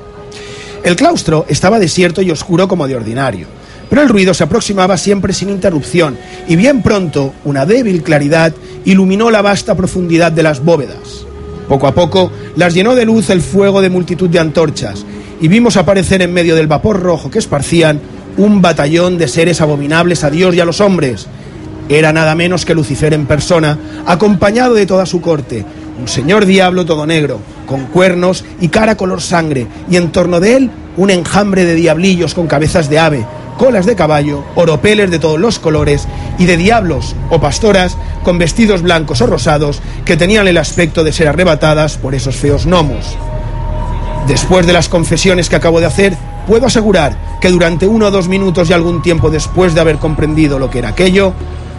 El 0.83 0.95
claustro 0.95 1.45
estaba 1.47 1.79
desierto 1.79 2.21
y 2.21 2.31
oscuro 2.31 2.67
como 2.67 2.87
de 2.87 2.95
ordinario, 2.95 3.47
pero 3.91 4.03
el 4.03 4.09
ruido 4.09 4.33
se 4.33 4.45
aproximaba 4.45 4.95
siempre 4.95 5.33
sin 5.33 5.49
interrupción 5.49 6.17
y 6.47 6.55
bien 6.55 6.81
pronto 6.81 7.33
una 7.43 7.65
débil 7.65 8.03
claridad 8.03 8.53
iluminó 8.85 9.29
la 9.29 9.41
vasta 9.41 9.75
profundidad 9.75 10.31
de 10.31 10.43
las 10.43 10.63
bóvedas. 10.63 11.25
Poco 11.67 11.87
a 11.87 11.93
poco 11.93 12.31
las 12.55 12.73
llenó 12.73 12.95
de 12.95 13.03
luz 13.03 13.29
el 13.29 13.41
fuego 13.41 13.81
de 13.81 13.89
multitud 13.89 14.29
de 14.29 14.39
antorchas 14.39 15.05
y 15.41 15.49
vimos 15.49 15.75
aparecer 15.75 16.21
en 16.21 16.31
medio 16.31 16.55
del 16.55 16.67
vapor 16.67 17.01
rojo 17.01 17.29
que 17.29 17.39
esparcían 17.39 17.99
un 18.37 18.61
batallón 18.61 19.17
de 19.17 19.27
seres 19.27 19.59
abominables 19.59 20.23
a 20.23 20.29
Dios 20.29 20.55
y 20.55 20.61
a 20.61 20.65
los 20.65 20.79
hombres. 20.79 21.27
Era 21.89 22.13
nada 22.13 22.33
menos 22.33 22.63
que 22.63 22.73
Lucifer 22.73 23.13
en 23.13 23.25
persona, 23.25 23.77
acompañado 24.05 24.73
de 24.73 24.85
toda 24.85 25.05
su 25.05 25.19
corte, 25.19 25.65
un 25.99 26.07
señor 26.07 26.45
diablo 26.45 26.85
todo 26.85 27.05
negro, 27.05 27.41
con 27.65 27.87
cuernos 27.87 28.45
y 28.61 28.69
cara 28.69 28.95
color 28.95 29.21
sangre, 29.21 29.67
y 29.89 29.97
en 29.97 30.13
torno 30.13 30.39
de 30.39 30.55
él 30.55 30.71
un 30.95 31.09
enjambre 31.09 31.65
de 31.65 31.75
diablillos 31.75 32.33
con 32.33 32.47
cabezas 32.47 32.89
de 32.89 32.99
ave, 32.99 33.25
colas 33.61 33.85
de 33.85 33.95
caballo, 33.95 34.43
oropeles 34.55 35.11
de 35.11 35.19
todos 35.19 35.39
los 35.39 35.59
colores 35.59 36.07
y 36.39 36.45
de 36.45 36.57
diablos 36.57 37.15
o 37.29 37.39
pastoras 37.39 37.95
con 38.23 38.39
vestidos 38.39 38.81
blancos 38.81 39.21
o 39.21 39.27
rosados 39.27 39.83
que 40.03 40.17
tenían 40.17 40.47
el 40.47 40.57
aspecto 40.57 41.03
de 41.03 41.13
ser 41.13 41.27
arrebatadas 41.27 41.95
por 41.97 42.15
esos 42.15 42.35
feos 42.35 42.65
gnomos. 42.65 43.15
Después 44.27 44.65
de 44.65 44.73
las 44.73 44.89
confesiones 44.89 45.47
que 45.47 45.57
acabo 45.57 45.79
de 45.79 45.85
hacer, 45.85 46.17
puedo 46.47 46.65
asegurar 46.65 47.15
que 47.39 47.49
durante 47.49 47.85
uno 47.85 48.07
o 48.07 48.11
dos 48.11 48.27
minutos 48.27 48.67
y 48.67 48.73
algún 48.73 49.03
tiempo 49.03 49.29
después 49.29 49.75
de 49.75 49.81
haber 49.81 49.97
comprendido 49.97 50.57
lo 50.57 50.71
que 50.71 50.79
era 50.79 50.89
aquello, 50.89 51.33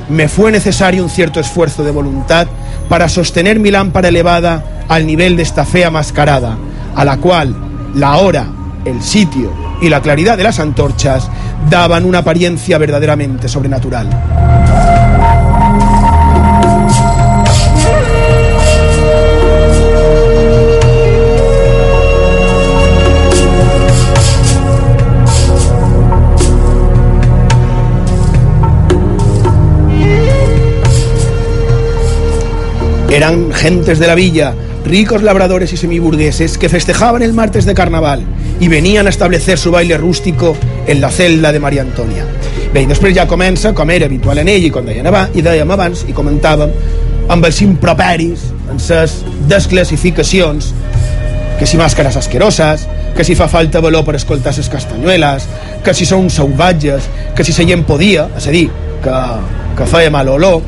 me 0.08 0.28
fue 0.28 0.52
necesario 0.52 1.02
un 1.02 1.10
cierto 1.10 1.40
esfuerzo 1.40 1.82
de 1.82 1.90
voluntad 1.90 2.46
para 2.88 3.08
sostener 3.08 3.58
mi 3.58 3.72
lámpara 3.72 4.06
elevada 4.06 4.84
al 4.86 5.04
nivel 5.04 5.36
de 5.36 5.42
esta 5.42 5.64
fea 5.64 5.90
mascarada, 5.90 6.56
a 6.94 7.04
la 7.04 7.16
cual 7.16 7.56
la 7.92 8.18
hora, 8.18 8.46
el 8.84 9.02
sitio 9.02 9.71
y 9.82 9.88
la 9.88 10.00
claridad 10.00 10.38
de 10.38 10.44
las 10.44 10.60
antorchas 10.60 11.28
daban 11.68 12.04
una 12.04 12.18
apariencia 12.18 12.78
verdaderamente 12.78 13.48
sobrenatural. 13.48 14.08
Eran 33.10 33.52
gentes 33.52 33.98
de 33.98 34.06
la 34.06 34.14
villa, 34.14 34.54
ricos 34.86 35.22
labradores 35.22 35.72
y 35.72 35.76
semiburgueses 35.76 36.56
que 36.56 36.68
festejaban 36.68 37.22
el 37.22 37.34
martes 37.34 37.66
de 37.66 37.74
carnaval 37.74 38.24
i 38.60 38.68
venien 38.68 39.06
a 39.06 39.10
establecer 39.10 39.58
su 39.58 39.70
baile 39.70 39.96
rústico 39.96 40.56
en 40.86 41.00
la 41.00 41.10
celda 41.10 41.52
de 41.52 41.60
Maria 41.60 41.82
Antònia. 41.82 42.26
Bé, 42.72 42.82
i 42.82 42.88
després 42.88 43.14
ja 43.16 43.26
comença, 43.28 43.74
com 43.76 43.90
era 43.90 44.06
habitual 44.08 44.40
en 44.40 44.48
ell 44.48 44.66
i 44.68 44.70
com 44.72 44.86
deien 44.86 45.06
abans, 45.06 45.34
i 45.36 45.42
dèiem 45.44 45.70
abans 45.70 46.04
i 46.08 46.14
comentàvem, 46.16 46.72
amb 47.32 47.46
els 47.46 47.60
improperis, 47.64 48.48
amb 48.70 48.80
les 48.88 49.18
desclassificacions, 49.50 50.72
que 51.58 51.68
si 51.68 51.78
màscares 51.78 52.16
asqueroses, 52.16 52.86
que 53.14 53.24
si 53.24 53.36
fa 53.36 53.46
falta 53.48 53.82
valor 53.84 54.06
per 54.06 54.16
escoltar 54.16 54.54
les 54.56 54.70
castanyueles, 54.72 55.46
que 55.84 55.94
si 55.94 56.06
són 56.08 56.30
salvatges, 56.30 57.08
que 57.36 57.44
si 57.44 57.52
se 57.52 57.66
gent 57.68 57.84
podia, 57.86 58.28
és 58.38 58.48
a 58.48 58.54
dir, 58.54 58.68
que, 59.04 59.18
que 59.78 59.88
feia 59.90 60.10
mal 60.10 60.30
olor, 60.32 60.62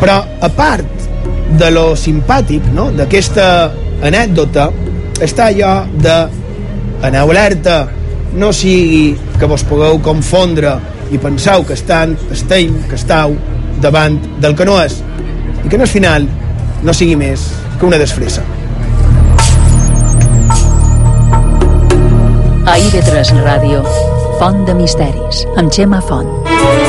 però 0.00 0.22
a 0.40 0.50
part 0.50 1.04
de 1.58 1.70
lo 1.70 1.92
simpàtic 1.98 2.64
no? 2.74 2.88
d'aquesta 2.96 3.46
anècdota 4.04 4.70
està 5.22 5.50
allò 5.52 5.74
de 5.94 6.16
aneu 7.04 7.30
alerta 7.30 7.84
no 8.34 8.50
sigui 8.52 9.14
que 9.38 9.46
vos 9.46 9.62
pugueu 9.68 10.00
confondre 10.02 10.72
i 11.12 11.20
penseu 11.20 11.64
que 11.68 11.76
estan, 11.76 12.16
estem, 12.32 12.72
que 12.88 12.96
esteu 12.98 13.36
davant 13.84 14.16
del 14.40 14.56
que 14.56 14.66
no 14.66 14.78
és. 14.82 14.98
I 15.64 15.68
que 15.68 15.76
en 15.76 15.84
el 15.84 15.90
final 15.90 16.26
no 16.82 16.96
sigui 16.96 17.16
més 17.20 17.46
que 17.78 17.86
una 17.86 18.00
desfressa. 18.00 18.42
A 22.64 22.78
IB3 22.80 23.36
Ràdio, 23.44 23.84
Font 24.40 24.64
de 24.66 24.74
Misteris, 24.74 25.44
amb 25.60 25.70
Xema 25.70 26.00
Font. 26.08 26.83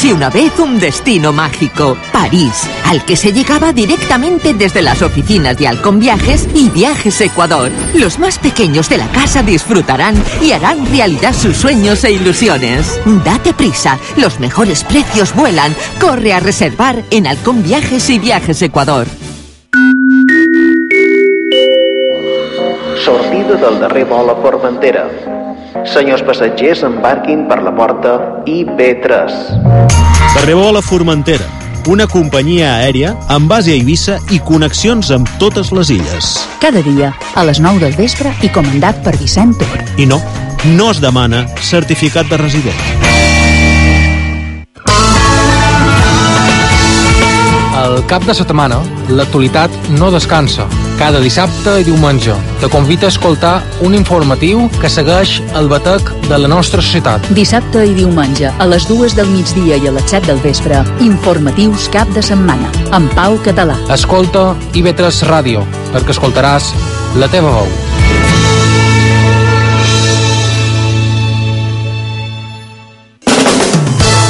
Érase 0.00 0.14
una 0.14 0.30
vez 0.30 0.58
un 0.58 0.78
destino 0.78 1.30
mágico, 1.30 1.94
París, 2.10 2.66
al 2.86 3.04
que 3.04 3.16
se 3.16 3.34
llegaba 3.34 3.74
directamente 3.74 4.54
desde 4.54 4.80
las 4.80 5.02
oficinas 5.02 5.58
de 5.58 5.68
Halcón 5.68 5.98
Viajes 5.98 6.48
y 6.54 6.70
Viajes 6.70 7.20
Ecuador. 7.20 7.70
Los 7.92 8.18
más 8.18 8.38
pequeños 8.38 8.88
de 8.88 8.96
la 8.96 9.06
casa 9.08 9.42
disfrutarán 9.42 10.14
y 10.40 10.52
harán 10.52 10.86
realidad 10.86 11.34
sus 11.34 11.54
sueños 11.54 12.02
e 12.04 12.12
ilusiones. 12.12 12.98
Date 13.26 13.52
prisa, 13.52 13.98
los 14.16 14.40
mejores 14.40 14.84
precios 14.84 15.34
vuelan. 15.34 15.74
Corre 16.00 16.32
a 16.32 16.40
reservar 16.40 17.04
en 17.10 17.26
Halcón 17.26 17.62
Viajes 17.62 18.08
y 18.08 18.18
Viajes 18.18 18.62
Ecuador. 18.62 19.06
Sortida 23.04 23.54
del 23.54 23.80
darrer 23.80 24.06
vol 24.06 24.30
a 24.30 24.36
Formentera. 24.36 25.39
Senyors 25.70 26.22
passatgers, 26.26 26.82
embarquin 26.82 27.44
per 27.48 27.60
la 27.62 27.70
porta 27.74 28.16
IB3. 28.50 29.36
Darrer 30.34 30.56
vol 30.58 30.80
a 30.80 30.82
Formentera, 30.82 31.46
una 31.86 32.08
companyia 32.10 32.72
aèria 32.80 33.12
amb 33.30 33.46
base 33.50 33.70
a 33.70 33.78
Eivissa 33.78 34.18
i 34.34 34.40
connexions 34.42 35.12
amb 35.14 35.30
totes 35.38 35.70
les 35.76 35.92
illes. 35.94 36.32
Cada 36.62 36.82
dia, 36.82 37.12
a 37.38 37.46
les 37.46 37.62
9 37.62 37.78
del 37.84 37.94
vespre 37.94 38.34
i 38.42 38.50
comandat 38.50 38.98
per 39.06 39.14
Vicent 39.22 39.54
Tur. 39.62 39.70
I 39.96 40.10
no, 40.10 40.18
no 40.74 40.90
es 40.90 41.00
demana 41.00 41.46
certificat 41.62 42.26
de 42.26 42.42
resident. 42.42 42.86
Al 47.78 48.00
cap 48.10 48.26
de 48.26 48.34
setmana, 48.34 48.82
l'actualitat 49.08 49.70
no 49.96 50.10
descansa. 50.10 50.66
Cada 51.00 51.16
dissabte 51.16 51.78
i 51.80 51.84
diumenge 51.86 52.34
te 52.60 52.68
convida 52.68 53.06
a 53.08 53.08
escoltar 53.08 53.62
un 53.80 53.94
informatiu 53.96 54.66
que 54.82 54.88
segueix 54.92 55.38
el 55.56 55.70
batec 55.72 56.10
de 56.26 56.36
la 56.36 56.48
nostra 56.52 56.82
societat. 56.84 57.24
Dissabte 57.32 57.86
i 57.88 57.94
diumenge, 57.96 58.50
a 58.52 58.66
les 58.68 58.84
2 58.84 59.14
del 59.16 59.30
migdia 59.32 59.78
i 59.80 59.88
a 59.88 59.94
les 59.96 60.04
7 60.12 60.28
del 60.28 60.42
vespre, 60.44 60.82
informatius 61.00 61.86
cap 61.94 62.10
de 62.12 62.20
setmana, 62.20 62.68
amb 62.92 63.08
Pau 63.16 63.38
Català. 63.40 63.78
Escolta 63.96 64.50
IB3 64.76 65.22
Ràdio, 65.30 65.64
perquè 65.94 66.12
escoltaràs 66.12 66.68
la 67.16 67.30
teva 67.32 67.54
veu. 67.56 67.72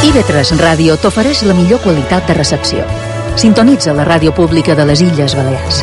IB3 0.07 0.55
Ràdio 0.62 0.95
t'ofereix 1.03 1.43
la 1.51 1.59
millor 1.59 1.83
qualitat 1.83 2.31
de 2.31 2.39
recepció. 2.39 2.87
Sintonitza 3.35 3.91
la 3.91 4.07
ràdio 4.07 4.31
pública 4.39 4.79
de 4.79 4.87
les 4.87 5.03
Illes 5.03 5.35
Balears. 5.35 5.83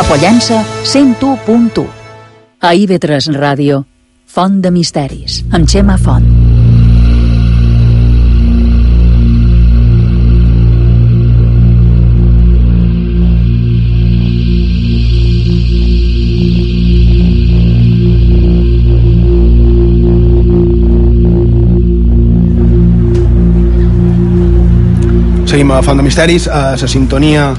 A 0.00 0.04
Pollença, 0.04 0.64
101.1. 0.82 1.84
A 2.64 2.72
IB3 2.72 3.34
Ràdio, 3.36 3.82
Font 4.24 4.62
de 4.64 4.70
Misteris, 4.72 5.42
amb 5.52 5.68
Xema 5.68 5.98
Font. 6.00 6.24
Seguim 25.44 25.76
a 25.76 25.82
Font 25.84 26.00
de 26.00 26.08
Misteris, 26.08 26.48
a 26.48 26.70
la 26.80 26.88
sintonia 26.88 27.50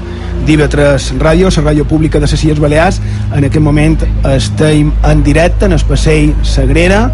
d'IV3 0.46 1.12
Ràdio, 1.20 1.48
la 1.56 1.62
ràdio 1.70 1.84
pública 1.86 2.18
de 2.20 2.26
les 2.26 2.44
Illes 2.44 2.58
Balears. 2.60 3.00
En 3.34 3.44
aquest 3.44 3.62
moment 3.62 3.96
estem 4.34 4.92
en 5.08 5.22
directe 5.22 5.66
en 5.66 5.72
el 5.72 5.80
passeig 5.88 6.32
Sagrera, 6.42 7.10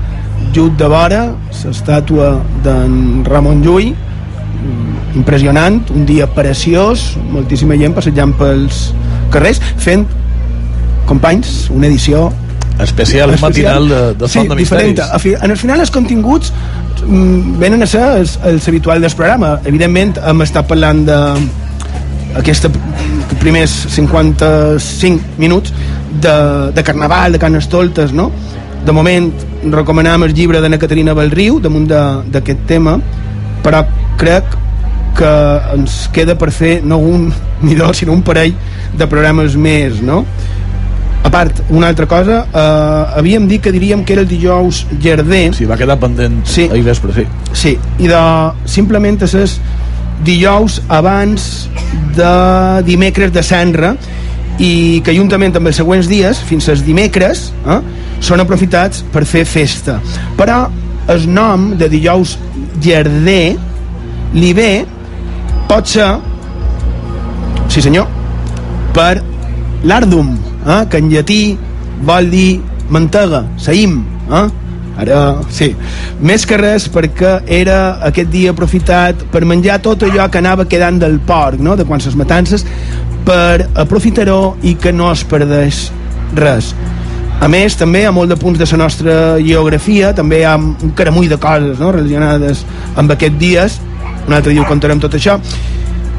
just 0.54 0.76
de 0.80 0.86
vora, 0.88 1.24
l'estàtua 1.64 2.38
d'en 2.64 3.24
Ramon 3.26 3.62
Llull, 3.62 3.90
mm, 3.92 5.16
impressionant, 5.16 5.80
un 5.94 6.06
dia 6.06 6.26
preciós, 6.26 7.16
moltíssima 7.30 7.76
gent 7.76 7.94
passejant 7.94 8.32
pels 8.38 8.92
carrers, 9.30 9.60
fent, 9.76 10.06
companys, 11.06 11.68
una 11.70 11.86
edició 11.86 12.32
especial, 12.80 13.32
matinal 13.40 13.88
de, 13.88 14.00
de 14.14 14.28
Font 14.28 14.44
sí, 14.44 14.48
de 14.48 14.54
diferent. 14.56 14.88
Misteris. 14.98 15.22
Fi- 15.22 15.36
En 15.44 15.50
el 15.50 15.56
final 15.56 15.80
els 15.80 15.90
continguts 15.90 16.52
mm, 17.06 17.58
venen 17.58 17.82
a 17.82 17.86
ser 17.86 18.02
els, 18.20 18.38
els 18.44 18.68
habituals 18.68 19.00
del 19.02 19.10
programa. 19.18 19.58
Evidentment 19.64 20.14
hem 20.24 20.42
estat 20.46 20.68
parlant 20.68 21.04
de 21.08 21.18
aquests 22.38 22.68
primers 23.40 23.70
55 23.94 25.38
minuts 25.38 25.72
de, 26.20 26.72
de 26.74 26.82
Carnaval, 26.84 27.32
de 27.32 27.38
Carnestoltes, 27.38 28.12
no? 28.12 28.30
De 28.84 28.92
moment 28.92 29.30
recomanem 29.72 30.22
el 30.28 30.34
llibre 30.34 30.60
d'Anna 30.62 30.78
Caterina 30.78 31.14
Belriu 31.14 31.58
damunt 31.60 31.88
de- 31.90 32.22
d'aquest 32.32 32.66
tema, 32.66 32.98
però 33.64 33.84
crec 34.18 34.44
que 35.18 35.32
ens 35.74 36.06
queda 36.14 36.36
per 36.38 36.50
fer 36.54 36.78
no 36.84 36.98
un 36.98 37.32
ni 37.66 37.74
dos, 37.74 37.96
sinó 37.96 38.12
un 38.14 38.22
parell 38.22 38.54
de 38.96 39.06
programes 39.10 39.56
més, 39.56 40.00
no? 40.02 40.24
A 41.26 41.30
part, 41.34 41.58
una 41.74 41.88
altra 41.90 42.06
cosa, 42.06 42.44
eh, 42.46 43.18
havíem 43.18 43.48
dit 43.50 43.60
que 43.60 43.72
diríem 43.74 44.04
que 44.06 44.14
era 44.14 44.22
el 44.22 44.28
dijous 44.30 44.86
llarder. 45.02 45.50
Sí, 45.54 45.66
va 45.66 45.76
quedar 45.76 45.98
pendent 46.00 46.38
sí. 46.46 46.68
ahir 46.72 46.84
vespre, 46.86 47.12
sí. 47.12 47.24
Sí, 47.52 47.72
i 47.98 48.06
de, 48.08 48.20
simplement 48.64 49.18
és 49.26 49.58
dijous 50.26 50.80
abans 50.88 51.68
de 52.16 52.32
dimecres 52.86 53.32
de 53.32 53.42
Senra 53.46 53.94
i 54.58 55.00
que 55.06 55.14
juntament 55.14 55.54
amb 55.56 55.70
els 55.70 55.78
següents 55.78 56.08
dies, 56.10 56.40
fins 56.48 56.68
als 56.68 56.82
dimecres, 56.86 57.48
eh, 57.66 57.78
són 58.20 58.42
aprofitats 58.42 59.04
per 59.12 59.24
fer 59.28 59.44
festa. 59.46 59.98
Però 60.38 60.64
el 61.08 61.28
nom 61.30 61.70
de 61.78 61.88
dijous 61.88 62.36
llarder 62.82 63.56
li 64.34 64.52
ve, 64.52 64.84
pot 65.70 65.86
ser, 65.88 66.10
sí 67.70 67.82
senyor, 67.84 68.08
per 68.96 69.20
l'ardum, 69.86 70.34
eh, 70.66 70.82
que 70.90 70.98
en 70.98 71.10
llatí 71.12 71.42
vol 72.04 72.30
dir 72.30 72.60
mantega, 72.90 73.44
saïm, 73.60 74.00
eh? 74.32 74.48
Ara, 74.98 75.38
sí. 75.54 75.70
Més 76.20 76.44
que 76.48 76.58
res 76.58 76.88
perquè 76.90 77.38
era 77.60 77.78
aquest 78.08 78.30
dia 78.32 78.50
aprofitat 78.50 79.28
per 79.32 79.44
menjar 79.46 79.78
tot 79.84 80.02
allò 80.02 80.26
que 80.26 80.40
anava 80.42 80.66
quedant 80.66 80.98
del 80.98 81.20
porc, 81.22 81.62
no?, 81.62 81.76
de 81.78 81.86
quan 81.86 82.02
ses 82.02 82.18
matances, 82.18 82.66
per 83.28 83.68
aprofitar-ho 83.78 84.56
i 84.66 84.74
que 84.80 84.92
no 84.92 85.12
es 85.12 85.22
perdés 85.28 85.88
res. 86.34 86.72
A 87.38 87.46
més, 87.46 87.76
també 87.78 88.02
ha 88.06 88.10
molt 88.10 88.32
de 88.32 88.36
punts 88.40 88.58
de 88.58 88.66
la 88.72 88.78
nostra 88.80 89.12
geografia, 89.38 90.10
també 90.14 90.40
hi 90.40 90.46
ha 90.48 90.56
un 90.58 90.94
caramull 90.98 91.28
de 91.30 91.38
coses 91.38 91.78
no? 91.78 91.92
relacionades 91.94 92.64
amb 92.98 93.14
aquests 93.14 93.38
dies, 93.38 93.76
un 94.26 94.34
altre 94.34 94.50
dia 94.50 94.64
ho 94.64 94.66
contarem 94.66 94.98
tot 94.98 95.14
això, 95.14 95.38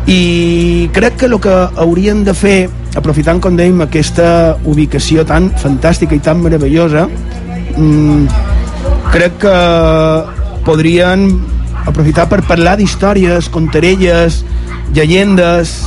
i 0.07 0.87
crec 0.95 1.19
que 1.19 1.27
el 1.27 1.35
que 1.43 1.57
hauríem 1.83 2.23
de 2.23 2.33
fer, 2.33 2.69
aprofitant, 2.95 3.41
com 3.43 3.59
dèiem, 3.59 3.83
aquesta 3.83 4.55
ubicació 4.63 5.25
tan 5.27 5.51
fantàstica 5.59 6.15
i 6.15 6.23
tan 6.23 6.39
meravellosa, 6.41 7.03
mm, 7.75 8.58
crec 9.13 9.39
que 9.43 9.55
podrien 10.67 11.29
aprofitar 11.89 12.27
per 12.29 12.41
parlar 12.47 12.75
d'històries, 12.79 13.49
contarelles, 13.53 14.43
llegendes 14.93 15.79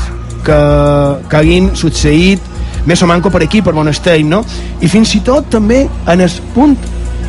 que, 0.47 0.59
que 1.29 1.39
hagin 1.39 1.71
succeït 1.79 2.51
més 2.87 3.03
o 3.03 3.07
manco 3.07 3.31
per 3.31 3.45
aquí, 3.45 3.63
per 3.63 3.75
Monestell, 3.77 4.25
no? 4.27 4.43
I 4.83 4.91
fins 4.91 5.15
i 5.15 5.23
tot 5.23 5.47
també 5.53 5.85
en 5.87 6.25
el 6.25 6.41
punt 6.55 6.75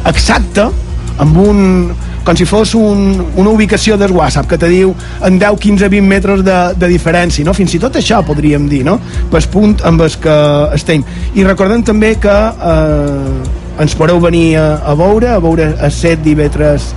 exacte, 0.10 0.66
amb 1.22 1.38
un, 1.38 1.60
com 2.26 2.38
si 2.40 2.48
fos 2.50 2.74
un, 2.80 3.20
una 3.38 3.52
ubicació 3.52 3.98
del 4.02 4.16
WhatsApp 4.16 4.50
que 4.50 4.58
te 4.58 4.70
diu 4.72 4.94
en 5.22 5.38
10, 5.40 5.60
15, 5.62 5.90
20 5.94 6.08
metres 6.10 6.46
de, 6.46 6.60
de 6.80 6.90
diferència, 6.90 7.46
no? 7.46 7.54
Fins 7.54 7.76
i 7.78 7.82
tot 7.84 8.00
això 8.00 8.24
podríem 8.26 8.66
dir, 8.72 8.82
no? 8.88 8.98
Pel 9.32 9.50
punt 9.54 9.78
amb 9.86 10.02
el 10.06 10.18
que 10.24 10.38
estem. 10.80 11.06
I 11.36 11.46
recordem 11.46 11.86
també 11.86 12.16
que 12.22 12.34
eh, 12.34 13.62
ens 13.82 13.96
podeu 13.98 14.20
venir 14.22 14.56
a, 14.60 14.68
a 14.86 14.96
veure, 14.98 15.32
a 15.34 15.40
veure 15.42 15.72
a 15.82 15.90
set 15.94 16.22
d'IV3 16.24 16.90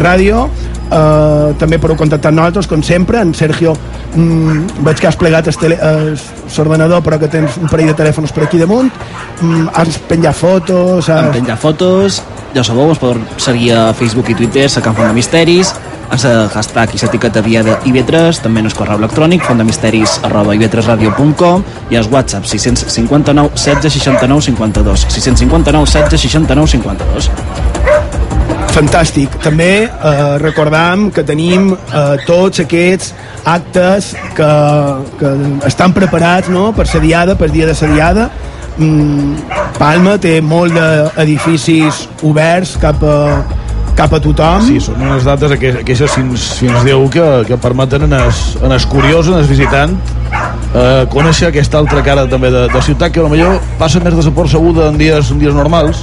Ràdio, 0.00 0.48
eh, 0.90 1.54
també 1.60 1.78
podeu 1.78 1.96
contactar 1.98 2.32
amb 2.32 2.40
nosaltres, 2.40 2.68
com 2.70 2.82
sempre, 2.82 3.20
en 3.22 3.34
Sergio. 3.34 3.74
Mm, 4.14 4.84
veig 4.86 5.00
que 5.00 5.10
has 5.10 5.18
plegat 5.18 5.48
l'ordenador 5.50 7.02
però 7.02 7.18
que 7.18 7.28
tens 7.28 7.58
un 7.58 7.70
parell 7.70 7.90
de 7.90 7.96
telèfons 7.98 8.32
per 8.32 8.44
aquí 8.46 8.58
damunt. 8.58 8.90
Mm, 9.40 9.68
has 9.74 9.98
penjat 10.08 10.36
fotos 10.38 11.08
Hem 11.08 11.30
has... 11.30 11.36
penjat 11.36 11.60
fotos, 11.60 12.22
ja 12.54 12.62
sabeu, 12.64 12.88
ens 12.90 13.02
podeu 13.02 13.22
seguir 13.36 13.72
a 13.74 13.92
Facebook 13.94 14.30
i 14.30 14.38
Twitter, 14.38 14.66
a 14.66 14.80
Can 14.82 14.94
Font 14.94 15.08
de 15.08 15.14
Misteris, 15.14 15.74
amb 16.14 16.22
la 16.30 16.48
hashtag 16.54 16.94
i 16.94 16.98
l'etiqueta 17.02 17.40
via 17.42 17.62
de 17.66 17.74
IB3, 17.88 18.38
també 18.44 18.62
en 18.62 18.68
el 18.68 18.74
correu 18.76 19.00
electrònic, 19.00 19.42
fontdemisteris 19.42 20.20
arroba 20.26 20.54
ib3radio.com 20.54 21.64
i 21.90 21.98
els 21.98 22.06
WhatsApp 22.12 22.46
659 22.46 23.50
16 23.58 23.98
69 23.98 24.46
52 24.46 25.06
659 25.10 25.90
16 25.90 26.20
69 26.28 26.70
52 26.76 27.30
Fantàstic. 28.74 29.34
També 29.42 29.86
eh, 29.86 30.38
recordam 30.42 31.08
que 31.14 31.22
tenim 31.26 31.72
eh, 31.74 32.16
tots 32.26 32.62
aquests 32.62 33.12
actes 33.46 34.14
que, 34.34 34.50
que 35.18 35.34
estan 35.66 35.94
preparats 35.94 36.50
no? 36.50 36.72
per 36.74 36.86
la 36.92 37.02
diada, 37.02 37.36
per 37.38 37.50
dia 37.54 37.66
de 37.70 37.74
la 37.74 37.92
diada. 37.94 38.30
Mm, 38.78 39.36
Palma 39.78 40.16
té 40.18 40.40
molt 40.42 40.74
d'edificis 40.74 42.08
oberts 42.26 42.74
cap 42.82 43.02
a, 43.02 43.18
cap 43.94 44.12
a 44.16 44.20
tothom. 44.20 44.64
Sí, 44.66 44.80
són 44.82 45.00
unes 45.02 45.24
dates 45.26 45.52
aqu- 45.54 45.76
aquestes 45.80 46.10
fins, 46.16 46.48
fins 46.58 46.82
Déu 46.86 47.06
que, 47.12 47.24
que 47.48 47.56
permeten 47.62 48.02
en 48.08 48.12
es, 48.20 48.56
en 48.62 48.72
es 48.74 48.86
curiós, 48.90 49.28
en 49.30 49.38
es 49.38 49.48
visitant 49.50 49.94
eh, 50.74 51.04
conèixer 51.12 51.48
aquesta 51.52 51.78
altra 51.78 52.02
cara 52.02 52.26
també 52.30 52.50
de, 52.50 52.66
de 52.72 52.82
ciutat 52.82 53.12
que 53.14 53.22
potser 53.22 53.52
passa 53.78 54.00
més 54.02 54.16
desapercebuda 54.18 54.88
en 54.90 54.98
dies, 54.98 55.30
en 55.30 55.38
dies 55.38 55.54
normals 55.54 56.02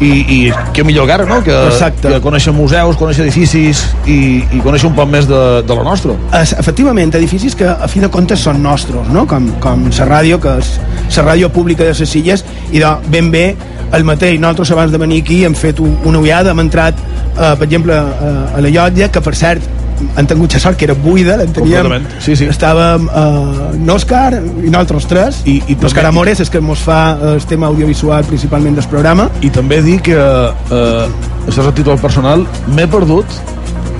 i, 0.00 0.10
i 0.10 0.38
que 0.74 0.84
millor 0.84 1.06
que 1.06 1.14
ara, 1.16 1.26
no? 1.28 1.40
Que, 1.44 1.54
Exacte. 1.68 2.08
que 2.08 2.20
conèixer 2.24 2.54
museus, 2.56 2.96
conèixer 3.00 3.24
edificis 3.26 3.84
i, 4.06 4.18
i 4.54 4.62
conèixer 4.64 4.88
un 4.90 4.96
poc 4.96 5.10
més 5.10 5.28
de, 5.30 5.42
de 5.66 5.76
la 5.78 5.84
nostra. 5.86 6.16
Es, 6.40 6.54
efectivament, 6.58 7.14
edificis 7.14 7.56
que 7.58 7.68
a 7.68 7.88
fi 7.90 8.02
de 8.02 8.10
comptes 8.12 8.42
són 8.44 8.62
nostres, 8.64 9.08
no? 9.14 9.26
com, 9.30 9.48
com 9.64 9.86
la 9.90 10.08
ràdio, 10.10 10.40
que 10.42 10.56
és 10.62 10.74
la 11.18 11.28
ràdio 11.30 11.52
pública 11.54 11.86
de 11.86 11.94
les 11.94 12.16
Illes, 12.20 12.44
i 12.72 12.82
de 12.82 12.90
ben 13.12 13.30
bé 13.34 13.46
el 13.94 14.04
mateix. 14.04 14.40
Nosaltres 14.40 14.74
abans 14.74 14.92
de 14.92 14.98
venir 14.98 15.22
aquí 15.22 15.44
hem 15.46 15.54
fet 15.54 15.80
un, 15.80 15.96
una 16.04 16.20
ullada, 16.22 16.52
hem 16.54 16.64
entrat, 16.64 16.98
eh, 17.34 17.54
per 17.54 17.68
exemple, 17.68 17.96
a, 17.96 18.34
a 18.56 18.64
la 18.64 18.72
llotja, 18.74 19.10
que 19.12 19.22
per 19.24 19.34
cert 19.38 19.83
han 20.16 20.26
tingut 20.26 20.52
la 20.54 20.58
sort 20.60 20.76
que 20.78 20.84
era 20.86 20.94
buida, 20.94 21.36
la 21.36 21.46
teníem, 21.46 22.06
sí, 22.20 22.34
sí. 22.36 22.46
estàvem 22.50 23.08
eh, 23.08 23.78
n'Òscar 23.78 24.34
i 24.64 24.70
nosaltres 24.70 25.06
tres, 25.06 25.42
I, 25.44 25.60
i 25.68 25.74
també- 25.74 26.04
Amores 26.06 26.40
és 26.40 26.50
que 26.50 26.60
mos 26.60 26.78
fa 26.78 27.16
eh, 27.20 27.34
el 27.34 27.44
tema 27.46 27.66
audiovisual 27.66 28.24
principalment 28.24 28.76
del 28.76 28.86
programa, 28.88 29.30
I 29.42 29.50
també 29.50 29.80
dir 29.82 30.00
que, 30.02 30.14
eh, 30.14 31.08
això 31.48 31.60
és 31.62 31.66
a 31.66 31.72
títol 31.74 31.98
personal, 31.98 32.46
m'he 32.68 32.86
perdut 32.86 33.24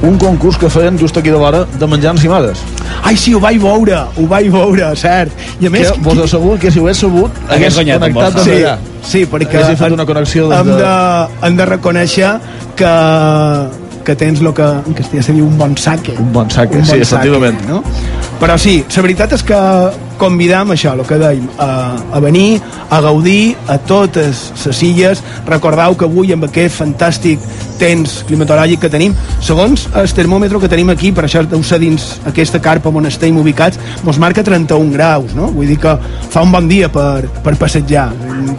un 0.04 0.18
concurs 0.18 0.58
que 0.58 0.68
feien 0.68 0.98
just 0.98 1.16
aquí 1.16 1.30
de 1.30 1.36
vora 1.40 1.64
de 1.64 1.86
menjar 1.86 2.12
encimades. 2.14 2.58
Ai, 3.02 3.16
sí, 3.16 3.32
ho 3.32 3.40
vaig 3.40 3.56
veure, 3.62 4.02
ho 4.16 4.26
vaig 4.28 4.50
veure, 4.52 4.90
cert. 4.96 5.32
I 5.60 5.66
a 5.66 5.70
més, 5.70 5.90
que 5.92 6.00
vos 6.00 6.18
asseguro 6.18 6.58
que 6.60 6.70
si 6.70 6.78
ho 6.78 6.84
hagués 6.84 6.98
sabut 6.98 7.30
Hagués 7.48 7.54
hagués 7.56 7.74
guanyat 7.74 8.02
amb 8.02 8.14
connectat 8.14 8.34
des 8.34 8.44
Sí, 8.44 8.50
d'allà. 8.50 8.78
sí, 9.02 9.24
perquè 9.26 9.56
Haguéssim 9.62 9.76
fet 9.76 9.92
una 9.92 10.04
connexió 10.04 10.48
des 10.50 10.58
hem 10.58 10.66
de- 10.66 10.76
de, 10.76 11.46
hem 11.46 11.56
de 11.56 11.64
reconèixer 11.66 12.34
que, 12.76 12.92
que 14.04 14.16
tens 14.18 14.40
el 14.40 14.52
que 14.56 14.64
en 14.64 14.96
castellà 14.96 15.24
se 15.26 15.34
diu 15.36 15.46
un 15.46 15.56
bon 15.58 15.76
saque. 15.80 16.14
Un 16.20 16.32
bon 16.32 16.50
saque, 16.52 16.82
sí, 16.84 17.00
efectivament. 17.00 17.60
no? 17.68 17.82
Però 18.40 18.58
sí, 18.60 18.82
la 18.96 19.04
veritat 19.06 19.32
és 19.38 19.44
que 19.46 19.60
convidam 20.18 20.72
això, 20.74 20.94
el 20.94 21.04
que 21.08 21.18
dèiem, 21.20 21.46
a, 21.58 21.68
a 22.14 22.20
venir, 22.22 22.60
a 22.90 23.00
gaudir 23.04 23.54
a 23.68 23.78
totes 23.78 24.46
les 24.64 24.82
illes. 24.86 25.22
Recordeu 25.46 25.96
que 25.98 26.08
avui 26.08 26.32
amb 26.34 26.48
aquest 26.48 26.78
fantàstic 26.80 27.42
temps 27.78 28.20
climatològic 28.28 28.84
que 28.84 28.90
tenim, 28.92 29.14
segons 29.42 29.88
el 29.98 30.10
termòmetre 30.14 30.60
que 30.62 30.70
tenim 30.70 30.92
aquí, 30.92 31.10
per 31.14 31.26
això 31.26 31.42
deu 31.48 31.62
ser 31.66 31.80
dins 31.82 32.06
aquesta 32.30 32.60
carpa 32.62 32.92
on 32.94 33.08
estem 33.10 33.36
ubicats, 33.40 33.80
mos 34.06 34.20
marca 34.22 34.44
31 34.46 34.92
graus, 34.94 35.34
no? 35.34 35.50
Vull 35.54 35.72
dir 35.72 35.78
que 35.82 35.96
fa 36.30 36.44
un 36.46 36.54
bon 36.54 36.68
dia 36.70 36.88
per, 36.92 37.26
per 37.44 37.56
passejar. 37.60 38.10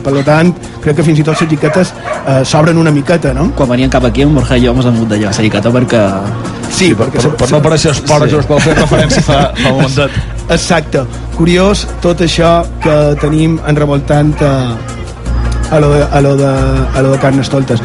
Per 0.03 0.15
tant, 0.27 0.51
crec 0.83 0.99
que 0.99 1.07
fins 1.07 1.21
i 1.21 1.25
tot 1.25 1.39
les 1.39 1.49
xiquetes 1.55 1.93
eh, 1.95 2.41
s'obren 2.45 2.77
una 2.77 2.93
miqueta, 2.93 3.33
no? 3.33 3.49
Quan 3.55 3.71
veníem 3.71 3.91
cap 3.93 4.05
aquí, 4.05 4.25
en 4.25 4.35
Borja 4.35 4.59
i 4.59 4.67
jo 4.67 4.75
ens 4.75 4.89
hem 4.89 4.99
hagut 4.99 5.13
de 5.15 5.21
llevar 5.23 5.35
la 5.37 5.47
llicata 5.47 5.73
perquè... 5.73 6.05
Sí, 6.75 6.93
per, 6.97 7.07
per, 7.13 7.29
per 7.39 7.51
no 7.51 7.61
aparèixer 7.61 7.93
esport, 7.95 8.27
sí. 8.29 8.47
qual 8.47 8.63
fer 8.63 8.79
referència 8.83 9.23
fa, 9.23 9.43
fa 9.55 9.69
un 9.71 9.85
momentet. 9.85 10.34
Exacte. 10.49 11.03
Curiós 11.35 11.85
tot 12.03 12.21
això 12.21 12.63
que 12.83 13.15
tenim 13.21 13.57
en 13.67 13.75
revoltant 13.75 14.33
a, 14.45 14.53
a, 15.71 15.79
lo 15.79 15.89
de, 15.93 16.03
a, 16.05 16.21
lo 16.21 16.35
de, 16.37 16.51
a 16.93 17.01
lo 17.01 17.11
de 17.15 17.19
Carnestoltes. 17.19 17.81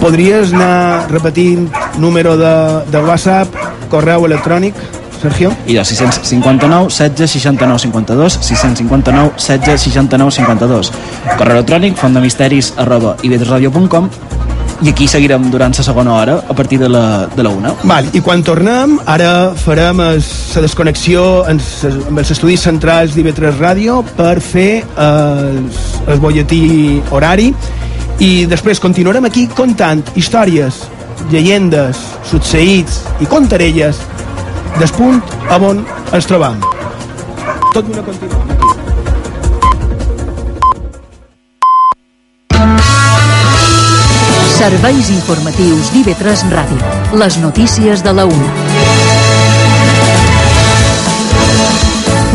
Podries 0.00 0.54
anar 0.56 1.10
repetint 1.10 1.68
número 2.00 2.36
de, 2.40 2.54
de 2.88 3.02
WhatsApp, 3.04 3.52
correu 3.92 4.24
electrònic? 4.30 4.78
Sergio? 5.20 5.50
I 5.68 5.76
el 5.76 5.84
659 5.84 6.88
16 6.88 7.30
69 7.36 7.78
52, 7.84 8.38
659 8.40 9.34
16 9.36 9.82
69 9.90 10.32
52. 10.38 10.92
Correu 11.36 11.58
electrònic 11.58 12.00
fondemisteris 12.00 12.72
arroba 12.80 13.18
ibetresradio.com 13.20 14.08
i 14.80 14.88
aquí 14.88 15.06
seguirem 15.08 15.50
durant 15.52 15.74
la 15.76 15.84
segona 15.84 16.14
hora 16.14 16.36
a 16.48 16.54
partir 16.56 16.78
de 16.80 16.88
la, 16.88 17.26
de 17.36 17.42
la 17.42 17.50
una. 17.52 17.72
Val, 17.84 18.08
i 18.16 18.22
quan 18.24 18.42
tornem, 18.44 18.96
ara 19.04 19.52
farem 19.58 20.00
la 20.00 20.62
desconnexió 20.64 21.24
amb 21.50 22.20
els 22.22 22.32
estudis 22.32 22.64
centrals 22.64 23.16
d'IV3 23.16 23.60
Ràdio 23.60 24.00
per 24.16 24.38
fer 24.40 24.82
el, 24.96 25.60
el 26.08 26.22
bolletí 26.22 27.00
horari 27.10 27.50
i 28.20 28.46
després 28.48 28.80
continuarem 28.80 29.28
aquí 29.28 29.46
contant 29.56 30.02
històries, 30.16 30.84
llegendes, 31.32 32.00
succeïts 32.30 33.02
i 33.20 33.28
contarelles 33.28 34.00
del 34.78 34.96
punt 34.96 35.20
on 35.60 35.84
ens 36.12 36.28
trobam. 36.28 36.60
Tot 37.72 37.84
d'una 37.84 38.04
continuació. 38.04 38.59
Serveis 44.60 45.08
informatius 45.08 45.88
d'IV3 45.88 46.42
Ràdio. 46.52 46.88
Les 47.16 47.38
notícies 47.40 48.02
de 48.04 48.12
la 48.12 48.26
una. 48.28 48.48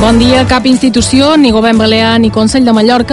Bon 0.02 0.18
dia. 0.18 0.42
Cap 0.50 0.66
institució, 0.66 1.36
ni 1.38 1.52
govern 1.54 1.78
balear 1.78 2.16
ni 2.20 2.32
Consell 2.34 2.66
de 2.66 2.74
Mallorca 2.74 3.04